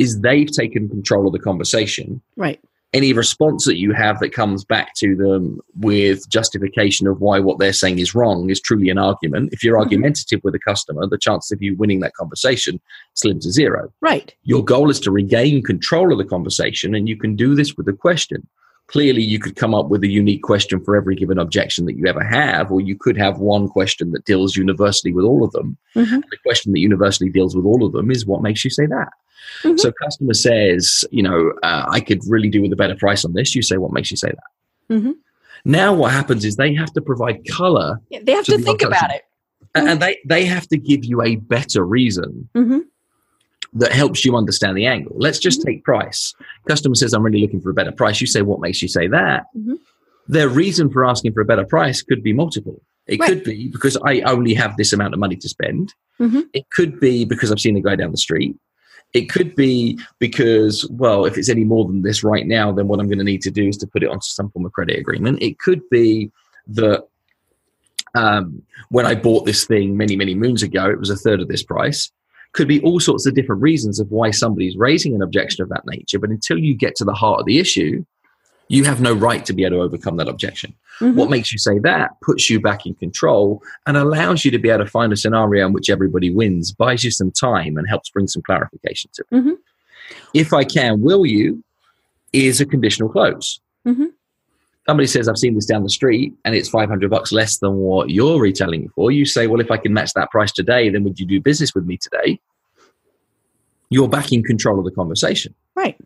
is 0.00 0.18
they've 0.22 0.50
taken 0.50 0.88
control 0.88 1.28
of 1.28 1.32
the 1.32 1.38
conversation 1.38 2.20
right 2.36 2.58
any 2.96 3.12
response 3.12 3.64
that 3.66 3.76
you 3.78 3.92
have 3.92 4.18
that 4.20 4.32
comes 4.32 4.64
back 4.64 4.94
to 4.94 5.14
them 5.16 5.60
with 5.80 6.28
justification 6.30 7.06
of 7.06 7.20
why 7.20 7.38
what 7.38 7.58
they're 7.58 7.72
saying 7.82 7.98
is 7.98 8.14
wrong 8.14 8.48
is 8.48 8.60
truly 8.60 8.88
an 8.88 8.96
argument. 8.98 9.52
If 9.52 9.62
you're 9.62 9.76
Mhm. 9.76 9.82
argumentative 9.84 10.40
with 10.42 10.54
a 10.54 10.58
customer, 10.58 11.06
the 11.06 11.18
chance 11.18 11.52
of 11.52 11.60
you 11.60 11.76
winning 11.76 12.00
that 12.00 12.14
conversation 12.14 12.80
slim 13.14 13.38
to 13.40 13.50
zero. 13.50 13.92
right 14.00 14.34
Your 14.44 14.64
goal 14.64 14.88
is 14.90 15.00
to 15.00 15.10
regain 15.10 15.62
control 15.62 16.10
of 16.12 16.18
the 16.18 16.24
conversation, 16.24 16.94
and 16.94 17.08
you 17.08 17.16
can 17.16 17.36
do 17.36 17.54
this 17.54 17.76
with 17.76 17.86
a 17.88 17.92
question. 17.92 18.46
Clearly, 18.88 19.22
you 19.22 19.38
could 19.40 19.56
come 19.56 19.74
up 19.74 19.88
with 19.88 20.02
a 20.04 20.08
unique 20.08 20.42
question 20.42 20.80
for 20.84 20.94
every 20.96 21.16
given 21.16 21.38
objection 21.38 21.86
that 21.86 21.96
you 21.96 22.06
ever 22.06 22.22
have, 22.22 22.70
or 22.70 22.80
you 22.80 22.96
could 22.96 23.16
have 23.18 23.38
one 23.40 23.68
question 23.68 24.12
that 24.12 24.24
deals 24.24 24.54
universally 24.56 25.12
with 25.12 25.24
all 25.24 25.42
of 25.44 25.50
them. 25.52 25.76
Mhm. 25.96 26.22
The 26.30 26.36
question 26.46 26.72
that 26.72 26.78
universally 26.78 27.28
deals 27.30 27.56
with 27.56 27.64
all 27.64 27.84
of 27.84 27.92
them 27.92 28.10
is 28.10 28.24
what 28.26 28.42
makes 28.42 28.64
you 28.64 28.70
say 28.70 28.86
that? 28.86 29.08
Mhm. 29.62 29.78
So, 29.78 29.92
customer 29.92 30.34
says, 30.34 31.04
you 31.10 31.22
know, 31.22 31.52
uh, 31.62 31.84
I 31.88 32.00
could 32.00 32.20
really 32.28 32.48
do 32.50 32.62
with 32.62 32.72
a 32.72 32.76
better 32.76 32.94
price 32.96 33.24
on 33.24 33.32
this. 33.34 33.54
You 33.54 33.62
say, 33.62 33.76
what 33.76 33.92
makes 33.92 34.10
you 34.10 34.16
say 34.16 34.28
that? 34.30 34.94
Mhm. 34.96 35.14
Now, 35.64 35.94
what 35.94 36.12
happens 36.12 36.44
is 36.44 36.56
they 36.56 36.74
have 36.74 36.92
to 36.92 37.00
provide 37.00 37.40
color, 37.50 38.00
Yeah, 38.10 38.20
they 38.22 38.32
have 38.32 38.44
To 38.46 38.56
to 38.56 38.62
think 38.62 38.82
about 38.82 39.10
it 39.10 39.22
a- 39.74 39.78
and 39.78 40.00
they 40.00 40.18
they 40.24 40.44
have 40.44 40.66
to 40.68 40.76
give 40.76 41.04
you 41.04 41.22
a 41.22 41.36
better 41.36 41.84
reason 41.84 42.48
hmm 42.54 42.78
that 43.72 43.92
helps 43.92 44.24
you 44.24 44.36
understand 44.36 44.76
the 44.76 44.86
angle. 44.86 45.14
Let's 45.18 45.38
just 45.38 45.60
Mm-hmm. 45.60 45.68
take 45.68 45.84
price. 45.84 46.34
Customer 46.68 46.94
says, 46.94 47.12
I'm 47.12 47.22
really 47.22 47.40
looking 47.42 47.60
for 47.60 47.70
a 47.70 47.74
better 47.74 47.92
price. 47.92 48.20
You 48.20 48.26
say, 48.26 48.40
what 48.42 48.60
makes 48.60 48.80
you 48.80 48.88
say 48.88 49.06
that? 49.08 49.46
Mhm. 49.58 49.78
Their 50.28 50.48
reason 50.48 50.88
for 50.90 51.04
asking 51.04 51.32
for 51.34 51.40
a 51.40 51.44
better 51.44 51.64
price 51.64 52.00
could 52.00 52.22
be 52.22 52.32
multiple. 52.32 52.80
It 53.06 53.20
Right. 53.20 53.28
could 53.28 53.44
be 53.44 53.68
because 53.68 53.96
I 54.04 54.20
only 54.20 54.54
have 54.54 54.76
this 54.76 54.92
amount 54.92 55.14
of 55.14 55.20
money 55.20 55.36
to 55.36 55.48
spend. 55.48 55.92
Mhm. 56.20 56.44
It 56.54 56.64
could 56.74 56.98
be 57.00 57.24
because 57.24 57.52
I've 57.52 57.60
seen 57.60 57.76
a 57.76 57.80
guy 57.82 57.96
down 57.96 58.12
the 58.12 58.16
street. 58.16 58.56
It 59.12 59.30
could 59.30 59.54
be 59.54 59.98
because, 60.18 60.86
well, 60.90 61.24
if 61.24 61.38
it's 61.38 61.48
any 61.48 61.64
more 61.64 61.86
than 61.86 62.02
this 62.02 62.22
right 62.22 62.46
now, 62.46 62.72
then 62.72 62.88
what 62.88 63.00
I'm 63.00 63.06
going 63.06 63.18
to 63.18 63.24
need 63.24 63.42
to 63.42 63.50
do 63.50 63.68
is 63.68 63.76
to 63.78 63.86
put 63.86 64.02
it 64.02 64.10
onto 64.10 64.20
some 64.22 64.50
form 64.50 64.66
of 64.66 64.72
credit 64.72 64.98
agreement. 64.98 65.42
It 65.42 65.58
could 65.58 65.80
be 65.90 66.30
that 66.68 67.06
um, 68.14 68.62
when 68.90 69.06
I 69.06 69.14
bought 69.14 69.46
this 69.46 69.66
thing 69.66 69.96
many, 69.96 70.16
many 70.16 70.34
moons 70.34 70.62
ago, 70.62 70.90
it 70.90 70.98
was 70.98 71.10
a 71.10 71.16
third 71.16 71.40
of 71.40 71.48
this 71.48 71.62
price. 71.62 72.10
Could 72.52 72.68
be 72.68 72.80
all 72.82 73.00
sorts 73.00 73.26
of 73.26 73.34
different 73.34 73.62
reasons 73.62 74.00
of 74.00 74.10
why 74.10 74.30
somebody's 74.30 74.76
raising 74.76 75.14
an 75.14 75.22
objection 75.22 75.62
of 75.62 75.68
that 75.68 75.86
nature. 75.86 76.18
But 76.18 76.30
until 76.30 76.58
you 76.58 76.74
get 76.74 76.94
to 76.96 77.04
the 77.04 77.14
heart 77.14 77.40
of 77.40 77.46
the 77.46 77.58
issue, 77.58 78.04
you 78.68 78.84
have 78.84 79.00
no 79.00 79.12
right 79.12 79.44
to 79.44 79.52
be 79.52 79.64
able 79.64 79.76
to 79.76 79.82
overcome 79.82 80.16
that 80.16 80.28
objection. 80.28 80.74
Mhm. 81.00 81.14
What 81.14 81.28
makes 81.30 81.52
you 81.52 81.58
say 81.58 81.78
that 81.80 82.10
puts 82.22 82.48
you 82.48 82.60
back 82.60 82.86
in 82.86 82.94
control 82.94 83.62
and 83.86 83.96
allows 83.96 84.44
you 84.44 84.50
to 84.50 84.58
be 84.58 84.70
able 84.70 84.84
to 84.84 84.90
find 84.90 85.12
a 85.12 85.16
scenario 85.16 85.66
in 85.66 85.72
which 85.72 85.90
everybody 85.90 86.30
wins, 86.32 86.72
buys 86.72 87.04
you 87.04 87.10
some 87.10 87.30
time, 87.30 87.76
and 87.76 87.86
helps 87.88 88.08
bring 88.10 88.26
some 88.26 88.42
clarification 88.42 89.10
to 89.14 89.24
it. 89.30 89.34
Mhm. 89.44 89.56
If 90.34 90.52
I 90.52 90.64
can, 90.64 91.02
will 91.02 91.26
you 91.26 91.62
is 92.32 92.60
a 92.60 92.66
conditional 92.66 93.08
close. 93.08 93.60
Mhm. 93.86 94.12
Somebody 94.86 95.06
says, 95.08 95.28
I've 95.28 95.36
seen 95.38 95.54
this 95.54 95.66
down 95.66 95.82
the 95.82 95.90
street 95.90 96.32
and 96.44 96.54
it's 96.54 96.68
500 96.68 97.10
bucks 97.10 97.32
less 97.32 97.58
than 97.58 97.74
what 97.76 98.10
you're 98.10 98.40
retailing 98.40 98.84
it 98.84 98.90
for. 98.94 99.10
You 99.10 99.24
say, 99.24 99.46
Well, 99.48 99.60
if 99.60 99.70
I 99.70 99.76
can 99.78 99.92
match 99.92 100.12
that 100.14 100.30
price 100.30 100.52
today, 100.52 100.88
then 100.90 101.02
would 101.04 101.18
you 101.18 101.26
do 101.26 101.40
business 101.40 101.74
with 101.74 101.86
me 101.86 101.96
today? 101.96 102.38
You're 103.90 104.08
back 104.08 104.32
in 104.32 104.42
control 104.42 104.78
of 104.78 104.84
the 104.84 104.90
conversation. 104.92 105.54
right 105.74 105.96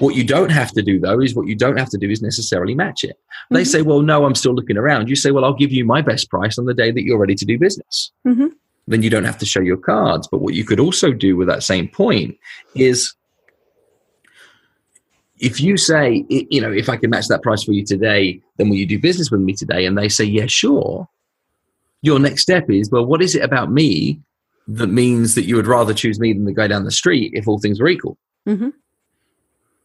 What 0.00 0.14
you 0.14 0.24
don't 0.24 0.50
have 0.50 0.72
to 0.72 0.82
do, 0.82 1.00
though, 1.00 1.20
is 1.20 1.34
what 1.34 1.46
you 1.48 1.54
don't 1.56 1.76
have 1.78 1.90
to 1.90 1.98
do 1.98 2.08
is 2.08 2.22
necessarily 2.22 2.74
match 2.74 3.02
it. 3.04 3.16
They 3.50 3.62
Mhm. 3.62 3.66
say, 3.66 3.82
Well, 3.82 4.02
no, 4.02 4.24
I'm 4.24 4.34
still 4.34 4.54
looking 4.54 4.76
around. 4.76 5.08
You 5.08 5.16
say, 5.16 5.30
Well, 5.30 5.44
I'll 5.44 5.54
give 5.54 5.72
you 5.72 5.84
my 5.84 6.02
best 6.02 6.30
price 6.30 6.58
on 6.58 6.66
the 6.66 6.74
day 6.74 6.90
that 6.90 7.02
you're 7.02 7.18
ready 7.18 7.34
to 7.34 7.44
do 7.44 7.58
business. 7.58 8.12
Mhm. 8.26 8.52
Then 8.86 9.02
you 9.02 9.10
don't 9.10 9.24
have 9.24 9.38
to 9.38 9.46
show 9.46 9.60
your 9.60 9.76
cards. 9.76 10.28
But 10.30 10.40
what 10.40 10.54
you 10.54 10.64
could 10.64 10.80
also 10.80 11.12
do 11.12 11.36
with 11.36 11.48
that 11.48 11.62
same 11.62 11.88
point 11.88 12.36
is 12.74 13.14
if 15.40 15.60
you 15.60 15.76
say, 15.76 16.24
you 16.28 16.60
know, 16.60 16.72
if 16.72 16.88
I 16.88 16.96
can 16.96 17.10
match 17.10 17.28
that 17.28 17.42
price 17.42 17.62
for 17.62 17.72
you 17.72 17.84
today, 17.84 18.40
then 18.56 18.68
will 18.68 18.76
you 18.76 18.86
do 18.86 18.98
business 18.98 19.30
with 19.30 19.40
me 19.40 19.52
today? 19.54 19.86
And 19.86 19.96
they 19.96 20.08
say, 20.08 20.24
Yeah, 20.24 20.46
sure. 20.46 21.08
Your 22.02 22.18
next 22.18 22.42
step 22.42 22.70
is, 22.70 22.90
Well, 22.90 23.04
what 23.06 23.22
is 23.22 23.34
it 23.34 23.42
about 23.42 23.72
me 23.72 24.20
that 24.68 24.88
means 24.88 25.34
that 25.34 25.44
you 25.44 25.56
would 25.56 25.66
rather 25.66 25.94
choose 25.94 26.20
me 26.20 26.32
than 26.32 26.44
the 26.44 26.52
guy 26.52 26.66
down 26.68 26.84
the 26.84 26.90
street 26.90 27.32
if 27.34 27.48
all 27.48 27.58
things 27.58 27.80
were 27.80 27.88
equal? 27.88 28.16
Mhm. 28.46 28.72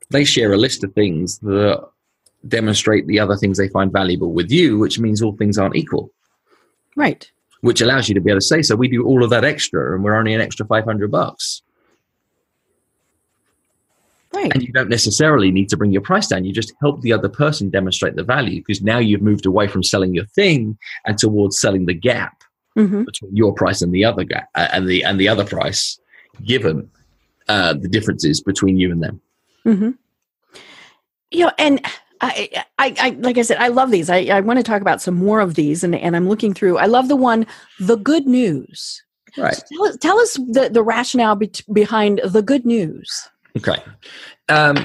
They 0.10 0.24
share 0.24 0.54
a 0.54 0.58
list 0.58 0.84
of 0.84 0.94
things 0.94 1.39
that 1.39 1.86
demonstrate 2.48 3.08
the 3.08 3.20
other 3.20 3.38
things 3.38 3.58
they 3.58 3.70
find 3.70 3.92
valuable 3.92 4.32
with 4.34 4.52
you, 4.52 4.78
which 4.78 5.00
means 5.00 5.22
all 5.22 5.36
things 5.38 5.58
aren't 5.58 5.76
equal, 5.76 6.12
right 6.96 7.32
which 7.63 7.80
allows 7.80 8.10
you 8.10 8.13
to 8.13 8.20
be 8.20 8.30
able 8.30 8.42
to 8.42 8.46
say, 8.46 8.62
so 8.62 8.76
we 8.76 8.89
do 8.89 9.06
all 9.06 9.24
of 9.24 9.30
that 9.30 9.46
extra 9.46 9.96
and 9.96 10.04
we're 10.04 10.18
only 10.18 10.34
an 10.34 10.42
extra 10.42 10.66
500 10.66 11.10
bucks. 11.10 11.62
right 14.34 14.51
And 14.54 14.62
you 14.62 14.74
don't 14.74 14.89
necessarily 14.89 15.49
need 15.49 15.70
to 15.70 15.78
bring 15.78 15.93
your 15.93 16.01
price 16.01 16.28
down. 16.28 16.43
You 16.43 16.51
just 16.51 16.74
help 16.82 16.99
the 16.99 17.14
other 17.14 17.30
person 17.30 17.70
demonstrate 17.70 18.18
the 18.18 18.24
value 18.24 18.60
because 18.60 18.82
now 18.82 18.97
you've 18.97 19.22
moved 19.22 19.45
away 19.45 19.70
from 19.70 19.82
selling 19.82 20.14
your 20.14 20.26
thing 20.26 20.78
and 21.06 21.18
towards 21.18 21.60
selling 21.60 21.86
the 21.86 21.93
gap 21.93 22.43
hmm 22.76 23.04
between 23.04 23.36
your 23.36 23.54
price 23.54 23.82
and 23.82 23.93
the 23.93 24.04
other 24.04 24.26
gap 24.26 24.49
uh, 24.56 24.68
and 24.74 24.88
the 24.89 25.04
and 25.04 25.20
the 25.20 25.30
other 25.30 25.45
price, 25.45 25.99
given 26.43 26.89
uh, 27.47 27.74
the 27.74 27.88
differences 27.88 28.41
between 28.41 28.78
you 28.78 28.91
and 28.91 29.01
them. 29.01 29.22
Hmm 29.64 29.91
you 31.34 31.45
know, 31.45 31.51
and 31.57 31.86
I, 32.22 32.64
I, 32.80 32.95
I, 32.99 33.09
like 33.20 33.38
I 33.38 33.41
said, 33.41 33.57
I 33.57 33.68
love 33.68 33.91
these. 33.91 34.09
I, 34.09 34.20
I 34.26 34.39
want 34.39 34.57
to 34.57 34.64
talk 34.64 34.82
about 34.82 35.01
some 35.01 35.16
more 35.16 35.41
of 35.41 35.55
these, 35.55 35.84
and, 35.84 35.95
and 35.95 36.16
I'm 36.16 36.30
looking 36.30 36.53
through. 36.53 36.78
I 36.78 36.86
love 36.86 37.09
the 37.09 37.16
one, 37.16 37.45
the 37.80 37.97
good 37.97 38.26
news. 38.26 39.03
Right. 39.38 39.55
So 39.55 39.64
tell, 39.72 39.86
us, 39.86 39.97
tell 39.97 40.20
us 40.20 40.34
the, 40.36 40.70
the 40.72 40.84
rationale 40.84 41.36
be- 41.36 41.51
behind 41.74 42.22
the 42.24 42.41
good 42.41 42.66
news. 42.66 43.09
Okay. 43.57 43.76
Um, 44.47 44.84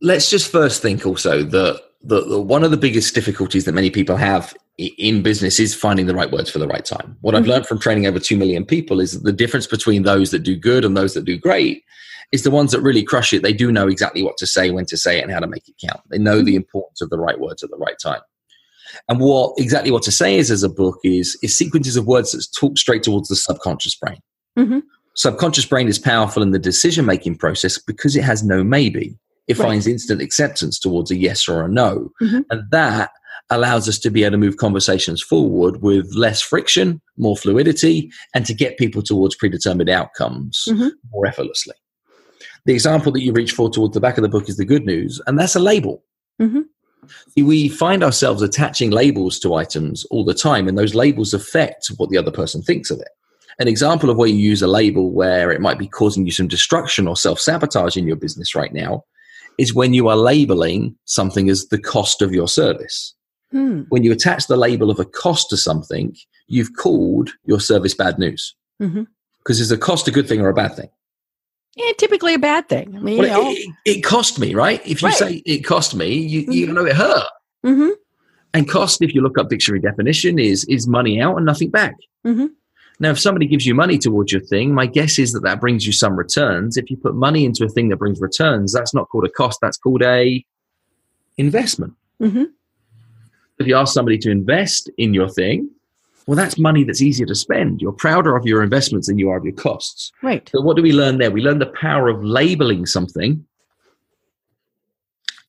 let's 0.00 0.30
just 0.30 0.50
first 0.50 0.82
think 0.82 1.06
also 1.06 1.42
that 1.42 1.80
the, 2.02 2.22
the, 2.22 2.40
one 2.40 2.64
of 2.64 2.70
the 2.70 2.76
biggest 2.78 3.14
difficulties 3.14 3.66
that 3.66 3.72
many 3.72 3.90
people 3.90 4.16
have 4.16 4.54
in 4.78 5.22
business 5.22 5.60
is 5.60 5.74
finding 5.74 6.06
the 6.06 6.14
right 6.14 6.30
words 6.32 6.50
for 6.50 6.58
the 6.58 6.66
right 6.66 6.84
time. 6.84 7.16
What 7.20 7.34
I've 7.34 7.42
mm-hmm. 7.42 7.50
learned 7.50 7.66
from 7.66 7.78
training 7.78 8.06
over 8.06 8.18
2 8.18 8.36
million 8.36 8.64
people 8.64 8.98
is 8.98 9.12
that 9.12 9.24
the 9.24 9.32
difference 9.32 9.66
between 9.66 10.04
those 10.04 10.30
that 10.30 10.38
do 10.38 10.56
good 10.56 10.86
and 10.86 10.96
those 10.96 11.12
that 11.14 11.26
do 11.26 11.36
great 11.36 11.84
is 12.32 12.42
the 12.42 12.50
ones 12.50 12.72
that 12.72 12.80
really 12.80 13.02
crush 13.02 13.32
it. 13.32 13.42
They 13.42 13.52
do 13.52 13.72
know 13.72 13.88
exactly 13.88 14.22
what 14.22 14.36
to 14.38 14.46
say, 14.46 14.70
when 14.70 14.86
to 14.86 14.96
say 14.96 15.18
it, 15.18 15.22
and 15.22 15.32
how 15.32 15.40
to 15.40 15.46
make 15.46 15.68
it 15.68 15.74
count. 15.84 16.00
They 16.10 16.18
know 16.18 16.42
the 16.42 16.56
importance 16.56 17.00
of 17.00 17.10
the 17.10 17.18
right 17.18 17.40
words 17.40 17.62
at 17.62 17.70
the 17.70 17.76
right 17.76 17.96
time. 18.02 18.20
And 19.08 19.20
what 19.20 19.54
exactly 19.56 19.90
what 19.90 20.02
to 20.04 20.12
say 20.12 20.36
is 20.36 20.50
as 20.50 20.62
a 20.62 20.68
book 20.68 20.98
is 21.04 21.38
is 21.42 21.56
sequences 21.56 21.96
of 21.96 22.06
words 22.06 22.32
that 22.32 22.46
talk 22.58 22.76
straight 22.76 23.02
towards 23.02 23.28
the 23.28 23.36
subconscious 23.36 23.94
brain. 23.94 24.18
Mm-hmm. 24.58 24.80
Subconscious 25.14 25.66
brain 25.66 25.88
is 25.88 25.98
powerful 25.98 26.42
in 26.42 26.50
the 26.50 26.58
decision 26.58 27.04
making 27.04 27.36
process 27.36 27.78
because 27.78 28.16
it 28.16 28.24
has 28.24 28.42
no 28.42 28.64
maybe. 28.64 29.16
It 29.48 29.58
right. 29.58 29.66
finds 29.66 29.86
instant 29.86 30.20
acceptance 30.20 30.78
towards 30.78 31.10
a 31.10 31.16
yes 31.16 31.48
or 31.48 31.64
a 31.64 31.68
no, 31.68 32.10
mm-hmm. 32.22 32.40
and 32.50 32.62
that 32.70 33.10
allows 33.50 33.88
us 33.88 33.98
to 33.98 34.10
be 34.10 34.22
able 34.22 34.32
to 34.32 34.38
move 34.38 34.56
conversations 34.56 35.20
forward 35.20 35.82
with 35.82 36.14
less 36.14 36.40
friction, 36.40 37.00
more 37.16 37.36
fluidity, 37.36 38.10
and 38.32 38.46
to 38.46 38.54
get 38.54 38.78
people 38.78 39.02
towards 39.02 39.34
predetermined 39.34 39.90
outcomes 39.90 40.64
mm-hmm. 40.68 40.88
more 41.10 41.26
effortlessly. 41.26 41.74
The 42.66 42.74
example 42.74 43.12
that 43.12 43.22
you 43.22 43.32
reach 43.32 43.52
for 43.52 43.70
towards 43.70 43.94
the 43.94 44.00
back 44.00 44.18
of 44.18 44.22
the 44.22 44.28
book 44.28 44.48
is 44.48 44.56
the 44.56 44.64
good 44.64 44.84
news, 44.84 45.20
and 45.26 45.38
that's 45.38 45.56
a 45.56 45.60
label. 45.60 46.02
Mm-hmm. 46.40 46.60
See, 47.30 47.42
we 47.42 47.68
find 47.68 48.04
ourselves 48.04 48.42
attaching 48.42 48.90
labels 48.90 49.38
to 49.40 49.54
items 49.54 50.04
all 50.06 50.24
the 50.24 50.34
time, 50.34 50.68
and 50.68 50.76
those 50.76 50.94
labels 50.94 51.34
affect 51.34 51.88
what 51.96 52.10
the 52.10 52.18
other 52.18 52.30
person 52.30 52.62
thinks 52.62 52.90
of 52.90 53.00
it. 53.00 53.08
An 53.58 53.68
example 53.68 54.10
of 54.10 54.16
where 54.16 54.28
you 54.28 54.36
use 54.36 54.62
a 54.62 54.66
label 54.66 55.10
where 55.10 55.50
it 55.50 55.60
might 55.60 55.78
be 55.78 55.86
causing 55.86 56.24
you 56.24 56.32
some 56.32 56.48
destruction 56.48 57.06
or 57.06 57.16
self 57.16 57.40
sabotage 57.40 57.96
in 57.96 58.06
your 58.06 58.16
business 58.16 58.54
right 58.54 58.72
now 58.72 59.04
is 59.58 59.74
when 59.74 59.92
you 59.92 60.08
are 60.08 60.16
labeling 60.16 60.96
something 61.04 61.50
as 61.50 61.66
the 61.66 61.78
cost 61.78 62.22
of 62.22 62.32
your 62.32 62.48
service. 62.48 63.14
Hmm. 63.52 63.82
When 63.88 64.04
you 64.04 64.12
attach 64.12 64.46
the 64.46 64.56
label 64.56 64.90
of 64.90 64.98
a 64.98 65.04
cost 65.04 65.50
to 65.50 65.56
something, 65.56 66.16
you've 66.46 66.74
called 66.74 67.30
your 67.44 67.60
service 67.60 67.94
bad 67.94 68.18
news. 68.18 68.54
Because 68.78 68.94
mm-hmm. 68.94 69.50
is 69.50 69.70
a 69.70 69.76
cost 69.76 70.08
a 70.08 70.10
good 70.10 70.28
thing 70.28 70.40
or 70.40 70.48
a 70.48 70.54
bad 70.54 70.74
thing? 70.76 70.88
Yeah, 71.76 71.92
typically 71.96 72.34
a 72.34 72.38
bad 72.38 72.68
thing. 72.68 72.96
I 72.96 73.00
mean, 73.00 73.18
well, 73.18 73.26
you 73.26 73.68
know. 73.68 73.74
it, 73.84 73.98
it, 73.98 74.00
cost 74.02 74.38
me, 74.38 74.54
right? 74.54 74.84
If 74.84 75.02
you 75.02 75.08
right. 75.08 75.16
say 75.16 75.42
it 75.46 75.60
cost 75.60 75.94
me, 75.94 76.12
you, 76.14 76.42
mm-hmm. 76.42 76.52
you 76.52 76.72
know 76.72 76.84
it 76.84 76.96
hurt. 76.96 77.28
Mm-hmm. 77.64 77.90
And 78.52 78.68
cost, 78.68 79.00
if 79.02 79.14
you 79.14 79.20
look 79.20 79.38
up 79.38 79.48
dictionary 79.48 79.80
definition, 79.80 80.38
is 80.38 80.64
is 80.64 80.88
money 80.88 81.20
out 81.20 81.36
and 81.36 81.46
nothing 81.46 81.70
back. 81.70 81.94
Mm-hmm. 82.26 82.46
Now, 82.98 83.10
if 83.10 83.18
somebody 83.18 83.46
gives 83.46 83.66
you 83.66 83.74
money 83.74 83.96
towards 83.96 84.30
your 84.30 84.42
thing, 84.42 84.74
my 84.74 84.86
guess 84.86 85.18
is 85.18 85.32
that 85.32 85.40
that 85.40 85.60
brings 85.60 85.86
you 85.86 85.92
some 85.92 86.16
returns. 86.16 86.76
If 86.76 86.90
you 86.90 86.98
put 86.98 87.14
money 87.14 87.46
into 87.46 87.64
a 87.64 87.68
thing 87.68 87.88
that 87.88 87.96
brings 87.96 88.20
returns, 88.20 88.72
that's 88.72 88.92
not 88.92 89.08
called 89.08 89.24
a 89.24 89.30
cost. 89.30 89.58
That's 89.62 89.78
called 89.78 90.02
a 90.02 90.44
investment. 91.38 91.94
Mm-hmm. 92.20 92.44
If 93.58 93.66
you 93.66 93.76
ask 93.76 93.94
somebody 93.94 94.18
to 94.18 94.30
invest 94.30 94.90
in 94.98 95.14
your 95.14 95.28
thing, 95.28 95.70
well, 96.26 96.36
that's 96.36 96.58
money 96.58 96.84
that's 96.84 97.02
easier 97.02 97.26
to 97.26 97.34
spend. 97.34 97.80
You're 97.80 97.92
prouder 97.92 98.36
of 98.36 98.46
your 98.46 98.62
investments 98.62 99.08
than 99.08 99.18
you 99.18 99.30
are 99.30 99.38
of 99.38 99.44
your 99.44 99.54
costs. 99.54 100.12
Right. 100.22 100.48
So, 100.52 100.60
what 100.60 100.76
do 100.76 100.82
we 100.82 100.92
learn 100.92 101.18
there? 101.18 101.30
We 101.30 101.42
learn 101.42 101.58
the 101.58 101.66
power 101.66 102.08
of 102.08 102.22
labeling 102.22 102.86
something 102.86 103.44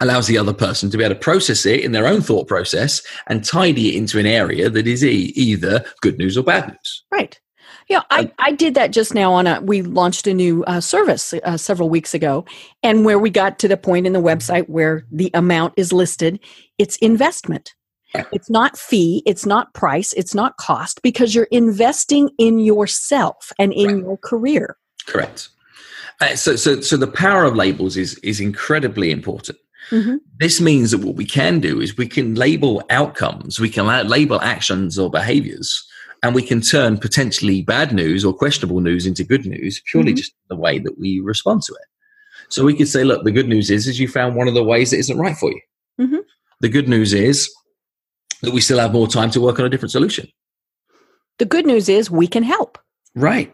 allows 0.02 0.28
the 0.28 0.38
other 0.38 0.54
person 0.54 0.90
to 0.90 0.98
be 0.98 1.04
able 1.04 1.16
to 1.16 1.20
process 1.20 1.66
it 1.66 1.82
in 1.82 1.92
their 1.92 2.08
own 2.08 2.22
thought 2.22 2.48
process 2.48 3.02
and 3.28 3.46
tidy 3.46 3.90
it 3.90 3.96
into 3.96 4.20
an 4.20 4.26
area 4.26 4.70
that 4.70 4.88
is 4.88 5.06
e- 5.06 5.32
either 5.36 5.86
good 6.02 6.18
news 6.18 6.38
or 6.38 6.44
bad 6.44 6.68
news. 6.68 7.04
Right. 7.12 7.40
Yeah, 7.88 8.02
I, 8.10 8.32
I 8.40 8.54
did 8.54 8.74
that 8.76 8.92
just 8.92 9.14
now 9.14 9.34
on 9.34 9.48
a. 9.48 9.60
We 9.62 9.82
launched 9.82 10.26
a 10.26 10.34
new 10.34 10.64
uh, 10.64 10.80
service 10.80 11.34
uh, 11.44 11.58
several 11.58 11.90
weeks 11.90 12.14
ago, 12.14 12.46
and 12.84 13.04
where 13.04 13.20
we 13.20 13.30
got 13.30 13.60
to 13.60 13.68
the 13.68 13.76
point 13.76 14.08
in 14.08 14.14
the 14.14 14.22
website 14.22 14.70
where 14.70 15.06
the 15.12 15.30
amount 15.34 15.74
is 15.76 15.92
listed, 15.92 16.40
it's 16.78 16.96
investment. 16.98 17.74
It's 18.32 18.50
not 18.50 18.78
fee, 18.78 19.24
it's 19.26 19.46
not 19.46 19.74
price, 19.74 20.14
it's 20.14 20.36
not 20.36 20.58
cost 20.58 21.02
because 21.02 21.34
you're 21.34 21.46
investing 21.46 22.30
in 22.38 22.60
yourself 22.60 23.52
and 23.58 23.72
in 23.74 23.88
right. 23.88 24.04
your 24.04 24.18
career. 24.18 24.78
Correct. 25.06 25.50
Uh, 26.20 26.36
so, 26.36 26.56
so, 26.56 26.82
so 26.82 26.98
the 26.98 27.08
power 27.08 27.44
of 27.44 27.56
labels 27.56 27.98
is 27.98 28.18
is 28.20 28.40
incredibly 28.40 29.12
important. 29.12 29.58
Mm-hmm. 29.90 30.18
This 30.38 30.62
means 30.62 30.92
that 30.92 31.00
what 31.00 31.16
we 31.16 31.26
can 31.26 31.60
do 31.60 31.82
is 31.82 31.98
we 31.98 32.08
can 32.08 32.36
label 32.36 32.84
outcomes, 32.90 33.60
we 33.60 33.70
can 33.70 33.88
label 34.08 34.40
actions 34.42 35.00
or 35.00 35.10
behaviors, 35.10 35.86
and 36.24 36.36
we 36.36 36.44
can 36.44 36.62
turn 36.62 36.98
potentially 36.98 37.62
bad 37.64 37.94
news 37.94 38.24
or 38.24 38.34
questionable 38.34 38.80
news 38.80 39.06
into 39.06 39.24
good 39.24 39.46
news 39.46 39.82
purely 39.90 40.12
mm-hmm. 40.12 40.18
just 40.18 40.34
the 40.50 40.56
way 40.56 40.78
that 40.80 41.00
we 41.00 41.20
respond 41.20 41.64
to 41.64 41.74
it. 41.74 41.88
So 42.50 42.66
we 42.66 42.76
could 42.76 42.88
say, 42.88 43.04
look, 43.04 43.24
the 43.24 43.32
good 43.32 43.48
news 43.48 43.72
is, 43.72 43.88
is 43.88 44.00
you 44.00 44.08
found 44.08 44.36
one 44.36 44.48
of 44.48 44.54
the 44.54 44.64
ways 44.64 44.92
that 44.92 45.00
isn't 45.00 45.18
right 45.18 45.36
for 45.36 45.52
you. 45.52 45.62
Mm-hmm. 46.00 46.18
The 46.60 46.70
good 46.70 46.88
news 46.88 47.14
is 47.14 47.52
that 48.42 48.54
we 48.54 48.62
still 48.62 48.80
have 48.80 48.94
more 48.94 49.08
time 49.08 49.32
to 49.32 49.42
work 49.42 49.60
on 49.60 49.66
a 49.66 49.70
different 49.70 49.92
solution. 49.92 50.28
The 51.40 51.46
good 51.46 51.66
news 51.66 51.90
is 51.90 52.12
we 52.12 52.28
can 52.28 52.44
help. 52.44 52.78
Right. 53.16 53.54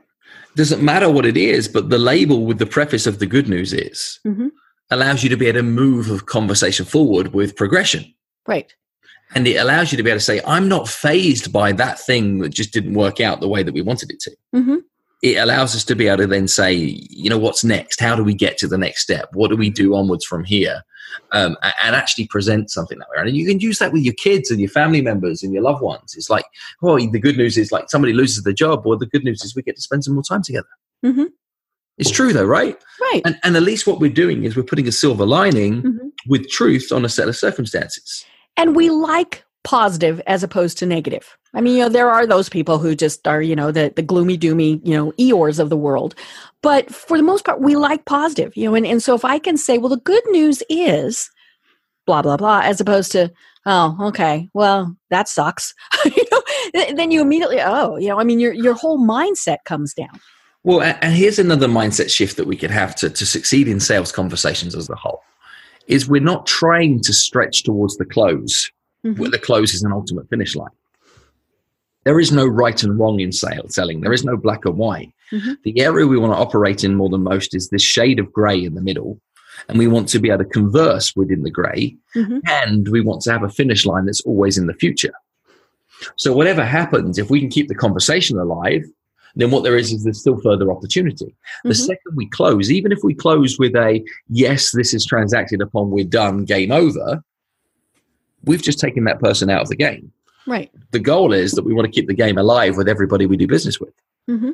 Doesn't 0.56 0.82
matter 0.82 1.10
what 1.10 1.26
it 1.26 1.38
is, 1.38 1.68
but 1.68 1.90
the 1.90 1.98
label 1.98 2.46
with 2.46 2.58
the 2.58 2.66
preface 2.66 3.06
of 3.06 3.20
the 3.20 3.26
good 3.26 3.48
news 3.48 3.74
is 3.74 4.20
mm-hmm. 4.26 4.48
allows 4.90 5.24
you 5.24 5.30
to 5.30 5.38
be 5.38 5.48
able 5.48 5.60
to 5.60 5.64
move 5.64 6.10
a 6.10 6.20
conversation 6.20 6.86
forward 6.86 7.34
with 7.34 7.56
progression. 7.56 8.14
Right. 8.48 8.74
And 9.36 9.48
it 9.48 9.56
allows 9.56 9.92
you 9.92 9.98
to 9.98 10.04
be 10.04 10.10
able 10.10 10.20
to 10.20 10.26
say, 10.26 10.42
I'm 10.48 10.68
not 10.68 10.88
fazed 10.88 11.52
by 11.52 11.74
that 11.74 12.00
thing 12.00 12.40
that 12.40 12.50
just 12.50 12.74
didn't 12.74 12.94
work 12.94 13.20
out 13.20 13.40
the 13.40 13.48
way 13.48 13.62
that 13.62 13.74
we 13.74 13.82
wanted 13.82 14.12
it 14.12 14.20
to. 14.22 14.32
Mm-hmm. 14.56 14.78
It 15.22 15.36
allows 15.38 15.76
us 15.76 15.84
to 15.86 15.96
be 15.96 16.08
able 16.08 16.18
to 16.20 16.28
then 16.28 16.48
say, 16.48 16.74
you 16.74 17.30
know, 17.30 17.38
what's 17.38 17.64
next? 17.64 18.00
How 18.00 18.16
do 18.16 18.24
we 18.24 18.34
get 18.34 18.58
to 18.60 18.68
the 18.68 18.78
next 18.78 19.04
step? 19.04 19.30
What 19.34 19.50
do 19.50 19.58
we 19.58 19.70
do 19.70 19.96
onwards 19.96 20.26
from 20.26 20.44
here? 20.44 20.82
Um, 21.32 21.58
and 21.84 21.96
actually 21.96 22.28
present 22.28 22.70
something 22.70 23.00
that 23.00 23.08
way. 23.10 23.18
And 23.18 23.36
you 23.36 23.46
can 23.46 23.60
use 23.60 23.80
that 23.80 23.92
with 23.92 24.04
your 24.04 24.14
kids 24.14 24.52
and 24.52 24.60
your 24.60 24.70
family 24.70 25.02
members 25.02 25.44
and 25.44 25.54
your 25.54 25.64
loved 25.64 25.82
ones. 25.82 26.16
It's 26.16 26.30
like, 26.30 26.46
well, 26.82 26.98
the 26.98 27.20
good 27.20 27.38
news 27.38 27.58
is 27.58 27.72
like 27.72 27.90
somebody 27.90 28.14
loses 28.14 28.44
their 28.44 28.54
job, 28.54 28.86
or 28.86 28.98
the 28.98 29.06
good 29.06 29.24
news 29.24 29.44
is 29.44 29.56
we 29.56 29.62
get 29.62 29.76
to 29.76 29.82
spend 29.82 30.04
some 30.04 30.14
more 30.14 30.24
time 30.24 30.44
together. 30.44 30.68
Mm-hmm. 31.06 31.26
It's 31.98 32.12
true 32.12 32.32
though, 32.32 32.46
right? 32.46 32.78
Right. 33.02 33.22
And, 33.26 33.40
and 33.44 33.58
at 33.58 33.64
least 33.64 33.88
what 33.88 34.00
we're 34.00 34.12
doing 34.12 34.44
is 34.44 34.56
we're 34.56 34.64
putting 34.64 34.88
a 34.88 34.92
silver 34.92 35.26
lining 35.26 35.82
mm-hmm. 35.82 36.08
with 36.28 36.48
truth 36.50 36.92
on 36.92 37.04
a 37.04 37.10
set 37.10 37.28
of 37.28 37.36
circumstances. 37.36 38.24
And 38.56 38.76
we 38.76 38.90
like 38.90 39.44
positive 39.64 40.22
as 40.28 40.44
opposed 40.44 40.78
to 40.78 40.86
negative. 40.86 41.38
I 41.58 41.62
mean, 41.62 41.76
you 41.76 41.84
know, 41.84 41.90
there 41.90 42.12
are 42.12 42.28
those 42.28 42.50
people 42.50 42.78
who 42.78 42.96
just 42.96 43.28
are, 43.28 43.42
you 43.42 43.56
know, 43.56 43.72
the, 43.72 43.92
the 43.96 44.04
gloomy, 44.04 44.38
doomy, 44.38 44.80
you 44.86 44.94
know, 44.94 45.12
Eeyores 45.14 45.58
of 45.58 45.72
the 45.72 45.76
world. 45.76 46.14
But 46.62 46.94
for 46.94 47.18
the 47.18 47.24
most 47.24 47.46
part, 47.46 47.62
we 47.62 47.76
like 47.76 48.06
positive, 48.06 48.56
you 48.56 48.66
know, 48.66 48.76
and, 48.76 48.86
and 48.86 49.02
so 49.02 49.16
if 49.16 49.26
I 49.26 49.40
can 49.40 49.58
say, 49.58 49.80
well, 49.80 49.90
the 49.90 49.98
good 49.98 50.22
news 50.30 50.62
is 50.70 51.32
blah, 52.06 52.22
blah, 52.22 52.38
blah, 52.38 52.62
as 52.64 52.80
opposed 52.80 53.12
to, 53.14 53.32
oh, 53.66 53.98
okay, 54.02 54.50
well, 54.54 54.96
that 55.10 55.28
sucks. 55.28 55.74
you 56.06 56.24
know, 56.32 56.42
then 56.96 57.10
you 57.10 57.22
immediately, 57.22 57.60
oh, 57.60 57.98
you 57.98 58.10
know, 58.10 58.20
I 58.20 58.24
mean, 58.24 58.40
your, 58.40 58.54
your 58.54 58.76
whole 58.76 59.00
mindset 59.00 59.58
comes 59.66 59.96
down. 59.96 60.22
Well, 60.64 60.82
and 60.82 61.16
here's 61.16 61.40
another 61.40 61.68
mindset 61.68 62.12
shift 62.12 62.38
that 62.38 62.46
we 62.46 62.56
could 62.56 62.72
have 62.72 62.96
to, 62.98 63.10
to 63.10 63.26
succeed 63.26 63.68
in 63.68 63.80
sales 63.80 64.12
conversations 64.12 64.76
as 64.76 64.92
a 64.92 64.96
whole 64.96 65.24
is 65.88 66.08
we're 66.08 66.22
not 66.22 66.46
trying 66.46 67.02
to 67.02 67.14
stretch 67.14 67.64
towards 67.64 67.98
the 67.98 68.06
close 68.06 68.70
mm-hmm. 69.04 69.20
where 69.20 69.32
the 69.32 69.40
close 69.40 69.74
is 69.74 69.82
an 69.82 69.92
ultimate 69.92 70.30
finish 70.30 70.56
line. 70.56 70.70
There 72.08 72.22
is 72.22 72.32
no 72.32 72.46
right 72.48 72.82
and 72.84 72.98
wrong 72.98 73.20
in 73.20 73.34
sales 73.34 73.76
selling. 73.76 74.00
There 74.00 74.14
is 74.14 74.24
no 74.24 74.38
black 74.38 74.64
and 74.64 74.78
white. 74.78 75.12
Mm-hmm. 75.34 75.56
The 75.64 75.82
area 75.82 76.08
we 76.08 76.18
want 76.18 76.32
to 76.32 76.38
operate 76.38 76.86
in 76.86 76.96
more 76.96 77.10
than 77.10 77.22
most 77.22 77.54
is 77.54 77.68
this 77.68 77.82
shade 77.82 78.18
of 78.18 78.32
grey 78.32 78.64
in 78.64 78.76
the 78.76 78.82
middle. 78.82 79.20
And 79.68 79.78
we 79.78 79.88
want 79.88 80.08
to 80.10 80.20
be 80.20 80.30
able 80.30 80.46
to 80.46 80.50
converse 80.50 81.14
within 81.18 81.44
the 81.44 81.52
gray 81.52 81.98
mm-hmm. 82.16 82.38
And 82.46 82.88
we 82.88 83.02
want 83.02 83.24
to 83.24 83.32
have 83.34 83.44
a 83.44 83.50
finish 83.50 83.86
line 83.86 84.06
that's 84.06 84.22
always 84.22 84.58
in 84.58 84.68
the 84.68 84.74
future. 84.74 85.12
So, 86.16 86.32
whatever 86.32 86.64
happens, 86.64 87.18
if 87.18 87.30
we 87.30 87.42
can 87.42 87.50
keep 87.50 87.68
the 87.68 87.76
conversation 87.76 88.40
alive, 88.40 88.86
then 89.36 89.52
what 89.52 89.66
there 89.66 89.76
is 89.76 89.92
is 89.92 90.06
there's 90.06 90.22
still 90.22 90.40
further 90.40 90.72
opportunity. 90.72 91.36
The 91.66 91.72
mm-hmm. 91.72 91.88
second 91.88 92.16
we 92.16 92.30
close, 92.30 92.72
even 92.72 92.94
if 92.94 93.00
we 93.04 93.16
close 93.16 93.60
with 93.60 93.76
a 93.76 94.02
yes, 94.30 94.72
this 94.72 94.94
is 94.94 95.06
transacted 95.06 95.60
upon, 95.60 95.92
we're 95.92 96.06
done, 96.06 96.46
game 96.46 96.72
over, 96.72 97.22
we've 98.46 98.64
just 98.64 98.80
taken 98.80 99.04
that 99.04 99.20
person 99.20 99.50
out 99.50 99.64
of 99.64 99.68
the 99.68 99.76
game. 99.76 100.14
Right. 100.48 100.72
The 100.92 101.00
goal 101.00 101.34
is 101.34 101.52
that 101.52 101.66
we 101.66 101.74
want 101.74 101.86
to 101.86 101.92
keep 101.92 102.08
the 102.08 102.14
game 102.14 102.38
alive 102.38 102.78
with 102.78 102.88
everybody 102.88 103.26
we 103.26 103.38
do 103.38 103.48
business 103.48 103.80
with. 103.80 103.94
Mm-hmm. 104.30 104.52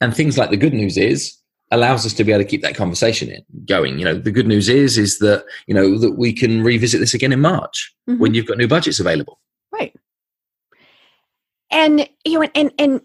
And 0.00 0.16
things 0.16 0.36
like 0.38 0.50
the 0.50 0.56
good 0.56 0.74
news 0.74 0.96
is 0.96 1.36
allows 1.70 2.06
us 2.06 2.12
to 2.14 2.24
be 2.24 2.32
able 2.32 2.44
to 2.44 2.48
keep 2.48 2.62
that 2.62 2.76
conversation 2.76 3.28
in 3.28 3.42
going. 3.66 3.98
You 3.98 4.04
know, 4.06 4.14
the 4.14 4.30
good 4.30 4.46
news 4.46 4.68
is 4.68 4.98
is 4.98 5.18
that 5.18 5.44
you 5.66 5.74
know 5.74 5.98
that 5.98 6.12
we 6.12 6.32
can 6.32 6.62
revisit 6.62 7.00
this 7.00 7.14
again 7.14 7.32
in 7.32 7.40
March 7.40 7.94
mm-hmm. 8.08 8.20
when 8.20 8.34
you've 8.34 8.46
got 8.46 8.58
new 8.58 8.68
budgets 8.68 9.00
available. 9.00 9.38
Right. 9.72 9.94
And 11.70 12.08
you 12.24 12.40
know, 12.40 12.48
and 12.54 12.72
and 12.78 13.00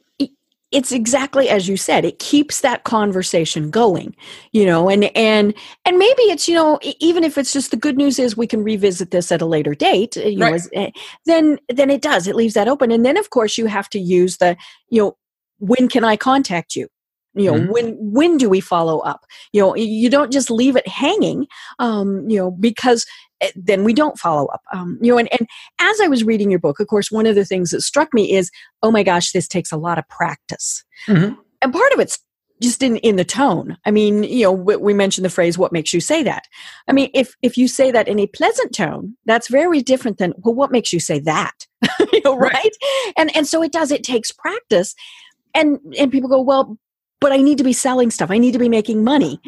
it's 0.72 0.92
exactly 0.92 1.50
as 1.50 1.68
you 1.68 1.78
said 1.78 2.06
it 2.06 2.20
keeps 2.20 2.62
that 2.62 2.84
conversation 2.84 3.70
going 3.70 4.16
you 4.52 4.66
know 4.66 4.90
and 4.90 5.16
and 5.16 5.54
and 5.86 5.98
maybe 5.98 6.24
it's 6.24 6.48
you 6.48 6.56
know 6.56 6.80
even 7.00 7.24
if 7.24 7.38
it's 7.38 7.54
just 7.54 7.72
the 7.72 7.78
good 7.78 7.98
news 7.98 8.18
is 8.18 8.38
we 8.38 8.48
can 8.48 8.64
revisit 8.64 9.12
this 9.12 9.32
at 9.32 9.42
a 9.42 9.46
later 9.46 9.76
date 9.76 10.16
you 10.16 10.40
right. 10.40 10.50
know 10.50 10.54
as, 10.54 10.70
eh, 10.74 10.92
then 11.26 11.58
then 11.70 11.90
it 11.90 12.02
does 12.02 12.28
it 12.28 12.36
leaves 12.36 12.54
that 12.54 12.68
open 12.68 12.92
and 12.92 13.06
then 13.06 13.18
of 13.18 13.30
course 13.30 13.58
you 13.58 13.66
have 13.66 13.90
to 13.90 14.00
use 14.00 14.38
the 14.38 14.56
you 14.90 15.02
know 15.02 15.18
when 15.60 15.88
can 15.88 16.04
i 16.04 16.16
contact 16.16 16.76
you 16.76 16.88
you 17.34 17.46
know 17.50 17.58
mm-hmm. 17.58 17.72
when 17.72 17.98
when 18.00 18.38
do 18.38 18.50
we 18.50 18.60
follow 18.60 19.00
up 19.00 19.26
you 19.54 19.62
know 19.62 19.76
you 19.76 20.10
don't 20.10 20.32
just 20.32 20.52
leave 20.52 20.76
it 20.76 20.88
hanging 20.88 21.48
um 21.80 22.30
you 22.30 22.38
know 22.38 22.52
because 22.52 23.04
eh, 23.04 23.08
then 23.56 23.84
we 23.84 23.94
don't 23.94 24.18
follow 24.18 24.48
up 24.48 24.62
um 24.74 24.98
you 25.02 25.12
know 25.12 25.18
and, 25.18 25.30
and 25.32 25.48
as 25.80 26.00
i 26.02 26.08
was 26.08 26.24
reading 26.24 26.50
your 26.50 26.60
book 26.60 26.80
of 26.80 26.88
course 26.88 27.12
one 27.12 27.26
of 27.26 27.36
the 27.36 27.46
things 27.46 27.72
that 27.72 27.82
struck 27.82 28.14
me 28.14 28.32
is 28.32 28.52
oh 28.84 28.92
my 28.92 29.04
gosh 29.04 29.32
this 29.32 29.48
takes 29.48 29.72
a 29.72 29.78
lot 29.78 29.98
of 29.98 30.08
practice 30.10 30.84
mm-hmm. 31.08 31.34
and 31.62 31.74
part 31.74 31.94
of 31.94 32.00
it's 32.00 32.20
just 32.62 32.84
in 32.84 32.98
in 32.98 33.16
the 33.16 33.26
tone 33.26 33.78
i 33.86 33.92
mean 33.92 34.24
you 34.24 34.44
know 34.44 34.52
we 34.52 34.94
mentioned 34.94 35.26
the 35.26 35.30
phrase 35.30 35.58
what 35.58 35.72
makes 35.72 35.94
you 35.94 36.00
say 36.00 36.22
that 36.22 36.48
i 36.88 36.94
mean 36.94 37.10
if 37.14 37.36
if 37.42 37.58
you 37.58 37.68
say 37.68 37.92
that 37.92 38.08
in 38.08 38.20
a 38.20 38.28
pleasant 38.28 38.74
tone 38.74 39.16
that's 39.26 39.48
very 39.48 39.82
different 39.82 40.18
than 40.18 40.34
well 40.40 40.54
what 40.54 40.72
makes 40.72 40.94
you 40.94 41.00
say 41.00 41.20
that 41.20 41.66
you 42.14 42.22
know 42.24 42.36
right? 42.36 42.54
right 42.54 42.72
and 43.18 43.36
and 43.36 43.48
so 43.48 43.64
it 43.64 43.72
does 43.72 43.92
it 43.92 44.04
takes 44.04 44.32
practice 44.32 44.94
and 45.56 45.80
and 45.98 46.12
people 46.12 46.30
go 46.30 46.42
well 46.42 46.78
but 47.22 47.32
I 47.32 47.38
need 47.38 47.60
to 47.60 47.64
be 47.64 47.72
selling 47.72 48.12
stuff. 48.12 48.32
I 48.32 48.40
need 48.40 48.52
to 48.52 48.60
be 48.60 48.68
making 48.68 49.04
money. 49.06 49.40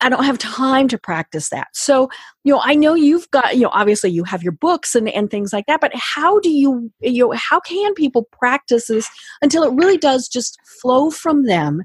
I 0.00 0.08
don't 0.08 0.24
have 0.24 0.38
time 0.38 0.88
to 0.88 0.98
practice 0.98 1.50
that. 1.50 1.68
So, 1.72 2.08
you 2.44 2.54
know, 2.54 2.60
I 2.62 2.74
know 2.74 2.94
you've 2.94 3.30
got, 3.30 3.54
you 3.54 3.62
know, 3.62 3.70
obviously 3.72 4.10
you 4.10 4.24
have 4.24 4.42
your 4.42 4.52
books 4.52 4.94
and, 4.94 5.08
and 5.08 5.30
things 5.30 5.52
like 5.52 5.66
that, 5.66 5.80
but 5.80 5.92
how 5.94 6.40
do 6.40 6.50
you, 6.50 6.90
you 7.00 7.26
know, 7.26 7.32
how 7.32 7.60
can 7.60 7.94
people 7.94 8.28
practice 8.32 8.86
this 8.86 9.08
until 9.42 9.62
it 9.62 9.72
really 9.74 9.98
does 9.98 10.28
just 10.28 10.58
flow 10.80 11.10
from 11.10 11.44
them 11.44 11.82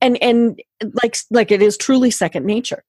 and, 0.00 0.22
and 0.22 0.60
like, 1.02 1.16
like 1.30 1.50
it 1.50 1.62
is 1.62 1.76
truly 1.76 2.10
second 2.10 2.44
nature? 2.44 2.84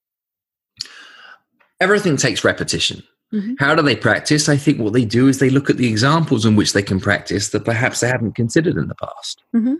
Everything 1.80 2.18
takes 2.18 2.44
repetition. 2.44 3.04
Mm-hmm. 3.34 3.54
How 3.60 3.76
do 3.76 3.82
they 3.82 3.96
practice? 3.96 4.48
I 4.50 4.58
think 4.58 4.80
what 4.80 4.94
they 4.94 5.06
do 5.06 5.28
is 5.28 5.40
they 5.40 5.50
look 5.50 5.70
at 5.70 5.78
the 5.78 5.88
examples 5.88 6.46
in 6.46 6.56
which 6.56 6.74
they 6.74 6.82
can 6.82 7.00
practice 7.00 7.50
that 7.50 7.66
perhaps 7.66 8.00
they 8.00 8.08
haven't 8.08 8.36
considered 8.36 8.78
in 8.78 8.88
the 8.88 8.96
past. 8.96 9.44
Mm-hmm. 9.56 9.76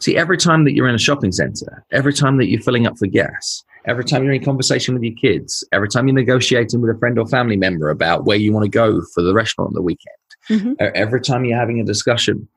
See, 0.00 0.16
every 0.16 0.38
time 0.38 0.64
that 0.64 0.74
you're 0.74 0.88
in 0.88 0.94
a 0.94 0.98
shopping 0.98 1.32
center, 1.32 1.84
every 1.92 2.14
time 2.14 2.38
that 2.38 2.46
you're 2.46 2.62
filling 2.62 2.86
up 2.86 2.96
for 2.98 3.06
gas, 3.06 3.62
every 3.86 4.04
time 4.04 4.24
you're 4.24 4.32
in 4.32 4.44
conversation 4.44 4.94
with 4.94 5.02
your 5.02 5.14
kids, 5.14 5.64
every 5.72 5.88
time 5.88 6.06
you're 6.06 6.14
negotiating 6.14 6.80
with 6.80 6.94
a 6.94 6.98
friend 6.98 7.18
or 7.18 7.26
family 7.26 7.56
member 7.56 7.90
about 7.90 8.24
where 8.24 8.36
you 8.36 8.52
want 8.52 8.64
to 8.64 8.70
go 8.70 9.02
for 9.14 9.22
the 9.22 9.34
restaurant 9.34 9.68
on 9.68 9.74
the 9.74 9.82
weekend, 9.82 10.16
mm-hmm. 10.48 10.72
every 10.94 11.20
time 11.20 11.44
you're 11.44 11.58
having 11.58 11.80
a 11.80 11.84
discussion 11.84 12.48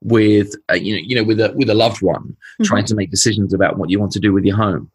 with 0.00 0.54
uh, 0.70 0.74
you 0.74 0.94
know 0.94 1.02
you 1.04 1.16
know 1.16 1.24
with 1.24 1.40
a 1.40 1.52
with 1.56 1.68
a 1.68 1.74
loved 1.74 2.02
one 2.02 2.22
mm-hmm. 2.22 2.62
trying 2.62 2.84
to 2.84 2.94
make 2.94 3.10
decisions 3.10 3.52
about 3.52 3.78
what 3.78 3.90
you 3.90 3.98
want 3.98 4.12
to 4.12 4.20
do 4.20 4.32
with 4.32 4.44
your 4.44 4.54
home 4.54 4.88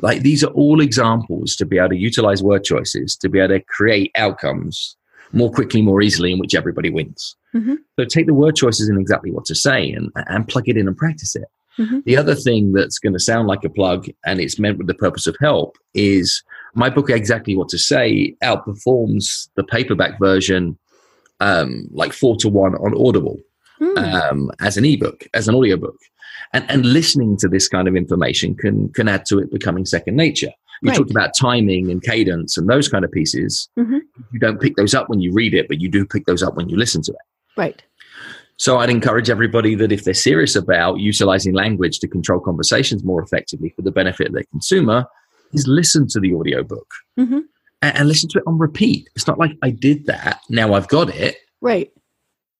like 0.00 0.22
these 0.22 0.42
are 0.42 0.50
all 0.50 0.80
examples 0.80 1.54
to 1.54 1.64
be 1.64 1.78
able 1.78 1.90
to 1.90 1.96
utilize 1.96 2.42
word 2.42 2.64
choices 2.64 3.16
to 3.16 3.28
be 3.28 3.38
able 3.38 3.54
to 3.54 3.60
create 3.66 4.10
outcomes 4.16 4.96
more 5.32 5.48
quickly 5.48 5.80
more 5.80 6.02
easily 6.02 6.32
in 6.32 6.40
which 6.40 6.56
everybody 6.56 6.90
wins 6.90 7.36
Mm-hmm. 7.54 7.74
So 7.98 8.04
take 8.04 8.26
the 8.26 8.34
word 8.34 8.56
choices 8.56 8.88
and 8.88 9.00
exactly 9.00 9.30
what 9.30 9.44
to 9.46 9.54
say 9.54 9.90
and, 9.90 10.10
and 10.14 10.46
plug 10.46 10.68
it 10.68 10.76
in 10.76 10.86
and 10.86 10.96
practice 10.96 11.34
it. 11.34 11.44
Mm-hmm. 11.78 12.00
The 12.04 12.16
other 12.16 12.34
thing 12.34 12.72
that's 12.72 12.98
going 12.98 13.12
to 13.12 13.20
sound 13.20 13.48
like 13.48 13.64
a 13.64 13.70
plug 13.70 14.08
and 14.26 14.40
it's 14.40 14.58
meant 14.58 14.78
with 14.78 14.88
the 14.88 14.94
purpose 14.94 15.26
of 15.26 15.36
help 15.40 15.76
is 15.94 16.42
my 16.74 16.90
book, 16.90 17.10
Exactly 17.10 17.56
What 17.56 17.68
to 17.70 17.78
Say, 17.78 18.34
outperforms 18.42 19.48
the 19.54 19.64
paperback 19.64 20.18
version 20.18 20.78
um, 21.40 21.88
like 21.92 22.12
four 22.12 22.36
to 22.36 22.48
one 22.48 22.74
on 22.74 22.94
Audible 22.94 23.38
mm. 23.80 23.96
um, 23.98 24.50
as 24.60 24.76
an 24.76 24.84
ebook, 24.84 25.26
as 25.34 25.48
an 25.48 25.54
audiobook. 25.54 25.96
And, 26.52 26.68
and 26.70 26.86
listening 26.86 27.36
to 27.38 27.48
this 27.48 27.68
kind 27.68 27.88
of 27.88 27.96
information 27.96 28.54
can, 28.54 28.88
can 28.90 29.08
add 29.08 29.26
to 29.26 29.38
it 29.38 29.52
becoming 29.52 29.84
second 29.84 30.16
nature. 30.16 30.52
You 30.82 30.90
right. 30.90 30.96
talked 30.96 31.10
about 31.10 31.32
timing 31.36 31.90
and 31.90 32.02
cadence 32.02 32.56
and 32.56 32.68
those 32.68 32.88
kind 32.88 33.04
of 33.04 33.10
pieces. 33.10 33.68
Mm-hmm. 33.78 33.98
You 34.32 34.38
don't 34.38 34.60
pick 34.60 34.76
those 34.76 34.94
up 34.94 35.08
when 35.08 35.20
you 35.20 35.32
read 35.32 35.52
it, 35.52 35.68
but 35.68 35.80
you 35.80 35.88
do 35.88 36.06
pick 36.06 36.24
those 36.26 36.42
up 36.42 36.54
when 36.56 36.68
you 36.68 36.76
listen 36.76 37.02
to 37.02 37.12
it. 37.12 37.18
Right. 37.56 37.82
So 38.58 38.78
I'd 38.78 38.90
encourage 38.90 39.30
everybody 39.30 39.76
that 39.76 39.92
if 39.92 40.02
they're 40.02 40.14
serious 40.14 40.56
about 40.56 40.98
utilizing 40.98 41.54
language 41.54 42.00
to 42.00 42.08
control 42.08 42.40
conversations 42.40 43.04
more 43.04 43.22
effectively 43.22 43.70
for 43.70 43.82
the 43.82 43.92
benefit 43.92 44.28
of 44.28 44.34
their 44.34 44.44
consumer, 44.50 45.06
is 45.52 45.66
listen 45.68 46.08
to 46.08 46.20
the 46.20 46.34
audiobook 46.34 46.92
mm-hmm. 47.18 47.38
and, 47.82 47.96
and 47.96 48.08
listen 48.08 48.28
to 48.30 48.38
it 48.38 48.44
on 48.46 48.58
repeat. 48.58 49.08
It's 49.14 49.28
not 49.28 49.38
like 49.38 49.52
I 49.62 49.70
did 49.70 50.06
that, 50.06 50.40
now 50.50 50.74
I've 50.74 50.88
got 50.88 51.08
it. 51.14 51.36
Right. 51.60 51.90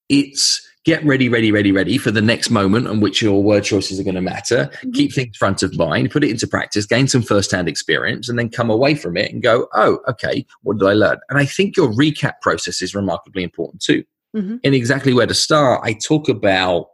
It's 0.07 0.65
get 0.85 1.03
ready, 1.03 1.27
ready, 1.27 1.51
ready, 1.51 1.73
ready 1.73 1.97
for 1.97 2.11
the 2.11 2.21
next 2.21 2.49
moment 2.49 2.87
on 2.87 3.01
which 3.01 3.21
your 3.21 3.43
word 3.43 3.65
choices 3.65 3.99
are 3.99 4.03
going 4.03 4.15
to 4.15 4.21
matter. 4.21 4.69
Mm-hmm. 4.71 4.91
Keep 4.91 5.13
things 5.13 5.37
front 5.37 5.63
of 5.63 5.77
mind, 5.77 6.11
put 6.11 6.23
it 6.23 6.29
into 6.29 6.47
practice, 6.47 6.85
gain 6.85 7.09
some 7.09 7.21
first 7.21 7.51
hand 7.51 7.67
experience, 7.67 8.29
and 8.29 8.39
then 8.39 8.49
come 8.49 8.69
away 8.69 8.95
from 8.95 9.17
it 9.17 9.33
and 9.33 9.43
go, 9.43 9.67
oh, 9.75 9.99
okay, 10.07 10.45
what 10.63 10.79
did 10.79 10.87
I 10.87 10.93
learn? 10.93 11.19
And 11.29 11.37
I 11.37 11.45
think 11.45 11.75
your 11.75 11.91
recap 11.91 12.35
process 12.41 12.81
is 12.81 12.95
remarkably 12.95 13.43
important 13.43 13.81
too 13.81 14.05
mm-hmm. 14.35 14.57
in 14.63 14.73
exactly 14.73 15.13
where 15.13 15.27
to 15.27 15.33
start, 15.33 15.81
I 15.83 15.93
talk 15.93 16.29
about 16.29 16.87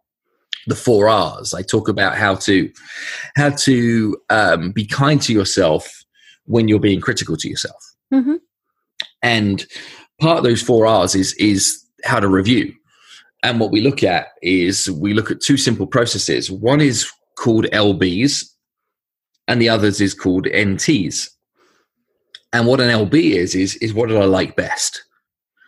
the 0.68 0.76
four 0.76 1.10
R's. 1.10 1.54
I 1.54 1.62
talk 1.62 1.88
about 1.88 2.16
how 2.16 2.36
to 2.36 2.72
how 3.36 3.50
to 3.50 4.18
um, 4.30 4.72
be 4.72 4.86
kind 4.86 5.22
to 5.24 5.34
yourself 5.34 6.04
when 6.46 6.68
you're 6.68 6.80
being 6.80 7.02
critical 7.02 7.38
to 7.38 7.50
yourself. 7.50 7.82
Mm-hmm. 8.14 8.36
And 9.22 9.66
part 10.20 10.40
of 10.40 10.44
those 10.44 10.62
four 10.62 10.86
R's 10.86 11.16
is 11.16 11.34
is 11.34 11.84
how 12.04 12.20
to 12.20 12.28
review. 12.28 12.74
And 13.44 13.60
what 13.60 13.72
we 13.72 13.82
look 13.82 14.04
at 14.04 14.30
is 14.42 14.90
we 14.90 15.14
look 15.14 15.30
at 15.30 15.42
two 15.42 15.58
simple 15.58 15.86
processes. 15.86 16.50
One 16.50 16.82
is 16.82 17.12
called 17.38 17.66
LBs, 17.66 18.46
and 19.48 19.62
the 19.62 19.70
others 19.70 20.02
is 20.02 20.14
called 20.14 20.46
NTs. 20.46 21.30
And 22.54 22.66
what 22.66 22.80
an 22.80 22.90
LB 22.90 23.14
is 23.14 23.54
is 23.54 23.76
is 23.76 23.94
what 23.94 24.10
did 24.10 24.18
I 24.18 24.26
like 24.26 24.56
best? 24.56 25.04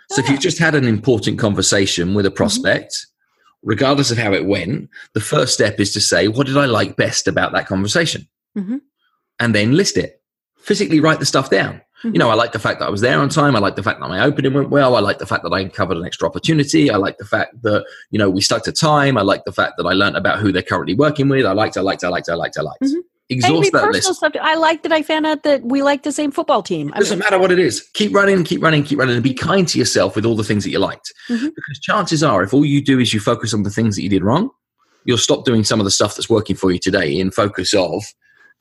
So 0.09 0.21
if 0.21 0.29
you've 0.29 0.39
just 0.39 0.57
had 0.57 0.75
an 0.75 0.85
important 0.85 1.37
conversation 1.37 2.13
with 2.13 2.25
a 2.25 2.29
mm-hmm. 2.29 2.37
prospect, 2.37 2.93
mm-hmm. 2.93 3.69
regardless 3.69 4.11
of 4.11 4.17
how 4.17 4.33
it 4.33 4.45
went, 4.45 4.89
the 5.13 5.19
first 5.19 5.53
step 5.53 5.79
is 5.79 5.91
to 5.93 6.01
say, 6.01 6.27
what 6.27 6.47
did 6.47 6.57
I 6.57 6.65
like 6.65 6.95
best 6.95 7.27
about 7.27 7.51
that 7.53 7.67
conversation? 7.67 8.27
Mm-hmm. 8.57 8.77
And 9.39 9.53
then 9.53 9.75
list 9.75 9.97
it. 9.97 10.21
Physically 10.57 10.99
write 10.99 11.19
the 11.19 11.25
stuff 11.25 11.49
down. 11.49 11.81
Mm-hmm. 11.99 12.13
You 12.13 12.19
know, 12.19 12.29
I 12.29 12.35
like 12.35 12.51
the 12.51 12.59
fact 12.59 12.79
that 12.79 12.85
I 12.85 12.89
was 12.89 13.01
there 13.01 13.19
on 13.19 13.29
time. 13.29 13.55
I 13.55 13.59
like 13.59 13.75
the 13.75 13.83
fact 13.83 13.99
that 13.99 14.07
my 14.07 14.23
opening 14.23 14.53
went 14.53 14.69
well. 14.69 14.95
I 14.95 14.99
like 14.99 15.17
the 15.17 15.25
fact 15.25 15.43
that 15.43 15.51
I 15.51 15.67
covered 15.67 15.97
an 15.97 16.05
extra 16.05 16.27
opportunity. 16.27 16.91
I 16.91 16.97
like 16.97 17.17
the 17.17 17.25
fact 17.25 17.61
that, 17.63 17.85
you 18.11 18.19
know, 18.19 18.29
we 18.29 18.41
stuck 18.41 18.63
to 18.63 18.71
time. 18.71 19.17
I 19.17 19.21
like 19.21 19.45
the 19.45 19.51
fact 19.51 19.73
that 19.77 19.85
I 19.85 19.93
learned 19.93 20.15
about 20.15 20.39
who 20.39 20.51
they're 20.51 20.61
currently 20.61 20.95
working 20.95 21.27
with. 21.27 21.45
I 21.45 21.53
liked, 21.53 21.75
I 21.75 21.81
liked, 21.81 22.03
I 22.03 22.09
liked, 22.09 22.29
I 22.29 22.35
liked, 22.35 22.57
I 22.57 22.61
liked. 22.61 22.85
Exhaust 23.29 23.71
that 23.73 23.91
list. 23.91 24.13
Stuff. 24.13 24.33
I 24.41 24.55
like 24.55 24.83
that 24.83 24.91
I 24.91 25.01
found 25.01 25.25
out 25.25 25.43
that 25.43 25.63
we 25.63 25.83
like 25.83 26.03
the 26.03 26.11
same 26.11 26.31
football 26.31 26.63
team. 26.63 26.89
It 26.89 26.99
doesn't 26.99 27.19
matter 27.19 27.37
what 27.37 27.51
it 27.51 27.59
is. 27.59 27.81
Keep 27.93 28.13
running, 28.13 28.43
keep 28.43 28.61
running, 28.61 28.83
keep 28.83 28.99
running, 28.99 29.15
and 29.15 29.23
be 29.23 29.33
kind 29.33 29.67
to 29.67 29.77
yourself 29.77 30.15
with 30.15 30.25
all 30.25 30.35
the 30.35 30.45
things 30.45 30.63
that 30.63 30.69
you 30.69 30.79
liked. 30.79 31.13
Mm-hmm. 31.29 31.47
Because 31.47 31.79
chances 31.81 32.23
are, 32.23 32.43
if 32.43 32.53
all 32.53 32.65
you 32.65 32.81
do 32.81 32.99
is 32.99 33.13
you 33.13 33.19
focus 33.19 33.53
on 33.53 33.63
the 33.63 33.69
things 33.69 33.95
that 33.95 34.01
you 34.01 34.09
did 34.09 34.23
wrong, 34.23 34.49
you'll 35.03 35.17
stop 35.17 35.43
doing 35.43 35.63
some 35.63 35.79
of 35.79 35.83
the 35.83 35.91
stuff 35.91 36.15
that's 36.15 36.29
working 36.29 36.55
for 36.55 36.71
you 36.71 36.79
today 36.79 37.19
in 37.19 37.31
focus 37.31 37.73
of 37.73 38.03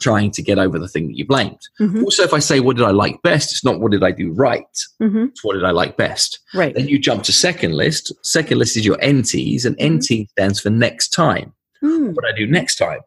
trying 0.00 0.30
to 0.30 0.42
get 0.42 0.58
over 0.58 0.78
the 0.78 0.88
thing 0.88 1.06
that 1.08 1.16
you 1.16 1.26
blamed. 1.26 1.60
Mm-hmm. 1.80 2.04
Also, 2.04 2.22
if 2.22 2.34
I 2.34 2.38
say, 2.38 2.60
what 2.60 2.76
did 2.76 2.84
I 2.84 2.90
like 2.90 3.22
best? 3.22 3.52
It's 3.52 3.64
not 3.64 3.80
what 3.80 3.92
did 3.92 4.02
I 4.02 4.10
do 4.10 4.32
right. 4.32 4.64
Mm-hmm. 5.00 5.26
It's 5.26 5.44
what 5.44 5.54
did 5.54 5.64
I 5.64 5.70
like 5.70 5.96
best. 5.96 6.40
Right. 6.54 6.74
Then 6.74 6.88
you 6.88 6.98
jump 6.98 7.22
to 7.24 7.32
second 7.32 7.72
list. 7.72 8.12
Second 8.22 8.58
list 8.58 8.76
is 8.76 8.84
your 8.84 8.98
NTs, 8.98 9.64
and 9.64 9.76
mm-hmm. 9.76 10.22
NT 10.22 10.28
stands 10.30 10.60
for 10.60 10.70
next 10.70 11.10
time. 11.10 11.54
Mm. 11.82 12.14
What 12.14 12.24
I 12.24 12.36
do 12.36 12.46
next 12.46 12.76
time. 12.76 13.00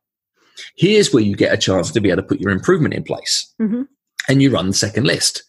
Here's 0.76 1.14
where 1.14 1.24
you 1.24 1.36
get 1.36 1.54
a 1.54 1.58
chance 1.58 1.92
to 1.92 2.02
be 2.02 2.10
able 2.10 2.22
to 2.22 2.28
put 2.28 2.40
your 2.40 2.52
improvement 2.52 2.94
in 2.94 3.04
place. 3.04 3.52
Mm-hmm. 3.62 3.84
And 4.28 4.42
you 4.42 4.52
run 4.52 4.68
the 4.68 4.74
second 4.74 5.06
list. 5.06 5.44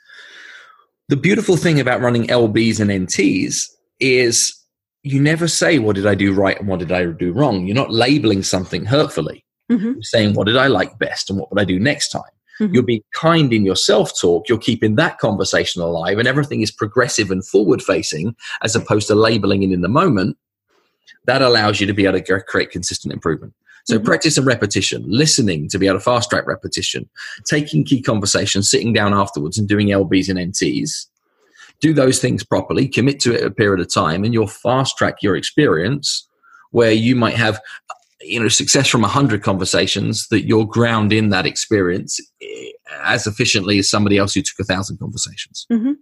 The 1.08 1.16
beautiful 1.16 1.56
thing 1.56 1.80
about 1.80 2.00
running 2.00 2.26
LBs 2.28 2.80
and 2.80 2.90
NTs 2.90 3.64
is 3.98 4.56
you 5.02 5.20
never 5.20 5.48
say, 5.48 5.78
What 5.78 5.96
did 5.96 6.06
I 6.06 6.14
do 6.14 6.32
right 6.32 6.58
and 6.58 6.68
what 6.68 6.78
did 6.78 6.92
I 6.92 7.06
do 7.06 7.32
wrong? 7.32 7.66
You're 7.66 7.74
not 7.74 7.92
labeling 7.92 8.42
something 8.42 8.84
hurtfully. 8.84 9.44
Mm-hmm. 9.70 9.84
You're 9.84 10.02
saying, 10.02 10.34
What 10.34 10.46
did 10.46 10.56
I 10.56 10.68
like 10.68 10.98
best 10.98 11.30
and 11.30 11.38
what 11.38 11.50
would 11.50 11.60
I 11.60 11.64
do 11.64 11.78
next 11.78 12.08
time? 12.10 12.22
Mm-hmm. 12.60 12.74
You're 12.74 12.82
being 12.82 13.02
kind 13.14 13.52
in 13.52 13.64
your 13.64 13.76
self 13.76 14.12
talk. 14.20 14.48
You're 14.48 14.58
keeping 14.58 14.96
that 14.96 15.18
conversation 15.18 15.80
alive, 15.80 16.18
and 16.18 16.28
everything 16.28 16.60
is 16.60 16.70
progressive 16.70 17.30
and 17.30 17.44
forward 17.46 17.82
facing 17.82 18.36
as 18.62 18.76
opposed 18.76 19.08
to 19.08 19.14
labeling 19.14 19.62
it 19.62 19.72
in 19.72 19.80
the 19.80 19.88
moment. 19.88 20.36
That 21.24 21.42
allows 21.42 21.80
you 21.80 21.86
to 21.86 21.92
be 21.92 22.06
able 22.06 22.20
to 22.20 22.40
create 22.42 22.70
consistent 22.70 23.14
improvement. 23.14 23.54
So 23.90 23.96
mm-hmm. 23.96 24.04
practice 24.04 24.38
and 24.38 24.46
repetition, 24.46 25.02
listening 25.08 25.68
to 25.70 25.78
be 25.78 25.88
able 25.88 25.98
to 25.98 26.04
fast 26.04 26.30
track 26.30 26.46
repetition, 26.46 27.10
taking 27.44 27.84
key 27.84 28.00
conversations, 28.00 28.70
sitting 28.70 28.92
down 28.92 29.12
afterwards 29.12 29.58
and 29.58 29.68
doing 29.68 29.88
LBs 29.88 30.28
and 30.28 30.38
NTs. 30.38 31.06
Do 31.80 31.92
those 31.92 32.20
things 32.20 32.44
properly, 32.44 32.86
commit 32.86 33.18
to 33.20 33.34
it 33.34 33.44
a 33.44 33.50
period 33.50 33.80
of 33.80 33.92
time, 33.92 34.22
and 34.22 34.32
you'll 34.32 34.46
fast 34.46 34.96
track 34.96 35.16
your 35.22 35.34
experience 35.34 36.28
where 36.70 36.92
you 36.92 37.16
might 37.16 37.34
have 37.34 37.60
you 38.20 38.38
know 38.38 38.46
success 38.46 38.86
from 38.86 39.00
100 39.00 39.42
conversations 39.42 40.28
that 40.28 40.46
you're 40.46 40.66
ground 40.66 41.12
in 41.12 41.30
that 41.30 41.46
experience 41.46 42.20
eh, 42.42 42.70
as 43.02 43.26
efficiently 43.26 43.78
as 43.78 43.90
somebody 43.90 44.18
else 44.18 44.34
who 44.34 44.42
took 44.42 44.60
a 44.60 44.64
thousand 44.64 44.98
conversations 44.98 45.66
mm-hmm. 45.72 45.92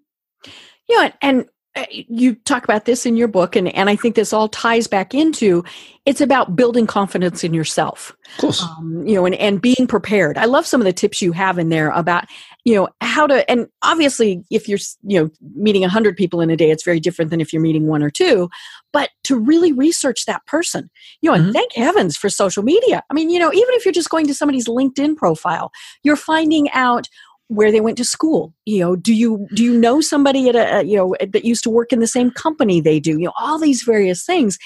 yeah 0.88 1.12
and 1.22 1.46
you 1.90 2.34
talk 2.34 2.64
about 2.64 2.84
this 2.84 3.06
in 3.06 3.16
your 3.16 3.28
book, 3.28 3.56
and, 3.56 3.68
and 3.74 3.88
I 3.88 3.96
think 3.96 4.14
this 4.14 4.32
all 4.32 4.48
ties 4.48 4.86
back 4.86 5.14
into 5.14 5.64
it's 6.08 6.22
about 6.22 6.56
building 6.56 6.86
confidence 6.86 7.44
in 7.44 7.52
yourself. 7.52 8.16
Of 8.36 8.40
course. 8.40 8.62
Um, 8.62 9.06
you 9.06 9.14
know, 9.14 9.26
and, 9.26 9.34
and 9.34 9.60
being 9.60 9.86
prepared. 9.86 10.38
I 10.38 10.46
love 10.46 10.66
some 10.66 10.80
of 10.80 10.86
the 10.86 10.92
tips 10.92 11.20
you 11.20 11.32
have 11.32 11.58
in 11.58 11.68
there 11.68 11.90
about, 11.90 12.24
you 12.64 12.74
know, 12.74 12.88
how 13.02 13.26
to, 13.26 13.48
and 13.50 13.66
obviously, 13.82 14.42
if 14.50 14.68
you're, 14.68 14.78
you 15.02 15.20
know, 15.20 15.30
meeting 15.54 15.82
100 15.82 16.16
people 16.16 16.40
in 16.40 16.48
a 16.48 16.56
day, 16.56 16.70
it's 16.70 16.82
very 16.82 16.98
different 16.98 17.30
than 17.30 17.42
if 17.42 17.52
you're 17.52 17.60
meeting 17.60 17.88
one 17.88 18.02
or 18.02 18.08
two, 18.08 18.48
but 18.90 19.10
to 19.24 19.38
really 19.38 19.70
research 19.72 20.24
that 20.24 20.46
person, 20.46 20.88
you 21.20 21.28
know, 21.28 21.34
and 21.34 21.44
mm-hmm. 21.44 21.52
thank 21.52 21.74
heavens 21.74 22.16
for 22.16 22.30
social 22.30 22.62
media. 22.62 23.02
I 23.10 23.14
mean, 23.14 23.28
you 23.28 23.38
know, 23.38 23.52
even 23.52 23.74
if 23.74 23.84
you're 23.84 23.92
just 23.92 24.08
going 24.08 24.26
to 24.28 24.34
somebody's 24.34 24.66
LinkedIn 24.66 25.14
profile, 25.14 25.70
you're 26.04 26.16
finding 26.16 26.70
out 26.70 27.06
where 27.48 27.72
they 27.72 27.80
went 27.80 27.96
to 27.96 28.04
school 28.04 28.54
you 28.64 28.80
know 28.80 28.96
do 28.96 29.14
you 29.14 29.46
do 29.54 29.64
you 29.64 29.78
know 29.78 30.00
somebody 30.00 30.48
at 30.48 30.56
a 30.56 30.86
you 30.86 30.96
know 30.96 31.14
that 31.20 31.44
used 31.44 31.64
to 31.64 31.70
work 31.70 31.92
in 31.92 32.00
the 32.00 32.06
same 32.06 32.30
company 32.30 32.80
they 32.80 33.00
do 33.00 33.12
you 33.12 33.26
know 33.26 33.32
all 33.38 33.58
these 33.58 33.82
various 33.82 34.24
things 34.24 34.58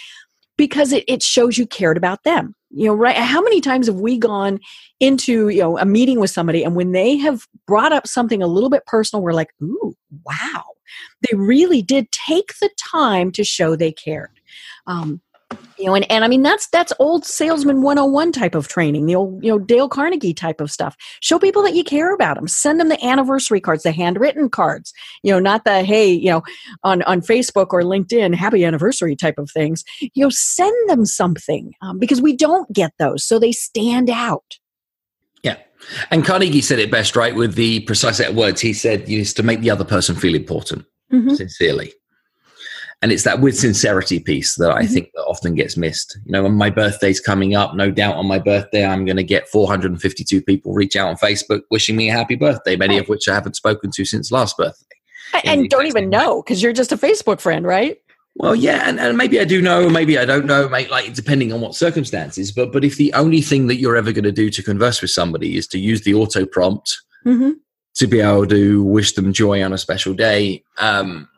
because 0.59 0.93
it, 0.93 1.05
it 1.09 1.22
shows 1.22 1.57
you 1.57 1.66
cared 1.66 1.97
about 1.97 2.22
them 2.24 2.55
you 2.70 2.87
know 2.87 2.95
right? 2.95 3.16
How 3.16 3.43
many 3.43 3.61
times 3.61 3.87
have 3.87 4.01
we 4.01 4.18
gone 4.18 4.59
into 5.01 5.49
you 5.49 5.61
know 5.61 5.78
a 5.78 5.85
meeting 5.85 6.20
with 6.20 6.30
somebody 6.30 6.64
and 6.64 6.74
when 6.74 6.93
they 6.93 7.16
have 7.16 7.47
brought 7.66 7.93
up 7.93 8.07
something 8.07 8.43
a 8.43 8.47
little 8.47 8.70
bit 8.70 8.85
personal 8.87 9.22
we're 9.22 9.33
like 9.33 9.51
ooh 9.62 9.95
wow. 10.24 10.64
They 11.22 11.37
really 11.37 11.83
did 11.83 12.11
take 12.12 12.59
the 12.61 12.70
time 12.78 13.33
to 13.33 13.45
show 13.45 13.76
they 13.76 13.93
cared. 13.93 14.41
Um, 14.87 15.20
you 15.78 15.86
know 15.86 15.94
and, 15.94 16.11
and 16.11 16.24
i 16.24 16.28
mean 16.28 16.42
that's 16.42 16.68
that's 16.68 16.92
old 16.98 17.24
salesman 17.24 17.82
101 17.82 18.32
type 18.32 18.55
of 18.55 18.68
training 18.68 19.07
the 19.07 19.14
old 19.14 19.42
you 19.42 19.50
know 19.50 19.59
dale 19.59 19.88
carnegie 19.88 20.34
type 20.34 20.61
of 20.61 20.70
stuff. 20.70 20.96
Show 21.20 21.38
people 21.38 21.62
that 21.62 21.74
you 21.74 21.84
care 21.84 22.14
about 22.14 22.36
them 22.36 22.48
send 22.48 22.80
them 22.80 22.88
the 22.88 23.05
anniversary 23.05 23.61
cards 23.61 23.82
the 23.82 23.92
handwritten 23.92 24.48
cards 24.48 24.92
you 25.22 25.32
know 25.32 25.38
not 25.38 25.64
the 25.64 25.82
hey 25.82 26.11
you 26.12 26.30
know 26.30 26.42
on 26.82 27.03
on 27.03 27.20
facebook 27.20 27.68
or 27.72 27.82
linkedin 27.82 28.34
happy 28.34 28.64
anniversary 28.64 29.16
type 29.16 29.38
of 29.38 29.50
things. 29.50 29.84
You 30.00 30.24
know 30.24 30.30
send 30.30 30.90
them 30.90 31.05
something 31.07 31.72
um, 31.82 31.98
because 31.98 32.20
we 32.20 32.36
don't 32.36 32.72
get 32.72 32.92
those 32.98 33.24
so 33.24 33.38
they 33.38 33.53
stand 33.53 34.11
out. 34.11 34.59
Yeah. 35.42 35.57
And 36.11 36.24
carnegie 36.24 36.61
said 36.61 36.78
it 36.78 36.90
best 36.90 37.16
right 37.16 37.34
with 37.34 37.55
the 37.55 37.80
precise 37.80 38.18
set 38.18 38.30
of 38.30 38.36
words. 38.36 38.61
He 38.61 38.72
said 38.72 39.09
you 39.09 39.20
is 39.20 39.34
to 39.34 39.42
make 39.42 39.61
the 39.61 39.70
other 39.70 39.84
person 39.84 40.14
feel 40.14 40.34
important 40.34 40.84
mm-hmm. 41.12 41.34
sincerely 41.34 41.92
and 43.03 43.11
it's 43.11 43.24
that 43.24 43.40
with 43.40 43.59
sincerity 43.59 44.20
piece 44.20 44.55
that 44.55 44.70
I 44.70 44.84
mm-hmm. 44.84 44.94
think 44.94 45.11
that 45.14 45.22
often 45.22 45.55
gets 45.57 45.76
missed. 45.76 46.16
You 46.24 46.32
know, 46.32 46.44
when 46.44 46.55
my 46.55 46.70
birthday's 46.70 47.20
coming 47.20 47.57
up, 47.57 47.74
no 47.74 47.90
doubt 47.90 48.14
on 48.14 48.26
my 48.26 48.38
birthday, 48.38 48.86
I'm 48.86 49.05
going 49.05 49.16
to 49.16 49.24
get 49.24 49.48
452 49.48 50.40
people 50.42 50.72
reach 50.72 50.94
out 50.94 51.09
on 51.09 51.16
Facebook 51.16 51.62
wishing 51.70 51.96
me 51.96 52.11
a 52.11 52.12
happy 52.12 52.36
birthday, 52.36 52.76
many 52.76 52.98
of 52.98 53.09
which 53.09 53.28
I 53.28 53.34
haven't 53.34 53.57
spoken 53.57 53.90
to 53.96 54.05
since 54.05 54.30
last 54.30 54.57
birthday. 54.57 54.86
And 55.44 55.68
don't 55.68 55.86
even 55.86 56.11
know 56.11 56.42
because 56.42 56.62
you're 56.62 56.72
just 56.72 56.92
a 56.92 56.96
Facebook 56.96 57.40
friend, 57.40 57.66
right? 57.66 57.98
Well, 58.36 58.55
yeah, 58.55 58.88
and, 58.88 58.98
and 58.98 59.16
maybe 59.18 59.40
I 59.40 59.44
do 59.44 59.61
know, 59.61 59.90
maybe 59.90 60.16
I 60.16 60.24
don't 60.24 60.46
know, 60.46 60.68
mate, 60.68 60.90
like 60.90 61.12
depending 61.12 61.53
on 61.53 61.61
what 61.61 61.74
circumstances. 61.74 62.53
But 62.53 62.72
but 62.72 62.84
if 62.84 62.96
the 62.96 63.12
only 63.14 63.42
thing 63.42 63.66
that 63.66 63.76
you're 63.76 63.96
ever 63.96 64.12
going 64.12 64.24
to 64.24 64.32
do 64.32 64.48
to 64.50 64.62
converse 64.62 65.03
with 65.03 65.11
somebody 65.11 65.57
is 65.57 65.66
to 65.68 65.78
use 65.78 66.03
the 66.03 66.14
auto 66.14 66.46
prompt 66.46 66.98
mm-hmm. 67.26 67.50
to 67.96 68.07
be 68.07 68.20
able 68.20 68.46
to 68.46 68.82
wish 68.84 69.12
them 69.12 69.32
joy 69.32 69.62
on 69.62 69.72
a 69.72 69.78
special 69.78 70.14
day, 70.14 70.62
um, 70.78 71.28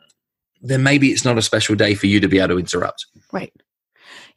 then 0.64 0.82
maybe 0.82 1.08
it's 1.08 1.24
not 1.24 1.38
a 1.38 1.42
special 1.42 1.76
day 1.76 1.94
for 1.94 2.06
you 2.06 2.18
to 2.20 2.28
be 2.28 2.38
able 2.38 2.48
to 2.48 2.58
interrupt. 2.58 3.06
Right. 3.32 3.52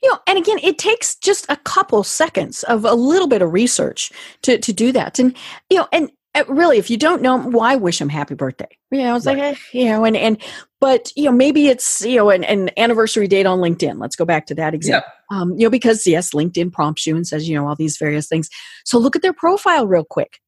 You 0.03 0.11
know, 0.11 0.19
and 0.27 0.37
again, 0.37 0.59
it 0.61 0.77
takes 0.77 1.15
just 1.15 1.45
a 1.49 1.55
couple 1.57 2.03
seconds 2.03 2.63
of 2.63 2.85
a 2.85 2.93
little 2.93 3.27
bit 3.27 3.41
of 3.41 3.51
research 3.51 4.11
to 4.43 4.59
to 4.59 4.71
do 4.71 4.91
that. 4.91 5.17
And 5.17 5.35
you 5.71 5.77
know, 5.77 5.87
and 5.91 6.11
uh, 6.35 6.43
really, 6.47 6.77
if 6.77 6.89
you 6.91 6.97
don't 6.97 7.21
know, 7.21 7.39
why 7.39 7.75
wish 7.75 7.97
them 7.97 8.09
happy 8.09 8.35
birthday? 8.35 8.67
You 8.91 8.99
know, 8.99 9.15
it's 9.15 9.25
right. 9.25 9.37
like, 9.37 9.53
eh, 9.53 9.59
you 9.71 9.85
know, 9.85 10.05
and 10.05 10.15
and 10.15 10.37
but 10.79 11.11
you 11.15 11.25
know, 11.25 11.31
maybe 11.31 11.67
it's 11.67 12.01
you 12.05 12.17
know 12.17 12.29
an, 12.29 12.43
an 12.43 12.69
anniversary 12.77 13.27
date 13.27 13.47
on 13.47 13.59
LinkedIn. 13.59 13.99
Let's 13.99 14.15
go 14.15 14.25
back 14.25 14.45
to 14.47 14.55
that 14.55 14.75
example. 14.75 15.09
Yeah. 15.31 15.37
Um, 15.39 15.53
you 15.53 15.65
know, 15.65 15.71
because 15.71 16.05
yes, 16.05 16.31
LinkedIn 16.31 16.71
prompts 16.71 17.07
you 17.07 17.15
and 17.15 17.25
says 17.25 17.49
you 17.49 17.55
know 17.55 17.67
all 17.67 17.75
these 17.75 17.97
various 17.97 18.27
things. 18.27 18.49
So 18.85 18.99
look 18.99 19.15
at 19.15 19.23
their 19.23 19.33
profile 19.33 19.87
real 19.87 20.05
quick 20.05 20.39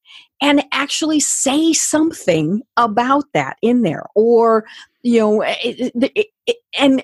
and 0.42 0.64
actually 0.72 1.20
say 1.20 1.74
something 1.74 2.62
about 2.78 3.26
that 3.34 3.58
in 3.62 3.82
there 3.82 4.06
or 4.16 4.66
you 5.02 5.20
know 5.20 5.42
it, 5.42 5.94
it, 5.96 6.28
it, 6.46 6.58
and 6.78 7.04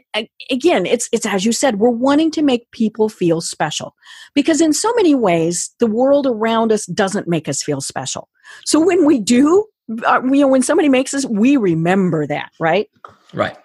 again 0.51 0.85
it's 0.85 1.07
it's 1.11 1.25
as 1.25 1.45
you 1.45 1.51
said 1.51 1.79
we're 1.79 1.89
wanting 1.89 2.31
to 2.31 2.41
make 2.41 2.69
people 2.71 3.09
feel 3.09 3.41
special 3.41 3.95
because 4.33 4.61
in 4.61 4.73
so 4.73 4.91
many 4.95 5.15
ways 5.15 5.73
the 5.79 5.87
world 5.87 6.27
around 6.27 6.71
us 6.71 6.85
doesn't 6.87 7.27
make 7.27 7.47
us 7.47 7.63
feel 7.63 7.81
special. 7.81 8.29
So 8.65 8.79
when 8.79 9.05
we 9.05 9.19
do 9.19 9.65
uh, 10.05 10.21
you 10.25 10.41
know 10.41 10.47
when 10.47 10.61
somebody 10.61 10.89
makes 10.89 11.13
us 11.13 11.25
we 11.25 11.57
remember 11.57 12.27
that 12.27 12.51
right? 12.59 12.89
Right. 13.33 13.57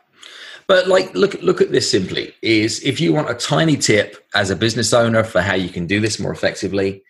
But 0.67 0.87
like 0.87 1.13
look 1.15 1.35
look 1.43 1.61
at 1.61 1.73
this 1.73 1.91
simply 1.91 2.33
is 2.43 2.83
if 2.85 3.01
you 3.01 3.13
want 3.13 3.31
a 3.31 3.35
tiny 3.35 3.77
tip 3.77 4.17
as 4.35 4.51
a 4.51 4.57
business 4.57 4.93
owner 4.93 5.25
for 5.25 5.41
how 5.41 5.55
you 5.55 5.69
can 5.69 5.87
do 5.87 6.01
this 6.01 6.21
more 6.21 6.33
effectively 6.33 7.03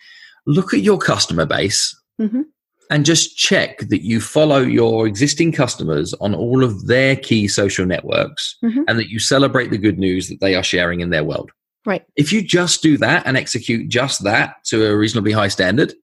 look 0.47 0.73
at 0.73 0.81
your 0.81 0.99
customer 0.99 1.45
base. 1.45 1.95
Mm-hmm 2.19 2.43
and 2.91 3.05
just 3.05 3.37
check 3.37 3.79
that 3.89 4.03
you 4.03 4.21
follow 4.21 4.59
your 4.59 5.07
existing 5.07 5.53
customers 5.53 6.13
on 6.15 6.35
all 6.35 6.65
of 6.65 6.89
their 6.89 7.15
key 7.15 7.47
social 7.47 7.87
networks 7.87 8.57
mm-hmm. 8.63 8.83
and 8.89 8.99
that 8.99 9.09
you 9.09 9.21
celebrate 9.21 9.71
the 9.71 9.79
good 9.79 9.99
news 9.99 10.29
that 10.29 10.41
they 10.41 10.57
are 10.57 10.63
sharing 10.63 11.01
in 11.01 11.11
their 11.11 11.25
world. 11.25 11.53
Right. 11.87 12.05
If 12.17 12.33
you 12.33 12.43
just 12.43 12.83
do 12.83 12.99
that 12.99 13.27
and 13.27 13.37
execute 13.37 13.89
just 13.89 14.25
that 14.25 14.65
to 14.65 14.85
a 14.87 14.97
reasonably 14.97 15.33
high 15.33 15.49
standard, 15.49 15.95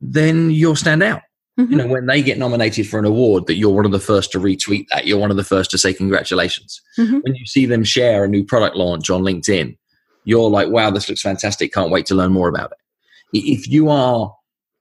then 0.00 0.50
you'll 0.50 0.76
stand 0.76 1.02
out. 1.02 1.22
Mm-hmm. 1.58 1.72
You 1.72 1.78
know, 1.78 1.86
when 1.86 2.06
they 2.06 2.22
get 2.22 2.38
nominated 2.38 2.86
for 2.86 2.98
an 2.98 3.04
award, 3.04 3.46
that 3.46 3.56
you're 3.56 3.74
one 3.74 3.86
of 3.86 3.92
the 3.92 3.98
first 3.98 4.30
to 4.32 4.38
retweet 4.38 4.86
that. 4.92 5.06
You're 5.06 5.18
one 5.18 5.30
of 5.30 5.36
the 5.36 5.44
first 5.44 5.70
to 5.72 5.78
say 5.78 5.92
congratulations. 5.92 6.80
Mm-hmm. 6.98 7.18
When 7.18 7.34
you 7.34 7.46
see 7.46 7.66
them 7.66 7.82
share 7.82 8.24
a 8.24 8.28
new 8.28 8.44
product 8.44 8.76
launch 8.76 9.10
on 9.10 9.22
LinkedIn, 9.22 9.76
you're 10.24 10.50
like, 10.50 10.68
wow, 10.68 10.90
this 10.90 11.08
looks 11.08 11.22
fantastic. 11.22 11.72
Can't 11.72 11.90
wait 11.90 12.06
to 12.06 12.14
learn 12.14 12.32
more 12.32 12.48
about 12.48 12.72
it. 12.72 12.78
If 13.32 13.68
you 13.68 13.88
are 13.88 14.35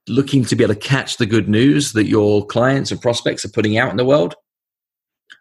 looking 0.07 0.45
to 0.45 0.55
be 0.55 0.63
able 0.63 0.73
to 0.73 0.79
catch 0.79 1.17
the 1.17 1.25
good 1.25 1.49
news 1.49 1.93
that 1.93 2.05
your 2.05 2.45
clients 2.45 2.91
and 2.91 3.01
prospects 3.01 3.43
are 3.45 3.49
putting 3.49 3.77
out 3.77 3.91
in 3.91 3.97
the 3.97 4.05
world, 4.05 4.35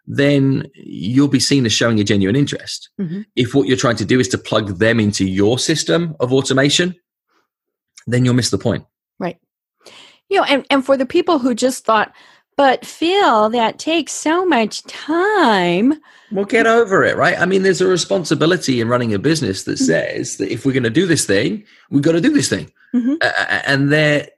then 0.07 0.67
you'll 0.75 1.27
be 1.27 1.39
seen 1.39 1.65
as 1.65 1.73
showing 1.73 1.99
a 1.99 2.03
genuine 2.03 2.35
interest. 2.35 2.89
Mm-hmm. 2.99 3.21
If 3.35 3.53
what 3.53 3.67
you're 3.67 3.77
trying 3.77 3.95
to 3.97 4.05
do 4.05 4.19
is 4.19 4.27
to 4.29 4.37
plug 4.37 4.79
them 4.79 4.99
into 4.99 5.25
your 5.25 5.59
system 5.59 6.15
of 6.19 6.33
automation, 6.33 6.95
then 8.07 8.25
you'll 8.25 8.35
miss 8.35 8.49
the 8.49 8.57
point. 8.57 8.85
Right. 9.19 9.37
You 10.29 10.37
know, 10.39 10.43
and, 10.45 10.65
and 10.69 10.85
for 10.85 10.97
the 10.97 11.05
people 11.05 11.39
who 11.39 11.55
just 11.55 11.85
thought, 11.85 12.13
but 12.57 12.85
Phil, 12.85 13.49
that 13.49 13.79
takes 13.79 14.13
so 14.13 14.45
much 14.45 14.83
time. 14.83 15.95
Well, 16.31 16.45
get 16.45 16.67
over 16.67 17.03
it, 17.03 17.17
right? 17.17 17.37
I 17.37 17.45
mean, 17.45 17.63
there's 17.63 17.81
a 17.81 17.87
responsibility 17.87 18.79
in 18.79 18.87
running 18.87 19.13
a 19.13 19.19
business 19.19 19.63
that 19.63 19.73
mm-hmm. 19.73 19.85
says 19.85 20.37
that 20.37 20.51
if 20.51 20.65
we're 20.65 20.71
going 20.71 20.83
to 20.83 20.89
do 20.89 21.05
this 21.05 21.25
thing, 21.25 21.65
we've 21.89 22.01
got 22.01 22.13
to 22.13 22.21
do 22.21 22.31
this 22.31 22.49
thing. 22.49 22.71
Mm-hmm. 22.95 23.15
Uh, 23.21 23.61
and 23.65 23.91
there, 23.91 24.29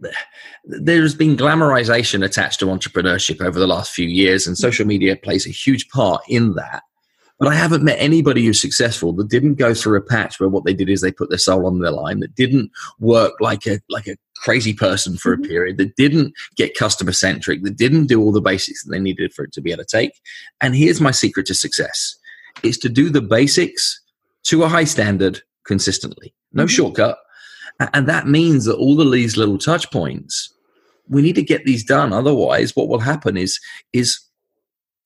there's 0.65 1.13
been 1.13 1.37
glamorization 1.37 2.25
attached 2.25 2.59
to 2.59 2.65
entrepreneurship 2.65 3.39
over 3.39 3.59
the 3.59 3.67
last 3.67 3.91
few 3.91 4.07
years, 4.07 4.47
and 4.47 4.55
mm-hmm. 4.55 4.61
social 4.61 4.85
media 4.85 5.15
plays 5.15 5.45
a 5.45 5.51
huge 5.51 5.87
part 5.89 6.23
in 6.27 6.53
that. 6.55 6.83
But 7.39 7.49
I 7.49 7.53
haven't 7.53 7.83
met 7.83 7.97
anybody 7.99 8.43
who's 8.43 8.59
successful 8.59 9.13
that 9.13 9.29
didn't 9.29 9.55
go 9.55 9.75
through 9.75 9.99
a 9.99 10.01
patch 10.01 10.39
where 10.39 10.49
what 10.49 10.65
they 10.65 10.73
did 10.73 10.89
is 10.89 11.01
they 11.01 11.11
put 11.11 11.29
their 11.29 11.37
soul 11.37 11.67
on 11.67 11.77
the 11.77 11.91
line, 11.91 12.19
that 12.21 12.33
didn't 12.33 12.71
work 12.99 13.33
like 13.39 13.67
a 13.67 13.79
like 13.89 14.07
a 14.07 14.17
crazy 14.37 14.73
person 14.73 15.17
for 15.17 15.35
mm-hmm. 15.35 15.45
a 15.45 15.47
period, 15.47 15.77
that 15.77 15.95
didn't 15.95 16.33
get 16.55 16.75
customer 16.75 17.11
centric, 17.11 17.61
that 17.61 17.77
didn't 17.77 18.07
do 18.07 18.19
all 18.19 18.31
the 18.31 18.41
basics 18.41 18.83
that 18.83 18.91
they 18.91 18.99
needed 18.99 19.33
for 19.33 19.45
it 19.45 19.53
to 19.53 19.61
be 19.61 19.71
able 19.71 19.83
to 19.83 19.97
take. 19.97 20.13
And 20.61 20.75
here's 20.75 20.99
my 20.99 21.11
secret 21.11 21.45
to 21.45 21.53
success: 21.53 22.17
is 22.63 22.79
to 22.79 22.89
do 22.89 23.11
the 23.11 23.21
basics 23.21 24.01
to 24.45 24.63
a 24.63 24.67
high 24.67 24.85
standard 24.85 25.41
consistently. 25.63 26.33
No 26.53 26.63
mm-hmm. 26.63 26.69
shortcut. 26.69 27.19
And 27.79 28.07
that 28.07 28.27
means 28.27 28.65
that 28.65 28.77
all 28.77 28.99
of 29.01 29.11
these 29.11 29.37
little 29.37 29.57
touch 29.57 29.91
points, 29.91 30.53
we 31.09 31.21
need 31.21 31.35
to 31.35 31.43
get 31.43 31.63
these 31.65 31.83
done. 31.83 32.11
Otherwise, 32.11 32.75
what 32.75 32.87
will 32.87 32.99
happen 32.99 33.37
is 33.37 33.59
is 33.93 34.19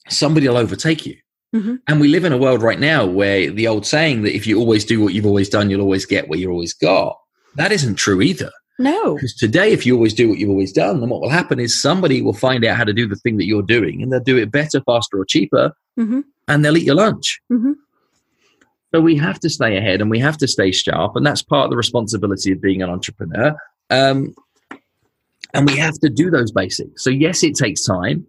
somebody 0.07 0.47
will 0.47 0.57
overtake 0.57 1.05
you. 1.05 1.17
Mm-hmm. 1.55 1.75
And 1.87 1.99
we 1.99 2.07
live 2.07 2.23
in 2.23 2.31
a 2.31 2.37
world 2.37 2.61
right 2.61 2.79
now 2.79 3.05
where 3.05 3.51
the 3.51 3.67
old 3.67 3.85
saying 3.85 4.21
that 4.23 4.35
if 4.35 4.47
you 4.47 4.57
always 4.57 4.85
do 4.85 5.01
what 5.01 5.13
you've 5.13 5.25
always 5.25 5.49
done, 5.49 5.69
you'll 5.69 5.81
always 5.81 6.05
get 6.05 6.29
what 6.29 6.39
you 6.39 6.49
always 6.49 6.73
got. 6.73 7.17
That 7.55 7.73
isn't 7.73 7.95
true 7.95 8.21
either. 8.21 8.51
No. 8.79 9.15
Because 9.15 9.35
today, 9.35 9.71
if 9.73 9.85
you 9.85 9.95
always 9.95 10.13
do 10.13 10.29
what 10.29 10.37
you've 10.37 10.49
always 10.49 10.71
done, 10.71 11.01
then 11.01 11.09
what 11.09 11.21
will 11.21 11.29
happen 11.29 11.59
is 11.59 11.79
somebody 11.79 12.21
will 12.21 12.33
find 12.33 12.63
out 12.65 12.77
how 12.77 12.85
to 12.85 12.93
do 12.93 13.07
the 13.07 13.17
thing 13.17 13.37
that 13.37 13.45
you're 13.45 13.61
doing 13.61 14.01
and 14.01 14.11
they'll 14.11 14.21
do 14.21 14.37
it 14.37 14.51
better, 14.51 14.81
faster, 14.81 15.19
or 15.19 15.25
cheaper, 15.25 15.73
mm-hmm. 15.99 16.21
and 16.47 16.65
they'll 16.65 16.77
eat 16.77 16.85
your 16.85 16.95
lunch. 16.95 17.39
Mm-hmm. 17.51 17.73
So 18.93 18.99
we 18.99 19.15
have 19.17 19.39
to 19.39 19.49
stay 19.49 19.77
ahead 19.77 20.01
and 20.01 20.09
we 20.09 20.19
have 20.19 20.37
to 20.37 20.47
stay 20.47 20.71
sharp. 20.71 21.15
And 21.15 21.25
that's 21.25 21.41
part 21.41 21.65
of 21.65 21.69
the 21.71 21.77
responsibility 21.77 22.51
of 22.51 22.61
being 22.61 22.81
an 22.81 22.89
entrepreneur. 22.89 23.55
Um, 23.89 24.35
and 25.53 25.67
we 25.67 25.77
have 25.77 25.97
to 25.99 26.09
do 26.09 26.29
those 26.29 26.51
basics. 26.51 27.03
So, 27.03 27.09
yes, 27.09 27.43
it 27.43 27.55
takes 27.55 27.83
time, 27.83 28.25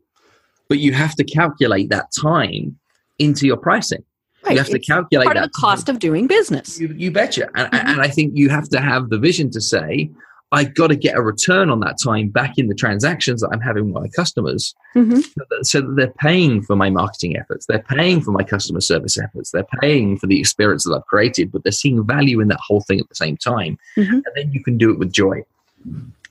but 0.69 0.79
you 0.79 0.93
have 0.93 1.15
to 1.17 1.25
calculate 1.25 1.91
that 1.91 2.07
time 2.21 2.79
into 3.19 3.47
your 3.47 3.57
pricing. 3.57 4.05
Right. 4.45 4.53
You 4.53 4.59
have 4.59 4.69
to 4.69 4.79
calculate 4.79 5.27
part 5.27 5.37
of 5.37 5.45
the 5.45 5.51
cost 5.51 5.89
of 5.89 6.01
doing 6.01 6.27
business. 6.27 6.81
You, 6.81 6.89
you 6.89 7.13
betcha. 7.13 7.49
And, 7.55 7.71
mm-hmm. 7.71 7.89
and 7.89 8.01
I 8.01 8.09
think 8.09 8.33
you 8.35 8.49
have 8.49 8.69
to 8.71 8.81
have 8.81 9.09
the 9.09 9.19
vision 9.19 9.51
to 9.53 9.61
say, 9.61 10.11
I 10.53 10.65
got 10.65 10.89
to 10.89 10.97
get 10.97 11.17
a 11.17 11.23
return 11.23 11.71
on 11.71 11.81
that 11.81 11.97
time 12.03 12.29
back 12.29 12.59
in 12.59 12.69
the 12.69 12.75
transactions 12.75 13.41
that 13.41 13.49
I'm 13.53 13.61
having 13.61 13.87
with 13.93 14.03
my 14.03 14.09
customers 14.09 14.75
mm-hmm. 14.95 15.21
so, 15.21 15.45
that, 15.51 15.67
so, 15.67 15.81
that, 15.81 15.97
they're 15.97 16.15
paying 16.19 16.63
for 16.63 16.77
my 16.77 16.91
marketing 16.91 17.37
efforts. 17.39 17.67
They're 17.67 17.79
paying 17.79 18.21
for 18.21 18.33
my 18.33 18.45
customer 18.45 18.81
service 18.81 19.19
efforts. 19.19 19.51
They're 19.51 19.67
paying 19.81 20.19
for 20.19 20.27
the 20.27 20.39
experience 20.39 20.85
that 20.85 20.95
I've 20.95 21.07
created, 21.07 21.51
but 21.51 21.63
they're 21.65 21.73
seeing 21.73 22.07
value 22.07 22.41
in 22.41 22.49
that 22.49 22.61
whole 22.61 22.83
thing 22.83 23.01
at 23.01 23.09
the 23.09 23.15
same 23.15 23.39
time. 23.39 23.79
Mm-hmm. 23.97 24.13
And 24.13 24.33
then 24.37 24.53
you 24.53 24.63
can 24.63 24.77
do 24.77 24.91
it 24.91 24.99
with 24.99 25.11
joy. 25.11 25.43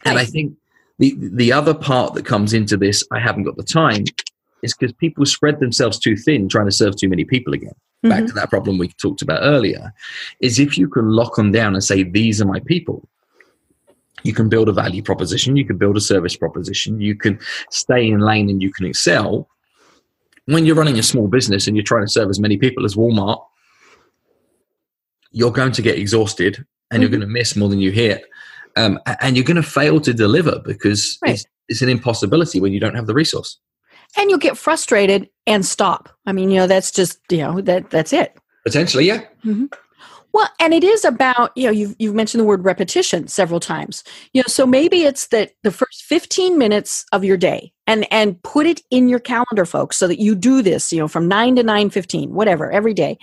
And 0.05 0.19
I 0.19 0.25
think 0.25 0.55
the, 0.99 1.15
the 1.17 1.51
other 1.51 1.73
part 1.73 2.13
that 2.13 2.25
comes 2.25 2.53
into 2.53 2.77
this, 2.77 3.03
I 3.11 3.19
haven't 3.19 3.43
got 3.43 3.57
the 3.57 3.63
time, 3.63 4.05
is 4.61 4.75
because 4.75 4.93
people 4.93 5.25
spread 5.25 5.59
themselves 5.59 5.97
too 5.97 6.15
thin 6.15 6.47
trying 6.47 6.67
to 6.67 6.71
serve 6.71 6.95
too 6.95 7.09
many 7.09 7.25
people 7.25 7.53
again. 7.53 7.73
Mm-hmm. 8.03 8.09
Back 8.09 8.25
to 8.27 8.33
that 8.33 8.49
problem 8.49 8.77
we 8.77 8.89
talked 8.89 9.23
about 9.23 9.41
earlier, 9.41 9.91
is 10.39 10.59
if 10.59 10.77
you 10.77 10.87
can 10.87 11.09
lock 11.09 11.35
them 11.35 11.51
down 11.51 11.73
and 11.73 11.83
say, 11.83 12.03
these 12.03 12.39
are 12.39 12.45
my 12.45 12.59
people, 12.61 13.07
you 14.23 14.33
can 14.33 14.49
build 14.49 14.69
a 14.69 14.73
value 14.73 15.01
proposition, 15.01 15.55
you 15.55 15.65
can 15.65 15.77
build 15.77 15.97
a 15.97 16.01
service 16.01 16.35
proposition, 16.35 16.99
you 17.01 17.15
can 17.15 17.39
stay 17.69 18.07
in 18.07 18.19
lane 18.19 18.49
and 18.49 18.61
you 18.61 18.71
can 18.71 18.85
excel. 18.85 19.47
When 20.45 20.65
you're 20.65 20.75
running 20.75 20.99
a 20.99 21.03
small 21.03 21.27
business 21.27 21.67
and 21.67 21.75
you're 21.75 21.83
trying 21.83 22.05
to 22.05 22.11
serve 22.11 22.29
as 22.29 22.39
many 22.39 22.57
people 22.57 22.85
as 22.85 22.95
Walmart, 22.95 23.41
you're 25.31 25.51
going 25.51 25.71
to 25.71 25.81
get 25.81 25.97
exhausted 25.97 26.57
and 26.57 26.65
mm-hmm. 26.65 27.01
you're 27.01 27.09
going 27.09 27.21
to 27.21 27.27
miss 27.27 27.55
more 27.55 27.69
than 27.69 27.79
you 27.79 27.91
hit. 27.91 28.25
Um, 28.77 28.99
and 29.19 29.35
you're 29.35 29.45
going 29.45 29.57
to 29.57 29.63
fail 29.63 29.99
to 29.99 30.13
deliver 30.13 30.59
because 30.65 31.17
right. 31.21 31.33
it's, 31.33 31.45
it's 31.67 31.81
an 31.81 31.89
impossibility 31.89 32.61
when 32.61 32.71
you 32.71 32.79
don't 32.79 32.95
have 32.95 33.05
the 33.05 33.13
resource 33.13 33.59
and 34.17 34.29
you'll 34.29 34.39
get 34.39 34.57
frustrated 34.57 35.29
and 35.47 35.65
stop. 35.65 36.09
I 36.25 36.33
mean, 36.33 36.49
you 36.49 36.57
know, 36.57 36.67
that's 36.67 36.91
just 36.91 37.19
you 37.29 37.39
know 37.39 37.61
that 37.61 37.89
that's 37.89 38.13
it. 38.13 38.37
Potentially, 38.65 39.05
yeah. 39.05 39.21
Mm-hmm. 39.45 39.65
Well, 40.33 40.49
and 40.59 40.73
it 40.73 40.83
is 40.83 41.03
about 41.03 41.51
you 41.55 41.65
know 41.65 41.71
you've 41.71 41.95
you've 41.99 42.15
mentioned 42.15 42.39
the 42.39 42.45
word 42.45 42.63
repetition 42.63 43.27
several 43.27 43.59
times. 43.59 44.03
You 44.33 44.41
know, 44.41 44.47
so 44.47 44.65
maybe 44.65 45.03
it's 45.03 45.27
that 45.27 45.51
the 45.63 45.71
first 45.71 46.03
fifteen 46.03 46.57
minutes 46.57 47.05
of 47.11 47.23
your 47.23 47.37
day, 47.37 47.73
and 47.87 48.07
and 48.11 48.41
put 48.43 48.65
it 48.65 48.81
in 48.91 49.09
your 49.09 49.19
calendar, 49.19 49.65
folks, 49.65 49.97
so 49.97 50.07
that 50.07 50.19
you 50.19 50.35
do 50.35 50.61
this. 50.61 50.93
You 50.93 50.99
know, 50.99 51.07
from 51.07 51.27
nine 51.27 51.55
to 51.57 51.63
nine 51.63 51.89
fifteen, 51.89 52.33
whatever, 52.33 52.71
every 52.71 52.93
day 52.93 53.17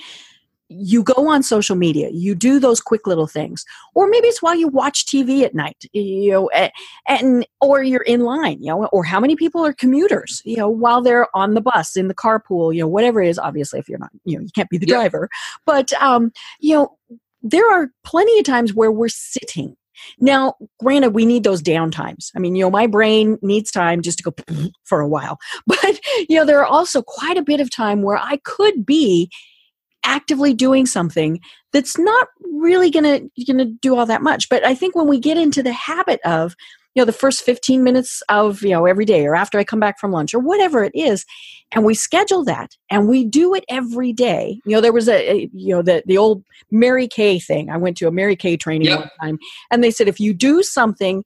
you 0.69 1.03
go 1.03 1.29
on 1.29 1.43
social 1.43 1.77
media 1.77 2.11
you 2.12 2.35
do 2.35 2.59
those 2.59 2.81
quick 2.81 3.07
little 3.07 3.27
things 3.27 3.64
or 3.95 4.09
maybe 4.09 4.27
it's 4.29 4.43
while 4.43 4.55
you 4.55 4.69
watch 4.69 5.07
tv 5.07 5.43
at 5.43 5.55
night 5.55 5.85
you 5.93 6.31
know 6.31 6.51
and 7.09 7.47
or 7.61 7.83
you're 7.83 8.03
in 8.03 8.21
line 8.21 8.59
you 8.61 8.66
know 8.66 8.87
or 8.87 9.05
how 9.05 9.19
many 9.19 9.35
people 9.35 9.64
are 9.64 9.73
commuters 9.73 10.43
you 10.45 10.57
know 10.57 10.69
while 10.69 11.03
they're 11.03 11.27
on 11.35 11.55
the 11.55 11.61
bus 11.61 11.97
in 11.97 12.09
the 12.09 12.14
carpool 12.14 12.75
you 12.75 12.81
know 12.81 12.89
whatever 12.89 13.23
it 13.23 13.29
is 13.29 13.39
obviously 13.39 13.79
if 13.79 13.89
you're 13.89 13.99
not 13.99 14.11
you 14.25 14.37
know 14.37 14.43
you 14.43 14.51
can't 14.55 14.71
be 14.71 14.79
the 14.79 14.87
yeah. 14.87 14.95
driver 14.95 15.29
but 15.64 15.93
um 15.95 16.31
you 16.61 16.75
know 16.75 16.97
there 17.43 17.71
are 17.73 17.91
plenty 18.05 18.39
of 18.39 18.45
times 18.45 18.75
where 18.75 18.93
we're 18.93 19.09
sitting 19.09 19.77
now, 20.21 20.55
granted, 20.79 21.11
we 21.11 21.27
need 21.27 21.45
those 21.45 21.62
down 21.62 21.91
times. 21.91 22.31
I 22.37 22.39
mean, 22.39 22.55
you 22.55 22.62
know, 22.62 22.71
my 22.71 22.87
brain 22.87 23.39
needs 23.43 23.71
time 23.71 24.03
just 24.03 24.19
to 24.19 24.31
go 24.31 24.35
for 24.85 25.01
a 25.01 25.09
while. 25.09 25.39
But, 25.66 26.01
you 26.29 26.37
know, 26.37 26.45
there 26.45 26.61
are 26.61 26.66
also 26.66 27.03
quite 27.03 27.37
a 27.37 27.43
bit 27.43 27.61
of 27.61 27.71
time 27.71 28.03
where 28.03 28.16
I 28.16 28.39
could 28.45 28.87
be 28.87 29.31
actively 30.05 30.55
doing 30.55 30.87
something 30.87 31.41
that's 31.73 31.99
not 31.99 32.29
really 32.53 32.91
going 32.91 33.31
to 33.47 33.65
do 33.81 33.97
all 33.97 34.07
that 34.07 34.23
much. 34.23 34.49
But 34.49 34.65
i 34.65 34.75
think 34.75 34.95
when 34.95 35.09
we 35.09 35.19
get 35.19 35.37
into 35.37 35.63
the 35.63 35.73
habit 35.73 36.21
of 36.25 36.55
you 36.95 37.03
know 37.03 37.05
the 37.05 37.13
first 37.13 37.43
15 37.43 37.85
minutes 37.85 38.23
of 38.29 38.63
you 38.63 38.71
know 38.71 38.87
every 38.87 39.05
day 39.05 39.25
or 39.27 39.37
after 39.37 39.59
i 39.59 39.63
come 39.63 39.79
back 39.79 40.01
from 40.01 40.11
lunch 40.11 40.35
or 40.35 40.41
whatever 40.41 40.83
it 40.83 40.93
is 40.95 41.25
and 41.73 41.85
we 41.85 41.95
schedule 41.95 42.45
that 42.45 42.77
and 42.91 43.09
we 43.09 43.25
do 43.25 43.55
it 43.55 43.65
every 43.69 44.13
day. 44.13 44.61
You 44.65 44.73
know 44.73 44.81
there 44.81 44.93
was 44.93 45.09
a, 45.09 45.31
a 45.31 45.51
you 45.53 45.75
know 45.75 45.83
the 45.83 46.03
the 46.07 46.19
old 46.19 46.45
mary 46.71 47.07
kay 47.07 47.39
thing. 47.39 47.71
I 47.71 47.77
went 47.77 47.97
to 47.99 48.09
a 48.09 48.13
mary 48.13 48.37
kay 48.37 48.57
training 48.57 48.89
yep. 48.89 49.01
one 49.01 49.11
time 49.21 49.39
and 49.71 49.85
they 49.85 49.91
said 49.91 50.09
if 50.09 50.21
you 50.21 50.33
do 50.33 50.63
something 50.63 51.25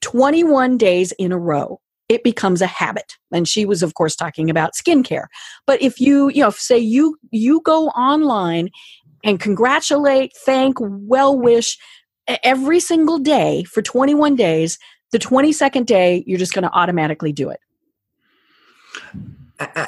21 0.00 0.78
days 0.78 1.12
in 1.12 1.32
a 1.32 1.38
row 1.38 1.80
it 2.10 2.24
becomes 2.24 2.60
a 2.60 2.66
habit. 2.66 3.16
And 3.32 3.48
she 3.48 3.64
was 3.64 3.82
of 3.82 3.94
course 3.94 4.16
talking 4.16 4.50
about 4.50 4.72
skincare. 4.74 5.26
But 5.66 5.80
if 5.80 6.00
you 6.00 6.28
you 6.30 6.42
know 6.42 6.50
say 6.50 6.76
you 6.76 7.16
you 7.30 7.62
go 7.64 7.86
online 7.90 8.68
and 9.24 9.38
congratulate 9.38 10.32
thank 10.44 10.76
well 10.80 11.38
wish 11.38 11.78
every 12.42 12.80
single 12.80 13.18
day 13.18 13.64
for 13.64 13.80
21 13.80 14.34
days 14.36 14.78
the 15.12 15.18
22nd 15.18 15.86
day 15.86 16.22
you're 16.26 16.38
just 16.38 16.52
going 16.52 16.62
to 16.62 16.72
automatically 16.72 17.32
do 17.32 17.48
it. 17.50 17.60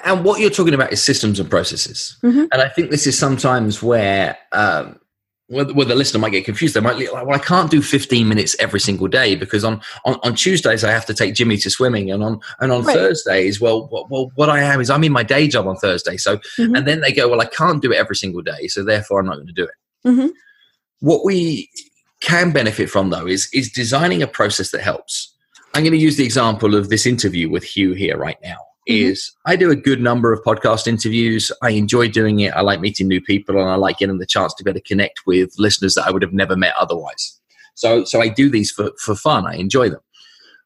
And 0.06 0.24
what 0.24 0.40
you're 0.40 0.50
talking 0.50 0.74
about 0.74 0.92
is 0.92 1.02
systems 1.02 1.40
and 1.40 1.50
processes. 1.50 2.18
Mm-hmm. 2.22 2.44
and 2.52 2.62
i 2.62 2.68
think 2.68 2.90
this 2.90 3.06
is 3.06 3.18
sometimes 3.18 3.82
where 3.82 4.38
um, 4.52 5.00
where, 5.48 5.64
where 5.66 5.86
the 5.86 5.94
listener 5.94 6.20
might 6.20 6.30
get 6.30 6.44
confused. 6.44 6.74
They 6.74 6.80
might 6.80 6.98
be 6.98 7.08
like, 7.08 7.26
well, 7.26 7.36
I 7.36 7.42
can't 7.42 7.70
do 7.70 7.82
15 7.82 8.26
minutes 8.28 8.56
every 8.58 8.80
single 8.80 9.08
day 9.08 9.34
because 9.34 9.64
on, 9.64 9.80
on, 10.04 10.18
on 10.22 10.34
Tuesdays 10.34 10.84
I 10.84 10.90
have 10.90 11.06
to 11.06 11.14
take 11.14 11.34
Jimmy 11.34 11.56
to 11.58 11.70
swimming, 11.70 12.10
and 12.10 12.22
on 12.22 12.40
and 12.60 12.72
on 12.72 12.84
right. 12.84 12.96
Thursdays, 12.96 13.60
well, 13.60 13.88
well, 13.92 14.06
well, 14.10 14.32
what 14.34 14.48
I 14.48 14.60
am 14.60 14.80
is 14.80 14.90
I'm 14.90 15.04
in 15.04 15.12
my 15.12 15.22
day 15.22 15.48
job 15.48 15.66
on 15.66 15.76
Thursday. 15.76 16.16
So, 16.16 16.38
mm-hmm. 16.38 16.74
and 16.74 16.86
then 16.86 17.00
they 17.00 17.12
go, 17.12 17.28
well, 17.28 17.40
I 17.40 17.46
can't 17.46 17.82
do 17.82 17.92
it 17.92 17.96
every 17.96 18.16
single 18.16 18.42
day, 18.42 18.68
so 18.68 18.84
therefore 18.84 19.20
I'm 19.20 19.26
not 19.26 19.36
going 19.36 19.48
to 19.48 19.52
do 19.52 19.64
it. 19.64 20.08
Mm-hmm. 20.08 20.28
What 21.00 21.24
we 21.24 21.68
can 22.20 22.52
benefit 22.52 22.88
from 22.88 23.10
though 23.10 23.26
is 23.26 23.48
is 23.52 23.70
designing 23.70 24.22
a 24.22 24.26
process 24.26 24.70
that 24.70 24.80
helps. 24.80 25.34
I'm 25.74 25.82
going 25.82 25.92
to 25.92 25.98
use 25.98 26.16
the 26.16 26.24
example 26.24 26.74
of 26.74 26.90
this 26.90 27.06
interview 27.06 27.48
with 27.50 27.76
you 27.76 27.94
here 27.94 28.16
right 28.16 28.36
now. 28.42 28.58
Mm-hmm. 28.88 29.10
is 29.10 29.32
I 29.46 29.54
do 29.54 29.70
a 29.70 29.76
good 29.76 30.00
number 30.00 30.32
of 30.32 30.42
podcast 30.42 30.88
interviews. 30.88 31.52
I 31.62 31.70
enjoy 31.70 32.08
doing 32.08 32.40
it. 32.40 32.52
I 32.52 32.62
like 32.62 32.80
meeting 32.80 33.06
new 33.06 33.20
people 33.20 33.60
and 33.60 33.68
I 33.68 33.76
like 33.76 33.98
getting 33.98 34.18
the 34.18 34.26
chance 34.26 34.54
to 34.54 34.64
be 34.64 34.70
able 34.70 34.80
to 34.80 34.86
connect 34.86 35.20
with 35.24 35.54
listeners 35.56 35.94
that 35.94 36.06
I 36.06 36.10
would 36.10 36.22
have 36.22 36.32
never 36.32 36.56
met 36.56 36.74
otherwise. 36.76 37.40
So, 37.74 38.04
so 38.04 38.20
I 38.20 38.28
do 38.28 38.50
these 38.50 38.72
for, 38.72 38.90
for 38.98 39.14
fun. 39.14 39.46
I 39.46 39.54
enjoy 39.54 39.88
them. 39.88 40.00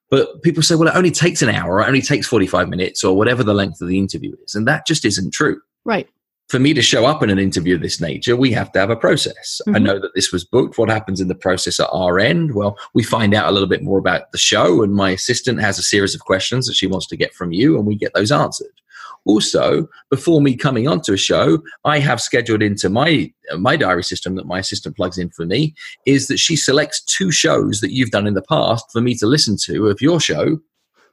But 0.09 0.43
people 0.43 0.62
say, 0.62 0.77
well, 0.77 0.89
it 0.89 0.97
only 0.97 1.11
takes 1.11 1.43
an 1.43 1.51
hour 1.51 1.75
or 1.75 1.83
it 1.83 1.89
only 1.89 2.01
takes 2.01 2.27
45 2.27 2.69
minutes 2.69 3.05
or 3.05 3.17
whatever 3.17 3.43
the 3.43 3.55
length 3.55 3.81
of 3.83 3.89
the 3.89 3.99
interview 3.99 4.35
is. 4.47 4.55
And 4.55 4.67
that 4.67 4.87
just 4.87 5.05
isn't 5.05 5.35
true. 5.35 5.61
Right 5.85 6.09
for 6.49 6.59
me 6.59 6.72
to 6.74 6.82
show 6.82 7.07
up 7.07 7.22
in 7.22 7.30
an 7.30 7.38
interview 7.38 7.74
of 7.74 7.82
this 7.82 8.01
nature, 8.01 8.36
we 8.36 8.53
have 8.53 8.70
to 8.72 8.78
have 8.78 8.90
a 8.90 8.97
process. 8.97 9.61
Mm-hmm. 9.66 9.76
I 9.76 9.78
know 9.80 9.99
that 9.99 10.14
this 10.14 10.30
was 10.32 10.44
booked. 10.44 10.78
What 10.78 10.88
happens 10.88 11.20
in 11.20 11.28
the 11.28 11.34
process 11.34 11.80
at 11.80 11.88
our 11.90 12.18
end? 12.18 12.55
Well, 12.55 12.78
we 12.94 13.03
find 13.03 13.34
out 13.34 13.49
a 13.49 13.53
little 13.53 13.68
bit 13.68 13.82
more 13.82 13.99
about 13.99 14.30
the 14.32 14.38
show, 14.38 14.82
and 14.82 14.94
my 14.94 15.11
assistant 15.11 15.61
has 15.61 15.78
a 15.78 15.82
series 15.82 16.14
of 16.14 16.20
questions 16.20 16.66
that 16.66 16.76
she 16.76 16.86
wants 16.86 17.07
to 17.09 17.16
get 17.16 17.34
from 17.34 17.53
you, 17.53 17.76
and 17.76 17.86
we 17.86 17.97
get 17.97 18.14
those 18.14 18.30
answered. 18.30 18.68
Also, 19.24 19.88
before 20.09 20.40
me 20.40 20.55
coming 20.55 20.86
onto 20.86 21.12
a 21.12 21.16
show, 21.16 21.61
I 21.84 21.99
have 21.99 22.20
scheduled 22.20 22.62
into 22.62 22.88
my 22.88 23.32
my 23.57 23.76
diary 23.76 24.05
system 24.05 24.36
that 24.36 24.47
my 24.47 24.61
assistant 24.61 24.97
plugs 24.97 25.18
in 25.18 25.30
for 25.30 25.44
me 25.44 25.74
is 26.07 26.28
that 26.28 26.38
she 26.38 26.55
selects 26.55 27.03
two 27.03 27.32
shows 27.32 27.80
that 27.80 27.92
you've 27.92 28.11
done 28.11 28.28
in 28.28 28.34
the 28.34 28.42
past 28.42 28.84
for 28.92 29.01
me 29.01 29.14
to 29.16 29.26
listen 29.26 29.57
to 29.64 29.88
of 29.88 30.01
your 30.01 30.20
show 30.20 30.61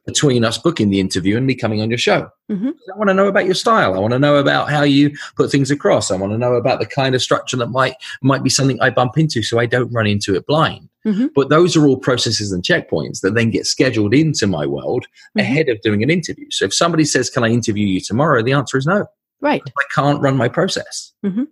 between 0.05 0.43
us 0.43 0.57
booking 0.57 0.89
the 0.89 0.99
interview 0.99 1.37
and 1.37 1.45
me 1.45 1.55
coming 1.55 1.81
on 1.81 1.89
your 1.89 1.97
show. 1.97 2.29
Mm-hmm. 2.51 2.69
I 2.93 2.97
want 2.97 3.09
to 3.09 3.13
know 3.13 3.27
about 3.27 3.45
your 3.45 3.53
style. 3.53 3.93
I 3.93 3.99
want 3.99 4.11
to 4.11 4.19
know 4.19 4.35
about 4.35 4.69
how 4.69 4.83
you 4.83 5.11
put 5.35 5.49
things 5.49 5.71
across. 5.71 6.11
I 6.11 6.17
want 6.17 6.33
to 6.33 6.37
know 6.37 6.55
about 6.55 6.79
the 6.79 6.85
kind 6.85 7.15
of 7.15 7.21
structure 7.21 7.57
that 7.57 7.67
might 7.67 7.95
might 8.21 8.43
be 8.43 8.49
something 8.49 8.79
I 8.81 8.89
bump 8.89 9.17
into, 9.17 9.43
so 9.43 9.59
I 9.59 9.65
don't 9.65 9.91
run 9.93 10.07
into 10.07 10.35
it 10.35 10.45
blind. 10.45 10.89
Mm-hmm. 11.05 11.27
But 11.35 11.49
those 11.49 11.75
are 11.75 11.87
all 11.87 11.97
processes 11.97 12.51
and 12.51 12.63
checkpoints 12.63 13.21
that 13.21 13.33
then 13.35 13.49
get 13.49 13.65
scheduled 13.65 14.13
into 14.13 14.47
my 14.47 14.65
world 14.65 15.05
mm-hmm. 15.05 15.39
ahead 15.39 15.69
of 15.69 15.81
doing 15.81 16.03
an 16.03 16.09
interview. 16.09 16.47
So 16.51 16.65
if 16.65 16.73
somebody 16.73 17.05
says, 17.05 17.29
"Can 17.29 17.43
I 17.43 17.49
interview 17.49 17.87
you 17.87 18.01
tomorrow?" 18.01 18.43
the 18.43 18.53
answer 18.53 18.77
is 18.77 18.85
no. 18.85 19.05
Right. 19.41 19.61
I 19.65 19.83
can't 19.93 20.21
run 20.21 20.37
my 20.37 20.47
process. 20.47 21.11
Mm-hmm. 21.25 21.43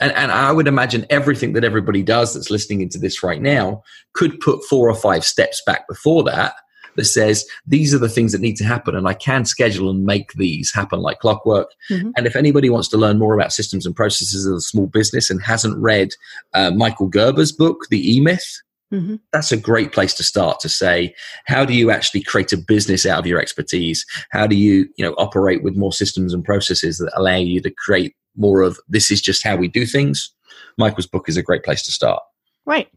And, 0.00 0.12
and 0.12 0.32
I 0.32 0.50
would 0.50 0.66
imagine 0.66 1.04
everything 1.10 1.52
that 1.52 1.64
everybody 1.64 2.02
does 2.02 2.32
that's 2.32 2.50
listening 2.50 2.80
into 2.80 2.98
this 2.98 3.22
right 3.22 3.42
now 3.42 3.82
could 4.14 4.40
put 4.40 4.64
four 4.64 4.88
or 4.88 4.94
five 4.94 5.26
steps 5.26 5.62
back 5.66 5.86
before 5.86 6.22
that 6.24 6.54
that 6.96 7.04
says 7.04 7.46
these 7.66 7.94
are 7.94 7.98
the 7.98 8.08
things 8.08 8.32
that 8.32 8.40
need 8.40 8.56
to 8.56 8.64
happen 8.64 8.94
and 8.94 9.06
I 9.06 9.14
can 9.14 9.44
schedule 9.44 9.90
and 9.90 10.04
make 10.04 10.32
these 10.34 10.72
happen 10.72 11.00
like 11.00 11.20
clockwork. 11.20 11.70
Mm-hmm. 11.90 12.10
And 12.16 12.26
if 12.26 12.36
anybody 12.36 12.70
wants 12.70 12.88
to 12.88 12.96
learn 12.96 13.18
more 13.18 13.34
about 13.34 13.52
systems 13.52 13.86
and 13.86 13.94
processes 13.94 14.46
of 14.46 14.56
a 14.56 14.60
small 14.60 14.86
business 14.86 15.30
and 15.30 15.42
hasn't 15.42 15.78
read 15.78 16.10
uh, 16.54 16.70
Michael 16.70 17.08
Gerber's 17.08 17.52
book, 17.52 17.86
The 17.90 18.16
E 18.16 18.20
Myth, 18.20 18.60
Mm-hmm. 18.92 19.16
That's 19.32 19.52
a 19.52 19.56
great 19.56 19.92
place 19.92 20.14
to 20.14 20.24
start 20.24 20.58
to 20.58 20.68
say, 20.68 21.14
how 21.46 21.64
do 21.64 21.74
you 21.74 21.92
actually 21.92 22.24
create 22.24 22.52
a 22.52 22.56
business 22.56 23.06
out 23.06 23.20
of 23.20 23.26
your 23.26 23.40
expertise? 23.40 24.04
How 24.30 24.48
do 24.48 24.56
you, 24.56 24.88
you 24.96 25.04
know, 25.04 25.12
operate 25.12 25.62
with 25.62 25.76
more 25.76 25.92
systems 25.92 26.34
and 26.34 26.44
processes 26.44 26.98
that 26.98 27.12
allow 27.14 27.36
you 27.36 27.60
to 27.60 27.70
create 27.70 28.16
more 28.36 28.62
of 28.62 28.80
this 28.88 29.12
is 29.12 29.20
just 29.20 29.44
how 29.44 29.54
we 29.54 29.68
do 29.68 29.86
things? 29.86 30.32
Michael's 30.76 31.06
book 31.06 31.28
is 31.28 31.36
a 31.36 31.42
great 31.42 31.62
place 31.62 31.84
to 31.84 31.92
start. 31.92 32.20
Right 32.66 32.88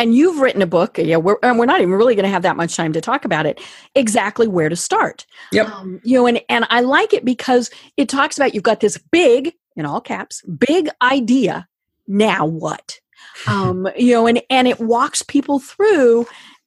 and 0.00 0.16
you've 0.16 0.40
written 0.40 0.62
a 0.62 0.66
book 0.66 0.98
yeah 0.98 1.16
we're, 1.16 1.36
and 1.42 1.58
we're 1.58 1.66
not 1.66 1.80
even 1.80 1.92
really 1.92 2.14
going 2.14 2.24
to 2.24 2.30
have 2.30 2.42
that 2.42 2.56
much 2.56 2.74
time 2.74 2.92
to 2.92 3.00
talk 3.00 3.24
about 3.24 3.46
it 3.46 3.60
exactly 3.94 4.48
where 4.48 4.68
to 4.68 4.76
start 4.76 5.26
yep 5.52 5.68
um, 5.68 6.00
you 6.02 6.16
know 6.16 6.26
and, 6.26 6.40
and 6.48 6.66
i 6.70 6.80
like 6.80 7.12
it 7.12 7.24
because 7.24 7.70
it 7.96 8.08
talks 8.08 8.36
about 8.36 8.54
you've 8.54 8.64
got 8.64 8.80
this 8.80 8.98
big 9.12 9.54
in 9.76 9.86
all 9.86 10.00
caps 10.00 10.42
big 10.42 10.88
idea 11.02 11.68
now 12.08 12.44
what 12.44 12.98
um, 13.46 13.86
you 13.96 14.12
know 14.12 14.26
and 14.26 14.42
and 14.50 14.66
it 14.66 14.80
walks 14.80 15.22
people 15.22 15.60
through 15.60 16.26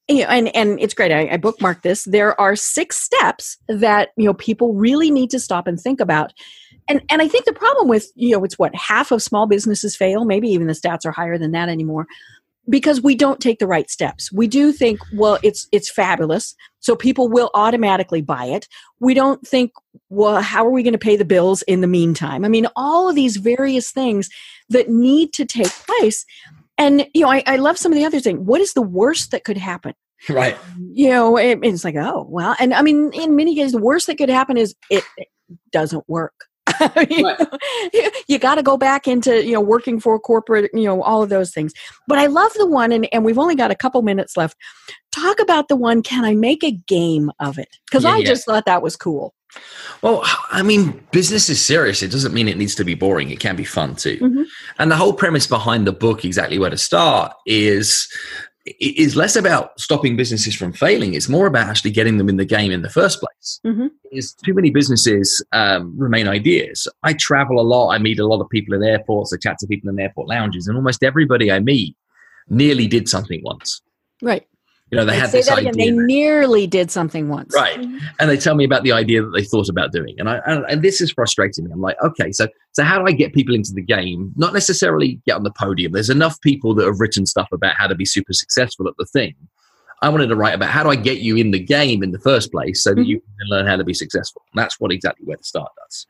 you 0.09 0.21
know, 0.21 0.27
and 0.27 0.53
and 0.53 0.79
it's 0.81 0.93
great. 0.93 1.13
I, 1.13 1.34
I 1.34 1.38
bookmarked 1.38 1.81
this. 1.81 2.03
There 2.03 2.39
are 2.39 2.57
six 2.57 2.97
steps 2.97 3.57
that 3.69 4.09
you 4.17 4.25
know 4.25 4.34
people 4.34 4.73
really 4.73 5.09
need 5.09 5.29
to 5.29 5.39
stop 5.39 5.65
and 5.65 5.79
think 5.79 6.01
about, 6.01 6.34
and 6.89 7.01
and 7.09 7.21
I 7.21 7.27
think 7.29 7.45
the 7.45 7.53
problem 7.53 7.88
with 7.88 8.11
you 8.15 8.36
know 8.36 8.43
it's 8.43 8.59
what 8.59 8.75
half 8.75 9.11
of 9.11 9.21
small 9.21 9.47
businesses 9.47 9.95
fail. 9.95 10.25
Maybe 10.25 10.49
even 10.49 10.67
the 10.67 10.73
stats 10.73 11.05
are 11.05 11.11
higher 11.11 11.38
than 11.38 11.51
that 11.51 11.69
anymore 11.69 12.07
because 12.70 13.01
we 13.01 13.16
don't 13.16 13.39
take 13.39 13.59
the 13.59 13.68
right 13.68 13.89
steps. 13.89 14.32
We 14.32 14.47
do 14.47 14.72
think, 14.72 14.99
well, 15.14 15.38
it's 15.43 15.68
it's 15.72 15.91
fabulous, 15.91 16.55
so 16.80 16.95
people 16.95 17.30
will 17.30 17.49
automatically 17.53 18.22
buy 18.22 18.45
it. 18.45 18.68
We 18.99 19.14
don't 19.14 19.45
think, 19.45 19.72
well, 20.09 20.41
how 20.41 20.66
are 20.66 20.72
we 20.72 20.84
going 20.84 20.93
to 20.93 20.99
pay 20.99 21.16
the 21.16 21.26
bills 21.26 21.61
in 21.64 21.82
the 21.82 21.88
meantime? 21.88 22.45
I 22.45 22.49
mean, 22.49 22.68
all 22.76 23.09
of 23.09 23.16
these 23.16 23.38
various 23.38 23.91
things 23.91 24.30
that 24.70 24.89
need 24.89 25.34
to 25.34 25.45
take 25.45 25.68
place. 25.70 26.26
And 26.78 27.07
you 27.14 27.22
know, 27.22 27.30
I, 27.30 27.43
I 27.45 27.57
love 27.57 27.78
some 27.78 27.91
of 27.91 27.97
the 27.97 28.05
other 28.05 28.20
things. 28.20 28.39
What 28.39 28.61
is 28.61 28.74
the 28.74 28.82
worst 28.82 29.32
that 29.32 29.43
could 29.43 29.57
happen? 29.57 29.93
Right. 30.30 30.57
You 30.91 31.09
know, 31.09 31.38
it, 31.38 31.59
it's 31.64 31.84
like, 31.84 31.95
oh 31.95 32.26
well, 32.30 32.55
and 32.59 32.74
I 32.74 32.82
mean, 32.82 33.11
in 33.14 33.36
many 33.36 33.55
cases, 33.55 33.74
the 33.74 33.80
worst 33.80 34.07
that 34.07 34.18
could 34.18 34.30
happen 34.30 34.57
is 34.57 34.74
it, 34.89 35.03
it 35.18 35.28
doesn't 35.72 36.07
work. 36.07 36.34
you, 37.93 38.11
you 38.27 38.39
got 38.39 38.55
to 38.55 38.63
go 38.63 38.77
back 38.77 39.07
into 39.07 39.45
you 39.45 39.53
know 39.53 39.61
working 39.61 39.99
for 39.99 40.19
corporate 40.19 40.69
you 40.73 40.86
know 40.86 41.01
all 41.01 41.23
of 41.23 41.29
those 41.29 41.51
things. 41.51 41.73
But 42.07 42.19
i 42.19 42.27
love 42.27 42.53
the 42.53 42.67
one 42.67 42.91
and, 42.91 43.07
and 43.11 43.23
we've 43.23 43.39
only 43.39 43.55
got 43.55 43.71
a 43.71 43.75
couple 43.75 44.01
minutes 44.01 44.38
left. 44.38 44.57
Talk 45.11 45.39
about 45.39 45.67
the 45.67 45.75
one 45.75 46.01
can 46.01 46.25
i 46.25 46.34
make 46.34 46.63
a 46.63 46.71
game 46.71 47.31
of 47.39 47.57
it? 47.57 47.69
Because 47.86 48.03
yeah, 48.03 48.13
i 48.13 48.17
yeah. 48.17 48.25
just 48.25 48.45
thought 48.45 48.65
that 48.65 48.81
was 48.81 48.95
cool. 48.95 49.34
Well 50.01 50.21
i 50.51 50.61
mean 50.61 51.03
business 51.11 51.49
is 51.49 51.63
serious. 51.63 52.03
It 52.03 52.11
doesn't 52.11 52.34
mean 52.34 52.47
it 52.47 52.57
needs 52.57 52.75
to 52.75 52.84
be 52.84 52.95
boring. 52.95 53.29
It 53.29 53.39
can 53.39 53.55
be 53.55 53.65
fun 53.65 53.95
too. 53.95 54.17
Mm-hmm. 54.17 54.43
and 54.79 54.91
the 54.91 54.95
whole 54.97 55.13
premise 55.13 55.47
behind 55.47 55.88
the 55.88 55.93
book 55.93 56.25
exactly 56.25 56.59
where 56.59 56.69
to 56.69 56.77
start 56.77 57.34
is 57.45 58.07
is 58.66 59.16
less 59.16 59.36
about 59.36 59.80
stopping 59.80 60.16
businesses 60.16 60.55
from 60.55 60.72
failing. 60.72 61.14
It's 61.14 61.28
more 61.28 61.47
about 61.47 61.68
actually 61.68 61.91
getting 61.91 62.18
them 62.18 62.30
in 62.30 62.38
the 62.38 62.45
game 62.45 62.72
in 62.72 62.82
the 62.82 62.89
first 62.89 63.20
place. 63.20 63.59
Mm-hmm. 63.66 63.88
Is 64.11 64.34
too 64.34 64.53
many 64.53 64.70
businesses 64.70 65.43
um, 65.51 65.93
remain 65.97 66.28
ideas. 66.28 66.88
I 67.03 67.14
travel 67.14 67.59
a 67.59 67.64
lot. 67.64 67.89
I 67.89 67.97
meet 67.97 68.20
a 68.20 68.26
lot 68.26 68.41
of 68.41 68.49
people 68.49 68.74
in 68.74 68.84
airports. 68.84 69.34
I 69.34 69.38
chat 69.38 69.57
to 69.59 69.68
people 69.68 69.89
in 69.89 69.99
airport 69.99 70.30
lounges, 70.30 70.68
and 70.68 70.78
almost 70.78 71.03
everybody 71.03 71.51
I 71.51 71.59
meet 71.59 71.97
nearly 72.47 72.88
did 72.88 73.09
something 73.09 73.41
once. 73.43 73.82
Right. 74.22 74.47
You 74.94 75.00
know, 75.00 75.06
they 75.06 75.18
had 75.18 75.32
say 75.32 75.39
this 75.39 75.50
that 75.50 75.60
idea. 75.60 75.72
They 75.74 75.91
nearly 75.91 76.68
did 76.68 76.91
something 76.91 77.30
once. 77.30 77.54
Right. 77.56 77.80
And 77.80 78.30
they 78.30 78.38
tell 78.38 78.56
me 78.56 78.64
about 78.64 78.84
the 78.84 78.91
idea 78.91 79.24
that 79.24 79.32
they 79.32 79.44
thought 79.44 79.70
about 79.70 79.91
doing. 79.91 80.16
And 80.20 80.30
I 80.30 80.39
and, 80.46 80.66
and, 80.70 80.82
this 80.84 81.02
is 81.02 81.12
frustrating 81.12 81.66
me. 81.66 81.72
I'm 81.72 81.82
like, 81.82 81.98
okay, 82.04 82.32
so 82.32 82.48
so 82.74 82.84
how 82.84 83.00
do 83.00 83.06
I 83.06 83.12
get 83.12 83.34
people 83.34 83.56
into 83.56 83.74
the 83.74 83.82
game? 83.82 84.32
Not 84.36 84.54
necessarily 84.54 85.20
get 85.26 85.36
on 85.36 85.44
the 85.44 85.52
podium. 85.52 85.94
There's 85.94 86.10
enough 86.10 86.39
people 86.41 86.76
that 86.76 86.86
have 86.86 87.00
written 87.00 87.26
stuff 87.26 87.48
about 87.52 87.76
how 87.78 87.88
to 87.88 87.96
be 87.96 88.06
super 88.06 88.34
successful 88.34 88.88
at 88.88 88.94
the 88.98 89.06
thing. 89.06 89.36
I 90.04 90.10
wanted 90.10 90.28
to 90.28 90.36
write 90.36 90.54
about 90.54 90.70
how 90.70 90.84
do 90.84 90.89
I 90.89 90.96
get 90.96 91.20
you 91.20 91.38
in 91.38 91.52
the 91.52 91.60
game 91.60 92.04
in 92.04 92.12
the 92.12 92.20
first 92.20 92.52
place 92.52 92.84
so 92.84 92.91
that 92.91 93.02
mm-hmm. 93.02 93.10
you 93.10 93.20
can 93.20 93.48
learn 93.48 93.66
how 93.66 93.78
to 93.78 93.86
be 93.86 93.94
successful. 93.94 94.44
And 94.54 94.62
that's 94.62 94.80
what 94.80 94.91
exactly 94.91 95.26
where 95.26 95.38
to 95.38 95.44
start 95.44 95.72
does. 95.84 96.06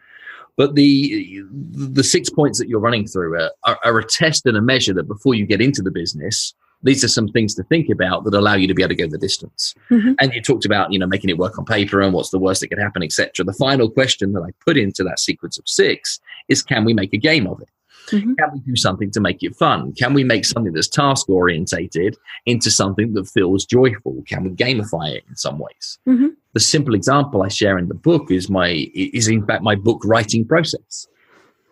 But 0.58 0.76
the 0.76 1.44
the 1.72 2.04
six 2.04 2.30
points 2.30 2.60
that 2.60 2.68
you're 2.68 2.80
running 2.80 3.08
through 3.08 3.36
are, 3.36 3.52
are, 3.64 3.80
are 3.84 4.00
a 4.00 4.06
test 4.06 4.46
and 4.46 4.58
a 4.58 4.62
measure 4.62 4.94
that 4.94 5.08
before 5.08 5.36
you 5.36 5.46
get 5.46 5.62
into 5.62 5.82
the 5.82 5.92
business, 5.92 6.54
these 6.84 7.04
are 7.04 7.08
some 7.08 7.28
things 7.30 7.56
to 7.56 7.64
think 7.64 7.90
about 7.90 8.24
that 8.26 8.34
allow 8.34 8.54
you 8.56 8.68
to 8.68 8.74
be 8.74 8.84
able 8.84 8.90
to 8.90 8.96
go 8.96 9.08
the 9.08 9.18
distance. 9.18 9.74
Mm-hmm. 9.90 10.14
And 10.20 10.34
you 10.34 10.42
talked 10.42 10.66
about, 10.66 10.92
you 10.92 11.00
know, 11.00 11.08
making 11.08 11.30
it 11.30 11.38
work 11.38 11.58
on 11.58 11.66
paper 11.66 12.02
and 12.02 12.14
what's 12.14 12.30
the 12.30 12.40
worst 12.40 12.62
that 12.62 12.68
could 12.68 12.80
happen, 12.80 13.04
etc. 13.04 13.46
The 13.46 13.54
final 13.54 13.90
question 13.90 14.34
that 14.34 14.42
I 14.42 14.52
put 14.66 14.78
into 14.78 15.04
that 15.04 15.20
sequence 15.20 15.58
of 15.58 15.68
six 15.68 16.20
is 16.50 16.62
can 16.62 16.86
we 16.86 16.94
make 16.94 17.14
a 17.14 17.18
game 17.18 17.48
of 17.48 17.62
it? 17.62 17.70
Mm-hmm. 18.08 18.34
Can 18.34 18.50
we 18.54 18.60
do 18.60 18.76
something 18.76 19.12
to 19.12 19.22
make 19.22 19.44
it 19.44 19.56
fun? 19.56 19.94
Can 19.94 20.14
we 20.14 20.24
make 20.24 20.46
something 20.46 20.74
that's 20.74 20.90
task 20.90 21.30
orientated 21.30 22.18
into 22.46 22.70
something 22.70 23.14
that 23.14 23.28
feels 23.28 23.66
joyful? 23.66 24.22
Can 24.28 24.44
we 24.44 24.50
gamify 24.52 25.16
it 25.16 25.24
in 25.30 25.36
some 25.36 25.58
ways? 25.58 26.00
Mm-hmm. 26.08 26.28
The 26.54 26.60
simple 26.60 26.96
example 26.96 27.44
I 27.44 27.48
share 27.48 27.78
in 27.78 27.88
the 27.88 27.94
book 27.94 28.30
is 28.30 28.50
my 28.50 28.92
is 28.94 29.28
in 29.28 29.46
fact 29.46 29.64
my 29.64 29.76
book 29.76 30.02
writing 30.04 30.46
process. 30.46 31.08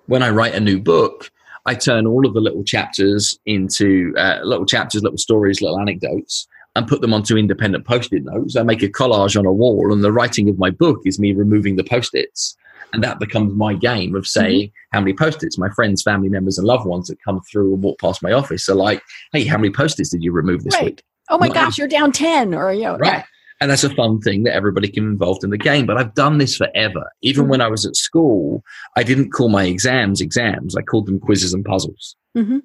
When 0.07 0.23
I 0.23 0.29
write 0.29 0.55
a 0.55 0.59
new 0.59 0.79
book, 0.79 1.31
I 1.65 1.75
turn 1.75 2.07
all 2.07 2.25
of 2.25 2.33
the 2.33 2.41
little 2.41 2.63
chapters 2.63 3.37
into 3.45 4.13
uh, 4.17 4.39
little 4.43 4.65
chapters, 4.65 5.03
little 5.03 5.17
stories, 5.17 5.61
little 5.61 5.79
anecdotes, 5.79 6.47
and 6.75 6.87
put 6.87 7.01
them 7.01 7.13
onto 7.13 7.37
independent 7.37 7.85
post-it 7.85 8.23
notes. 8.23 8.55
I 8.55 8.63
make 8.63 8.81
a 8.81 8.89
collage 8.89 9.37
on 9.37 9.45
a 9.45 9.53
wall, 9.53 9.93
and 9.93 10.03
the 10.03 10.11
writing 10.11 10.49
of 10.49 10.57
my 10.57 10.69
book 10.69 11.01
is 11.05 11.19
me 11.19 11.33
removing 11.33 11.75
the 11.75 11.83
post-its, 11.83 12.55
and 12.93 13.03
that 13.03 13.19
becomes 13.19 13.53
my 13.53 13.73
game 13.73 14.15
of 14.15 14.27
saying 14.27 14.67
mm-hmm. 14.67 14.95
how 14.95 15.01
many 15.01 15.13
post-its 15.13 15.57
my 15.57 15.69
friends, 15.69 16.01
family 16.01 16.29
members, 16.29 16.57
and 16.57 16.65
loved 16.65 16.85
ones 16.85 17.07
that 17.07 17.21
come 17.23 17.41
through 17.51 17.73
and 17.73 17.83
walk 17.83 17.99
past 17.99 18.23
my 18.23 18.31
office 18.31 18.67
are 18.67 18.75
like, 18.75 19.01
"Hey, 19.33 19.45
how 19.45 19.57
many 19.57 19.71
post-its 19.71 20.09
did 20.09 20.23
you 20.23 20.31
remove 20.31 20.63
this 20.63 20.75
right. 20.75 20.85
week?" 20.85 21.03
Oh 21.29 21.37
my 21.37 21.49
gosh, 21.49 21.77
you're 21.77 21.87
down 21.87 22.11
ten, 22.11 22.53
or 22.53 22.71
you 22.73 22.83
know, 22.83 22.97
right. 22.97 23.13
Yeah. 23.19 23.23
And 23.61 23.69
that's 23.69 23.83
a 23.83 23.93
fun 23.93 24.19
thing 24.19 24.43
that 24.43 24.55
everybody 24.55 24.89
can 24.89 25.05
be 25.05 25.11
involved 25.11 25.43
in 25.43 25.51
the 25.51 25.57
game. 25.57 25.85
But 25.85 25.97
I've 25.97 26.15
done 26.15 26.39
this 26.39 26.57
forever. 26.57 27.09
Even 27.21 27.43
mm-hmm. 27.43 27.51
when 27.51 27.61
I 27.61 27.67
was 27.67 27.85
at 27.85 27.95
school, 27.95 28.63
I 28.97 29.03
didn't 29.03 29.29
call 29.29 29.49
my 29.49 29.65
exams 29.65 30.19
exams. 30.19 30.75
I 30.75 30.81
called 30.81 31.05
them 31.05 31.19
quizzes 31.19 31.53
and 31.53 31.63
puzzles. 31.63 32.15
Mm-hmm. 32.35 32.57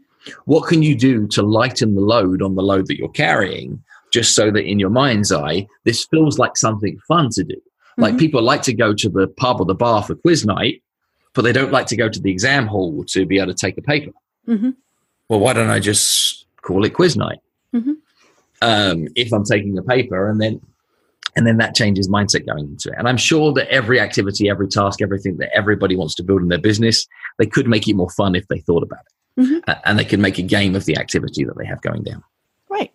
What 0.47 0.69
can 0.69 0.83
you 0.83 0.97
do 0.97 1.27
to 1.29 1.43
lighten 1.43 1.95
the 1.95 2.01
load 2.01 2.41
on 2.43 2.57
the 2.57 2.63
load 2.63 2.87
that 2.87 2.97
you're 2.97 3.11
carrying, 3.11 3.85
just 4.11 4.35
so 4.35 4.51
that 4.51 4.65
in 4.65 4.79
your 4.79 4.91
mind's 4.91 5.31
eye, 5.31 5.67
this 5.85 6.07
feels 6.07 6.39
like 6.39 6.57
something 6.57 6.99
fun 7.07 7.29
to 7.33 7.45
do? 7.45 7.61
Like 7.99 8.13
mm-hmm. 8.13 8.19
people 8.19 8.43
like 8.43 8.63
to 8.63 8.75
go 8.75 8.95
to 8.95 9.09
the 9.09 9.29
pub 9.29 9.61
or 9.61 9.67
the 9.67 9.75
bar 9.75 10.03
for 10.03 10.15
quiz 10.15 10.47
night, 10.47 10.83
but 11.35 11.43
they 11.43 11.53
don't 11.53 11.73
like 11.73 11.87
to 11.89 11.97
go 11.97 12.09
to 12.09 12.21
the 12.21 12.31
exam 12.31 12.67
hall 12.67 13.05
to 13.09 13.27
be 13.27 13.39
able 13.39 13.53
to 13.53 13.55
take 13.55 13.77
a 13.77 13.83
paper. 13.83 14.13
Mm-hmm. 14.49 14.71
Well, 15.29 15.41
why 15.41 15.53
don't 15.53 15.71
I 15.71 15.79
just 15.79 16.47
call 16.63 16.85
it 16.85 16.95
quiz 16.95 17.17
night? 17.17 17.41
Mm-hmm. 17.75 17.93
Um, 18.63 19.09
if 19.15 19.33
I'm 19.33 19.45
taking 19.45 19.77
a 19.77 19.83
paper 19.83 20.31
and 20.31 20.41
then 20.41 20.61
and 21.37 21.47
then 21.47 21.59
that 21.59 21.75
changes 21.75 22.09
mindset 22.09 22.47
going 22.47 22.65
into 22.65 22.89
it. 22.89 22.95
And 22.99 23.09
I'm 23.09 23.19
sure 23.19 23.53
that 23.53 23.69
every 23.69 24.01
activity, 24.01 24.49
every 24.49 24.69
task, 24.69 25.03
everything 25.03 25.37
that 25.37 25.55
everybody 25.55 25.95
wants 25.95 26.15
to 26.17 26.23
build 26.23 26.41
in 26.43 26.49
their 26.49 26.59
business, 26.59 27.07
they 27.39 27.47
could 27.47 27.69
make 27.69 27.87
it 27.87 27.95
more 27.95 28.11
fun 28.11 28.35
if 28.35 28.49
they 28.49 28.61
thought 28.61 28.83
about 28.83 29.01
it. 29.01 29.13
Mm-hmm. 29.39 29.71
and 29.85 29.99
they 29.99 30.05
can 30.07 30.23
make 30.23 30.39
a 30.39 30.43
game 30.43 30.75
of 30.75 30.87
the 30.87 30.97
activity 30.97 31.45
that 31.45 31.59
they 31.59 31.67
have 31.67 31.83
going 31.83 32.03
down. 32.03 32.25
Right. 32.71 32.91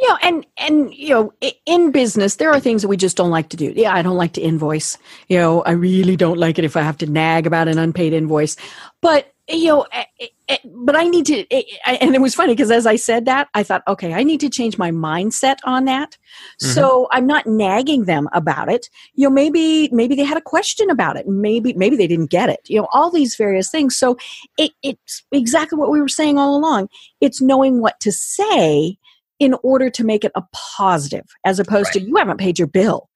You 0.00 0.08
know, 0.08 0.18
and 0.20 0.46
and 0.58 0.92
you 0.92 1.10
know, 1.10 1.32
in 1.64 1.92
business, 1.92 2.36
there 2.36 2.50
are 2.50 2.58
things 2.58 2.82
that 2.82 2.88
we 2.88 2.96
just 2.96 3.16
don't 3.16 3.30
like 3.30 3.50
to 3.50 3.56
do. 3.56 3.72
Yeah, 3.74 3.94
I 3.94 4.02
don't 4.02 4.16
like 4.16 4.32
to 4.32 4.40
invoice. 4.40 4.98
You 5.28 5.38
know, 5.38 5.62
I 5.62 5.70
really 5.70 6.16
don't 6.16 6.38
like 6.38 6.58
it 6.58 6.64
if 6.64 6.76
I 6.76 6.82
have 6.82 6.98
to 6.98 7.06
nag 7.06 7.46
about 7.46 7.68
an 7.68 7.78
unpaid 7.78 8.12
invoice. 8.12 8.56
But 9.00 9.32
Eh, 9.48 9.56
you 9.56 9.68
know, 9.68 9.86
eh, 9.92 10.04
eh, 10.48 10.56
but 10.64 10.96
I 10.96 11.04
need 11.04 11.26
to, 11.26 11.46
and 11.86 12.14
it 12.14 12.20
was 12.20 12.34
funny 12.34 12.52
because 12.52 12.70
as 12.70 12.86
I 12.86 12.96
said 12.96 13.26
that, 13.26 13.48
I 13.54 13.62
thought, 13.62 13.82
okay, 13.86 14.12
I 14.12 14.22
need 14.22 14.40
to 14.40 14.50
change 14.50 14.76
my 14.76 14.90
mindset 14.90 15.56
on 15.64 15.84
that. 15.84 16.16
Mm-hmm. 16.62 16.72
So 16.72 17.08
I'm 17.12 17.26
not 17.26 17.46
nagging 17.46 18.04
them 18.04 18.28
about 18.32 18.70
it. 18.70 18.88
You 19.14 19.28
know, 19.28 19.34
maybe, 19.34 19.88
maybe 19.92 20.16
they 20.16 20.24
had 20.24 20.36
a 20.36 20.42
question 20.42 20.90
about 20.90 21.16
it. 21.16 21.28
Maybe, 21.28 21.74
maybe 21.74 21.96
they 21.96 22.08
didn't 22.08 22.30
get 22.30 22.48
it. 22.48 22.60
You 22.68 22.80
know, 22.80 22.88
all 22.92 23.10
these 23.10 23.36
various 23.36 23.70
things. 23.70 23.96
So 23.96 24.16
it, 24.58 24.72
it's 24.82 25.22
exactly 25.30 25.78
what 25.78 25.90
we 25.90 26.00
were 26.00 26.08
saying 26.08 26.38
all 26.38 26.56
along. 26.56 26.88
It's 27.20 27.40
knowing 27.40 27.80
what 27.80 28.00
to 28.00 28.10
say 28.10 28.96
in 29.38 29.54
order 29.62 29.90
to 29.90 30.02
make 30.02 30.24
it 30.24 30.32
a 30.34 30.42
positive 30.52 31.26
as 31.44 31.60
opposed 31.60 31.88
right. 31.94 32.02
to 32.02 32.08
you 32.08 32.16
haven't 32.16 32.38
paid 32.38 32.58
your 32.58 32.68
bill. 32.68 33.10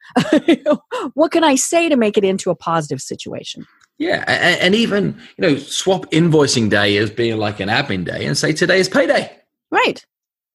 what 1.14 1.32
can 1.32 1.44
I 1.44 1.54
say 1.54 1.88
to 1.88 1.96
make 1.96 2.18
it 2.18 2.24
into 2.24 2.50
a 2.50 2.54
positive 2.54 3.00
situation? 3.00 3.66
Yeah, 4.00 4.24
and, 4.26 4.60
and, 4.60 4.74
even 4.74 5.20
you 5.36 5.42
know, 5.42 5.56
swap 5.58 6.06
invoicing 6.06 6.70
day 6.70 6.96
as 6.96 7.10
being 7.10 7.36
like 7.36 7.60
an 7.60 7.68
admin 7.68 8.06
day, 8.06 8.24
and 8.24 8.36
say 8.36 8.50
today 8.50 8.80
is 8.80 8.88
payday. 8.88 9.30
Right. 9.70 10.04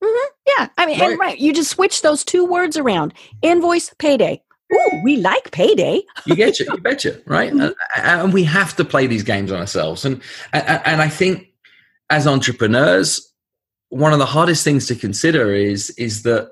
Mm-hmm. 0.04 0.30
Yeah, 0.48 0.68
I 0.80 0.86
mean, 0.88 1.00
right. 1.00 1.12
and 1.12 1.20
right, 1.20 1.40
you 1.40 1.54
just 1.54 1.70
switch 1.70 2.02
those 2.02 2.24
two 2.24 2.44
words 2.44 2.76
around: 2.76 3.14
invoice, 3.44 3.94
payday. 4.00 4.42
Ooh, 4.74 5.02
we 5.04 5.18
like 5.18 5.52
payday. 5.52 6.02
you 6.26 6.36
get 6.36 6.60
you, 6.60 6.66
you 6.72 6.78
betcha, 6.80 7.22
right? 7.28 7.54
Mm-hmm. 7.54 7.62
And, 7.62 7.76
and 7.96 8.34
we 8.34 8.44
have 8.46 8.76
to 8.78 8.84
play 8.84 9.06
these 9.06 9.22
games 9.22 9.52
on 9.52 9.60
ourselves, 9.60 10.06
and, 10.06 10.24
and 10.52 10.82
and 10.84 11.02
I 11.04 11.08
think 11.08 11.48
as 12.10 12.26
entrepreneurs, 12.26 13.32
one 13.90 14.12
of 14.12 14.18
the 14.18 14.26
hardest 14.26 14.64
things 14.64 14.88
to 14.88 14.96
consider 14.96 15.54
is 15.54 15.92
is 15.92 16.24
that 16.24 16.50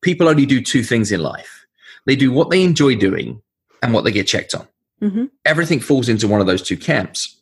people 0.00 0.26
only 0.26 0.46
do 0.46 0.62
two 0.62 0.82
things 0.82 1.12
in 1.12 1.20
life: 1.20 1.66
they 2.06 2.16
do 2.16 2.32
what 2.32 2.48
they 2.48 2.62
enjoy 2.62 2.96
doing 2.96 3.42
and 3.82 3.92
what 3.92 4.04
they 4.04 4.10
get 4.10 4.26
checked 4.26 4.54
on. 4.54 4.66
Mm-hmm. 5.02 5.26
Everything 5.44 5.80
falls 5.80 6.08
into 6.08 6.28
one 6.28 6.40
of 6.40 6.46
those 6.46 6.62
two 6.62 6.76
camps. 6.76 7.36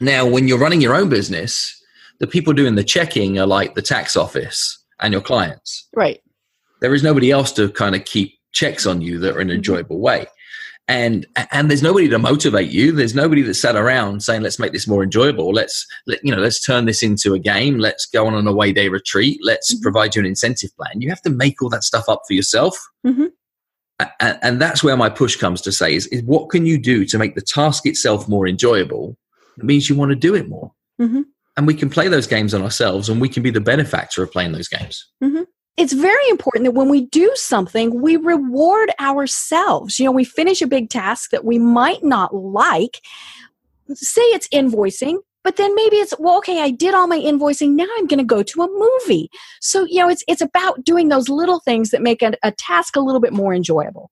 Now, 0.00 0.26
when 0.26 0.46
you're 0.46 0.58
running 0.58 0.80
your 0.80 0.94
own 0.94 1.08
business, 1.08 1.82
the 2.20 2.26
people 2.26 2.52
doing 2.52 2.74
the 2.74 2.84
checking 2.84 3.38
are 3.38 3.46
like 3.46 3.74
the 3.74 3.82
tax 3.82 4.16
office 4.16 4.84
and 5.00 5.12
your 5.12 5.22
clients. 5.22 5.88
Right. 5.94 6.20
There 6.80 6.94
is 6.94 7.02
nobody 7.02 7.30
else 7.30 7.52
to 7.52 7.70
kind 7.70 7.94
of 7.94 8.04
keep 8.04 8.34
checks 8.52 8.86
on 8.86 9.00
you 9.00 9.18
that 9.18 9.36
are 9.36 9.40
in 9.40 9.48
an 9.48 9.54
mm-hmm. 9.54 9.56
enjoyable 9.56 10.00
way. 10.00 10.26
And 10.88 11.26
and 11.50 11.68
there's 11.68 11.82
nobody 11.82 12.08
to 12.08 12.18
motivate 12.18 12.70
you. 12.70 12.92
There's 12.92 13.14
nobody 13.14 13.42
that 13.42 13.54
sat 13.54 13.74
around 13.74 14.22
saying, 14.22 14.42
"Let's 14.42 14.60
make 14.60 14.70
this 14.70 14.86
more 14.86 15.02
enjoyable. 15.02 15.50
Let's 15.50 15.84
let, 16.06 16.24
you 16.24 16.30
know, 16.30 16.40
let's 16.40 16.64
turn 16.64 16.84
this 16.84 17.02
into 17.02 17.34
a 17.34 17.40
game. 17.40 17.78
Let's 17.78 18.06
go 18.06 18.24
on 18.24 18.34
an 18.34 18.46
away 18.46 18.72
day 18.72 18.88
retreat. 18.88 19.40
Let's 19.42 19.74
mm-hmm. 19.74 19.82
provide 19.82 20.14
you 20.14 20.20
an 20.20 20.26
incentive 20.26 20.70
plan." 20.76 21.00
You 21.00 21.08
have 21.08 21.22
to 21.22 21.30
make 21.30 21.60
all 21.60 21.70
that 21.70 21.82
stuff 21.82 22.08
up 22.08 22.22
for 22.28 22.34
yourself. 22.34 22.78
Mm-hmm 23.04 23.26
and, 23.98 24.38
and 24.42 24.60
that's 24.60 24.82
where 24.82 24.96
my 24.96 25.08
push 25.08 25.36
comes 25.36 25.60
to 25.62 25.72
say 25.72 25.94
is, 25.94 26.06
is 26.08 26.22
what 26.22 26.50
can 26.50 26.66
you 26.66 26.78
do 26.78 27.04
to 27.06 27.18
make 27.18 27.34
the 27.34 27.40
task 27.40 27.86
itself 27.86 28.28
more 28.28 28.46
enjoyable 28.46 29.16
it 29.56 29.64
means 29.64 29.88
you 29.88 29.96
want 29.96 30.10
to 30.10 30.16
do 30.16 30.34
it 30.34 30.48
more. 30.48 30.72
Mm-hmm. 31.00 31.22
and 31.58 31.66
we 31.66 31.74
can 31.74 31.90
play 31.90 32.08
those 32.08 32.26
games 32.26 32.54
on 32.54 32.62
ourselves 32.62 33.10
and 33.10 33.20
we 33.20 33.28
can 33.28 33.42
be 33.42 33.50
the 33.50 33.60
benefactor 33.60 34.22
of 34.22 34.32
playing 34.32 34.52
those 34.52 34.68
games. 34.68 35.06
Mm-hmm. 35.22 35.42
it's 35.76 35.92
very 35.92 36.28
important 36.30 36.64
that 36.64 36.70
when 36.70 36.88
we 36.88 37.04
do 37.06 37.30
something 37.34 38.00
we 38.00 38.16
reward 38.16 38.90
ourselves. 38.98 39.98
You 39.98 40.06
know 40.06 40.12
we 40.12 40.24
finish 40.24 40.62
a 40.62 40.66
big 40.66 40.88
task 40.88 41.30
that 41.30 41.44
we 41.44 41.58
might 41.58 42.02
not 42.02 42.34
like. 42.34 43.02
Say 43.94 44.22
it's 44.22 44.48
invoicing 44.48 45.18
but 45.46 45.54
then 45.54 45.72
maybe 45.76 45.94
it's 45.96 46.12
well 46.18 46.38
okay 46.38 46.60
i 46.60 46.70
did 46.70 46.92
all 46.92 47.06
my 47.06 47.18
invoicing 47.18 47.70
now 47.70 47.86
i'm 47.98 48.08
going 48.08 48.18
to 48.18 48.24
go 48.24 48.42
to 48.42 48.62
a 48.62 48.68
movie 48.68 49.30
so 49.60 49.84
you 49.84 50.00
know 50.00 50.08
it's 50.08 50.24
it's 50.26 50.40
about 50.40 50.82
doing 50.84 51.08
those 51.08 51.28
little 51.28 51.60
things 51.60 51.90
that 51.90 52.02
make 52.02 52.20
a, 52.20 52.32
a 52.42 52.50
task 52.50 52.96
a 52.96 53.00
little 53.00 53.20
bit 53.20 53.32
more 53.32 53.54
enjoyable 53.54 54.10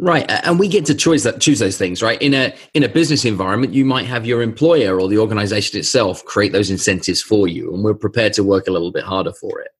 Right, 0.00 0.30
and 0.30 0.60
we 0.60 0.68
get 0.68 0.86
to 0.86 0.94
choose 0.94 1.24
that 1.24 1.40
choose 1.40 1.58
those 1.58 1.76
things, 1.76 2.04
right? 2.04 2.22
In 2.22 2.32
a 2.32 2.54
in 2.72 2.84
a 2.84 2.88
business 2.88 3.24
environment, 3.24 3.74
you 3.74 3.84
might 3.84 4.06
have 4.06 4.24
your 4.24 4.42
employer 4.42 5.00
or 5.00 5.08
the 5.08 5.18
organization 5.18 5.76
itself 5.76 6.24
create 6.24 6.52
those 6.52 6.70
incentives 6.70 7.20
for 7.20 7.48
you, 7.48 7.74
and 7.74 7.82
we're 7.82 7.94
prepared 7.94 8.32
to 8.34 8.44
work 8.44 8.68
a 8.68 8.70
little 8.70 8.92
bit 8.92 9.02
harder 9.02 9.32
for 9.32 9.60
it. 9.60 9.72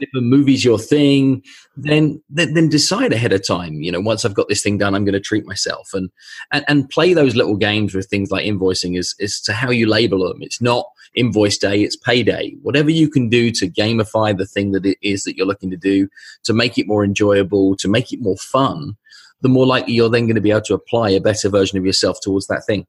If 0.00 0.10
a 0.14 0.20
movie's 0.20 0.64
your 0.64 0.78
thing, 0.78 1.42
then, 1.76 2.22
then 2.28 2.54
then 2.54 2.68
decide 2.68 3.12
ahead 3.12 3.32
of 3.32 3.46
time. 3.46 3.82
You 3.82 3.92
know, 3.92 4.00
once 4.00 4.24
I've 4.24 4.34
got 4.34 4.48
this 4.48 4.62
thing 4.62 4.78
done, 4.78 4.94
I'm 4.94 5.04
going 5.04 5.12
to 5.14 5.20
treat 5.20 5.46
myself 5.46 5.90
and, 5.94 6.10
and 6.52 6.64
and 6.68 6.88
play 6.90 7.14
those 7.14 7.36
little 7.36 7.56
games 7.56 7.94
with 7.94 8.06
things 8.06 8.30
like 8.30 8.46
invoicing. 8.46 8.98
Is 8.98 9.14
is 9.18 9.40
to 9.42 9.52
how 9.52 9.70
you 9.70 9.86
label 9.86 10.28
them. 10.28 10.42
It's 10.42 10.60
not 10.60 10.86
invoice 11.14 11.58
day; 11.58 11.82
it's 11.82 11.96
payday. 11.96 12.54
Whatever 12.62 12.90
you 12.90 13.08
can 13.08 13.28
do 13.28 13.50
to 13.52 13.68
gamify 13.68 14.36
the 14.36 14.46
thing 14.46 14.72
that 14.72 14.86
it 14.86 14.98
is 15.02 15.24
that 15.24 15.36
you're 15.36 15.46
looking 15.46 15.70
to 15.70 15.76
do, 15.76 16.08
to 16.44 16.52
make 16.52 16.78
it 16.78 16.88
more 16.88 17.04
enjoyable, 17.04 17.76
to 17.76 17.88
make 17.88 18.12
it 18.12 18.20
more 18.20 18.36
fun 18.36 18.96
the 19.40 19.48
more 19.48 19.66
likely 19.66 19.94
you're 19.94 20.08
then 20.08 20.26
going 20.26 20.34
to 20.34 20.40
be 20.40 20.50
able 20.50 20.60
to 20.62 20.74
apply 20.74 21.10
a 21.10 21.20
better 21.20 21.48
version 21.48 21.78
of 21.78 21.86
yourself 21.86 22.18
towards 22.20 22.48
that 22.48 22.64
thing. 22.66 22.86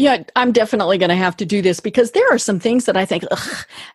Yeah, 0.00 0.22
I'm 0.34 0.50
definitely 0.50 0.96
going 0.96 1.10
to 1.10 1.14
have 1.14 1.36
to 1.36 1.44
do 1.44 1.60
this 1.60 1.78
because 1.78 2.12
there 2.12 2.26
are 2.32 2.38
some 2.38 2.58
things 2.58 2.86
that 2.86 2.96
I 2.96 3.04
think, 3.04 3.22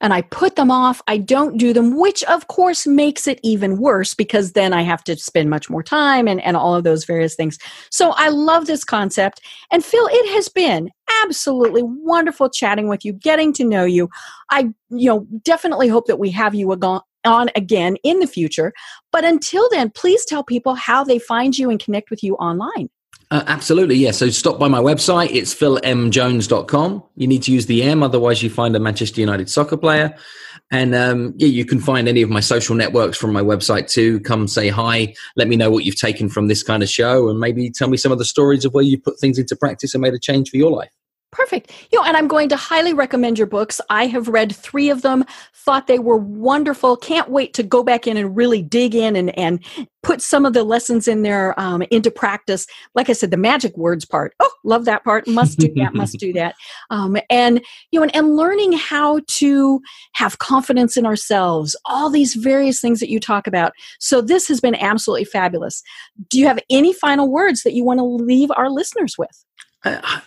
and 0.01 0.13
I 0.13 0.21
put 0.21 0.55
them 0.55 0.69
off. 0.69 1.01
I 1.07 1.17
don't 1.17 1.57
do 1.57 1.73
them, 1.73 1.97
which 1.97 2.23
of 2.25 2.47
course 2.47 2.85
makes 2.85 3.25
it 3.25 3.39
even 3.41 3.79
worse 3.79 4.13
because 4.13 4.51
then 4.51 4.71
I 4.71 4.83
have 4.83 5.03
to 5.05 5.17
spend 5.17 5.49
much 5.49 5.67
more 5.67 5.81
time 5.81 6.27
and, 6.27 6.39
and 6.41 6.55
all 6.55 6.75
of 6.75 6.83
those 6.83 7.05
various 7.05 7.33
things. 7.33 7.57
So 7.89 8.11
I 8.17 8.29
love 8.29 8.67
this 8.67 8.83
concept. 8.83 9.41
And 9.71 9.83
Phil, 9.83 10.07
it 10.11 10.31
has 10.35 10.47
been 10.47 10.91
absolutely 11.23 11.81
wonderful 11.81 12.51
chatting 12.51 12.87
with 12.87 13.03
you, 13.03 13.11
getting 13.11 13.51
to 13.53 13.63
know 13.63 13.85
you. 13.85 14.07
I, 14.51 14.75
you 14.91 15.09
know, 15.09 15.25
definitely 15.41 15.87
hope 15.87 16.05
that 16.05 16.19
we 16.19 16.29
have 16.29 16.53
you 16.53 16.71
on 16.71 17.49
again 17.55 17.97
in 18.03 18.19
the 18.19 18.27
future. 18.27 18.73
But 19.11 19.25
until 19.25 19.67
then, 19.71 19.89
please 19.89 20.23
tell 20.23 20.43
people 20.43 20.75
how 20.75 21.03
they 21.03 21.17
find 21.17 21.57
you 21.57 21.71
and 21.71 21.79
connect 21.79 22.11
with 22.11 22.21
you 22.21 22.35
online. 22.35 22.89
Uh, 23.31 23.43
absolutely, 23.47 23.95
yeah. 23.95 24.11
So 24.11 24.29
stop 24.29 24.59
by 24.59 24.67
my 24.67 24.79
website. 24.79 25.29
It's 25.31 25.53
philmjones.com. 25.53 27.03
You 27.15 27.27
need 27.27 27.43
to 27.43 27.51
use 27.51 27.65
the 27.65 27.81
M, 27.83 28.03
otherwise 28.03 28.43
you 28.43 28.49
find 28.49 28.75
a 28.75 28.79
Manchester 28.79 29.19
United 29.19 29.49
soccer 29.49 29.77
player. 29.77 30.15
And 30.71 30.95
um, 30.95 31.33
yeah, 31.37 31.47
you 31.47 31.65
can 31.65 31.79
find 31.79 32.07
any 32.07 32.21
of 32.21 32.29
my 32.29 32.39
social 32.39 32.75
networks 32.75 33.17
from 33.17 33.33
my 33.33 33.41
website 33.41 33.89
too. 33.89 34.19
Come 34.21 34.47
say 34.47 34.69
hi. 34.69 35.13
Let 35.35 35.47
me 35.47 35.55
know 35.55 35.69
what 35.69 35.85
you've 35.85 35.99
taken 35.99 36.29
from 36.29 36.47
this 36.47 36.63
kind 36.63 36.81
of 36.81 36.89
show, 36.89 37.29
and 37.29 37.39
maybe 37.39 37.69
tell 37.69 37.89
me 37.89 37.97
some 37.97 38.11
of 38.11 38.17
the 38.17 38.25
stories 38.25 38.65
of 38.65 38.73
where 38.73 38.83
you 38.83 38.99
put 38.99 39.19
things 39.19 39.37
into 39.37 39.55
practice 39.55 39.93
and 39.93 40.01
made 40.01 40.13
a 40.13 40.19
change 40.19 40.49
for 40.49 40.57
your 40.57 40.71
life. 40.71 40.89
Perfect. 41.35 41.73
You 41.91 41.99
know, 41.99 42.05
and 42.05 42.15
I'm 42.15 42.29
going 42.29 42.47
to 42.47 42.55
highly 42.55 42.93
recommend 42.93 43.37
your 43.37 43.45
books. 43.45 43.81
I 43.89 44.07
have 44.07 44.29
read 44.29 44.55
three 44.55 44.89
of 44.89 45.01
them, 45.01 45.25
thought 45.53 45.85
they 45.85 45.99
were 45.99 46.15
wonderful. 46.15 46.95
Can't 46.95 47.29
wait 47.29 47.53
to 47.55 47.63
go 47.63 47.83
back 47.83 48.07
in 48.07 48.15
and 48.15 48.37
really 48.37 48.61
dig 48.61 48.95
in 48.95 49.17
and, 49.17 49.37
and 49.37 49.59
put 50.01 50.21
some 50.21 50.45
of 50.45 50.53
the 50.53 50.63
lessons 50.63 51.09
in 51.09 51.23
there 51.23 51.53
um, 51.59 51.81
into 51.91 52.09
practice. 52.09 52.65
Like 52.93 53.09
I 53.09 53.13
said, 53.13 53.31
the 53.31 53.37
magic 53.37 53.75
words 53.75 54.05
part. 54.05 54.33
Oh, 54.39 54.49
love 54.63 54.85
that 54.85 55.03
part. 55.03 55.27
Must 55.27 55.59
do 55.59 55.73
that. 55.75 55.93
must 55.93 56.17
do 56.17 56.31
that. 56.33 56.55
Um, 56.91 57.17
and 57.29 57.61
you 57.91 57.99
know, 57.99 58.03
and, 58.03 58.15
and 58.15 58.35
learning 58.35 58.73
how 58.73 59.19
to 59.27 59.81
have 60.13 60.37
confidence 60.37 60.95
in 60.95 61.05
ourselves. 61.05 61.75
All 61.85 62.09
these 62.09 62.35
various 62.35 62.79
things 62.79 62.99
that 62.99 63.09
you 63.09 63.19
talk 63.19 63.47
about. 63.47 63.73
So 63.99 64.21
this 64.21 64.47
has 64.47 64.61
been 64.61 64.75
absolutely 64.75 65.25
fabulous. 65.25 65.81
Do 66.29 66.39
you 66.39 66.45
have 66.45 66.59
any 66.69 66.93
final 66.93 67.29
words 67.29 67.63
that 67.63 67.73
you 67.73 67.83
want 67.83 67.99
to 67.99 68.05
leave 68.05 68.51
our 68.55 68.69
listeners 68.69 69.15
with? 69.17 69.45
Uh, 69.83 70.21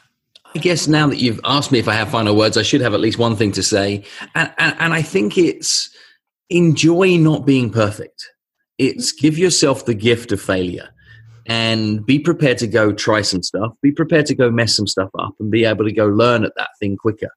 I 0.54 0.58
guess 0.60 0.88
now 0.88 1.06
that 1.08 1.18
you've 1.18 1.40
asked 1.44 1.70
me 1.70 1.78
if 1.78 1.88
I 1.88 1.94
have 1.94 2.10
final 2.10 2.36
words, 2.36 2.56
I 2.56 2.62
should 2.62 2.80
have 2.80 2.94
at 2.94 3.00
least 3.00 3.18
one 3.18 3.36
thing 3.36 3.52
to 3.52 3.62
say. 3.62 4.04
And, 4.34 4.52
and, 4.58 4.76
and 4.78 4.94
I 4.94 5.02
think 5.02 5.36
it's 5.36 5.90
enjoy 6.50 7.16
not 7.16 7.44
being 7.44 7.70
perfect. 7.70 8.30
It's 8.78 9.12
mm-hmm. 9.12 9.26
give 9.26 9.38
yourself 9.38 9.84
the 9.84 9.94
gift 9.94 10.32
of 10.32 10.40
failure 10.40 10.88
and 11.46 12.04
be 12.04 12.18
prepared 12.18 12.58
to 12.58 12.66
go 12.66 12.92
try 12.92 13.22
some 13.22 13.42
stuff, 13.42 13.72
be 13.82 13.92
prepared 13.92 14.26
to 14.26 14.34
go 14.34 14.50
mess 14.50 14.74
some 14.76 14.86
stuff 14.86 15.10
up 15.18 15.34
and 15.40 15.50
be 15.50 15.64
able 15.64 15.84
to 15.84 15.92
go 15.92 16.06
learn 16.06 16.44
at 16.44 16.52
that 16.56 16.70
thing 16.80 16.96
quicker 16.96 17.30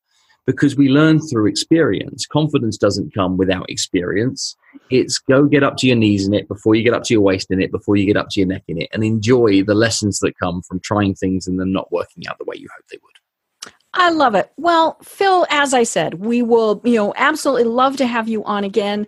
because 0.51 0.75
we 0.75 0.89
learn 0.89 1.19
through 1.19 1.47
experience. 1.47 2.25
Confidence 2.25 2.77
doesn't 2.77 3.13
come 3.13 3.37
without 3.37 3.69
experience. 3.69 4.55
It's 4.89 5.17
go 5.17 5.45
get 5.45 5.63
up 5.63 5.77
to 5.77 5.87
your 5.87 5.95
knees 5.95 6.27
in 6.27 6.33
it 6.33 6.47
before 6.47 6.75
you 6.75 6.83
get 6.83 6.93
up 6.93 7.03
to 7.03 7.13
your 7.13 7.21
waist 7.21 7.51
in 7.51 7.61
it, 7.61 7.71
before 7.71 7.95
you 7.95 8.05
get 8.05 8.17
up 8.17 8.29
to 8.31 8.39
your 8.39 8.47
neck 8.47 8.63
in 8.67 8.81
it, 8.81 8.89
and 8.93 9.03
enjoy 9.03 9.63
the 9.63 9.75
lessons 9.75 10.19
that 10.19 10.37
come 10.37 10.61
from 10.61 10.79
trying 10.81 11.15
things 11.15 11.47
and 11.47 11.59
then 11.59 11.71
not 11.71 11.91
working 11.91 12.27
out 12.27 12.37
the 12.37 12.45
way 12.45 12.55
you 12.57 12.67
hope 12.75 12.85
they 12.91 12.97
would. 13.01 13.71
I 13.93 14.09
love 14.09 14.35
it. 14.35 14.51
Well, 14.57 14.97
Phil, 15.03 15.45
as 15.49 15.73
I 15.73 15.83
said, 15.83 16.15
we 16.15 16.41
will, 16.41 16.81
you 16.85 16.95
know, 16.95 17.13
absolutely 17.17 17.65
love 17.65 17.97
to 17.97 18.07
have 18.07 18.29
you 18.29 18.43
on 18.45 18.63
again. 18.63 19.05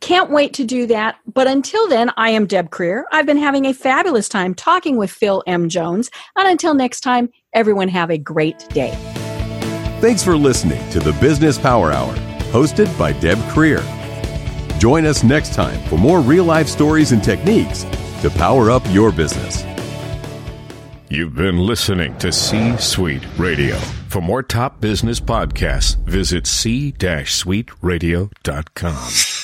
Can't 0.00 0.30
wait 0.30 0.52
to 0.54 0.64
do 0.64 0.86
that. 0.86 1.16
But 1.32 1.46
until 1.46 1.88
then, 1.88 2.10
I 2.16 2.30
am 2.30 2.46
Deb 2.46 2.70
Krier. 2.70 3.04
I've 3.12 3.26
been 3.26 3.38
having 3.38 3.64
a 3.64 3.72
fabulous 3.72 4.28
time 4.28 4.54
talking 4.54 4.96
with 4.96 5.10
Phil 5.10 5.42
M. 5.46 5.68
Jones. 5.68 6.10
And 6.36 6.48
until 6.48 6.74
next 6.74 7.00
time, 7.00 7.30
everyone 7.54 7.88
have 7.88 8.10
a 8.10 8.18
great 8.18 8.68
day. 8.70 9.23
Thanks 10.04 10.22
for 10.22 10.36
listening 10.36 10.86
to 10.90 11.00
the 11.00 11.14
Business 11.14 11.56
Power 11.56 11.90
Hour, 11.90 12.14
hosted 12.52 12.98
by 12.98 13.14
Deb 13.14 13.38
Krier. 13.48 13.82
Join 14.78 15.06
us 15.06 15.24
next 15.24 15.54
time 15.54 15.80
for 15.88 15.96
more 15.96 16.20
real 16.20 16.44
life 16.44 16.68
stories 16.68 17.12
and 17.12 17.24
techniques 17.24 17.84
to 18.20 18.28
power 18.28 18.70
up 18.70 18.82
your 18.90 19.10
business. 19.10 19.64
You've 21.08 21.34
been 21.34 21.56
listening 21.56 22.18
to 22.18 22.32
C 22.32 22.76
Suite 22.76 23.24
Radio. 23.38 23.76
For 24.10 24.20
more 24.20 24.42
top 24.42 24.82
business 24.82 25.20
podcasts, 25.20 25.96
visit 26.04 26.46
c-suiteradio.com. 26.46 29.43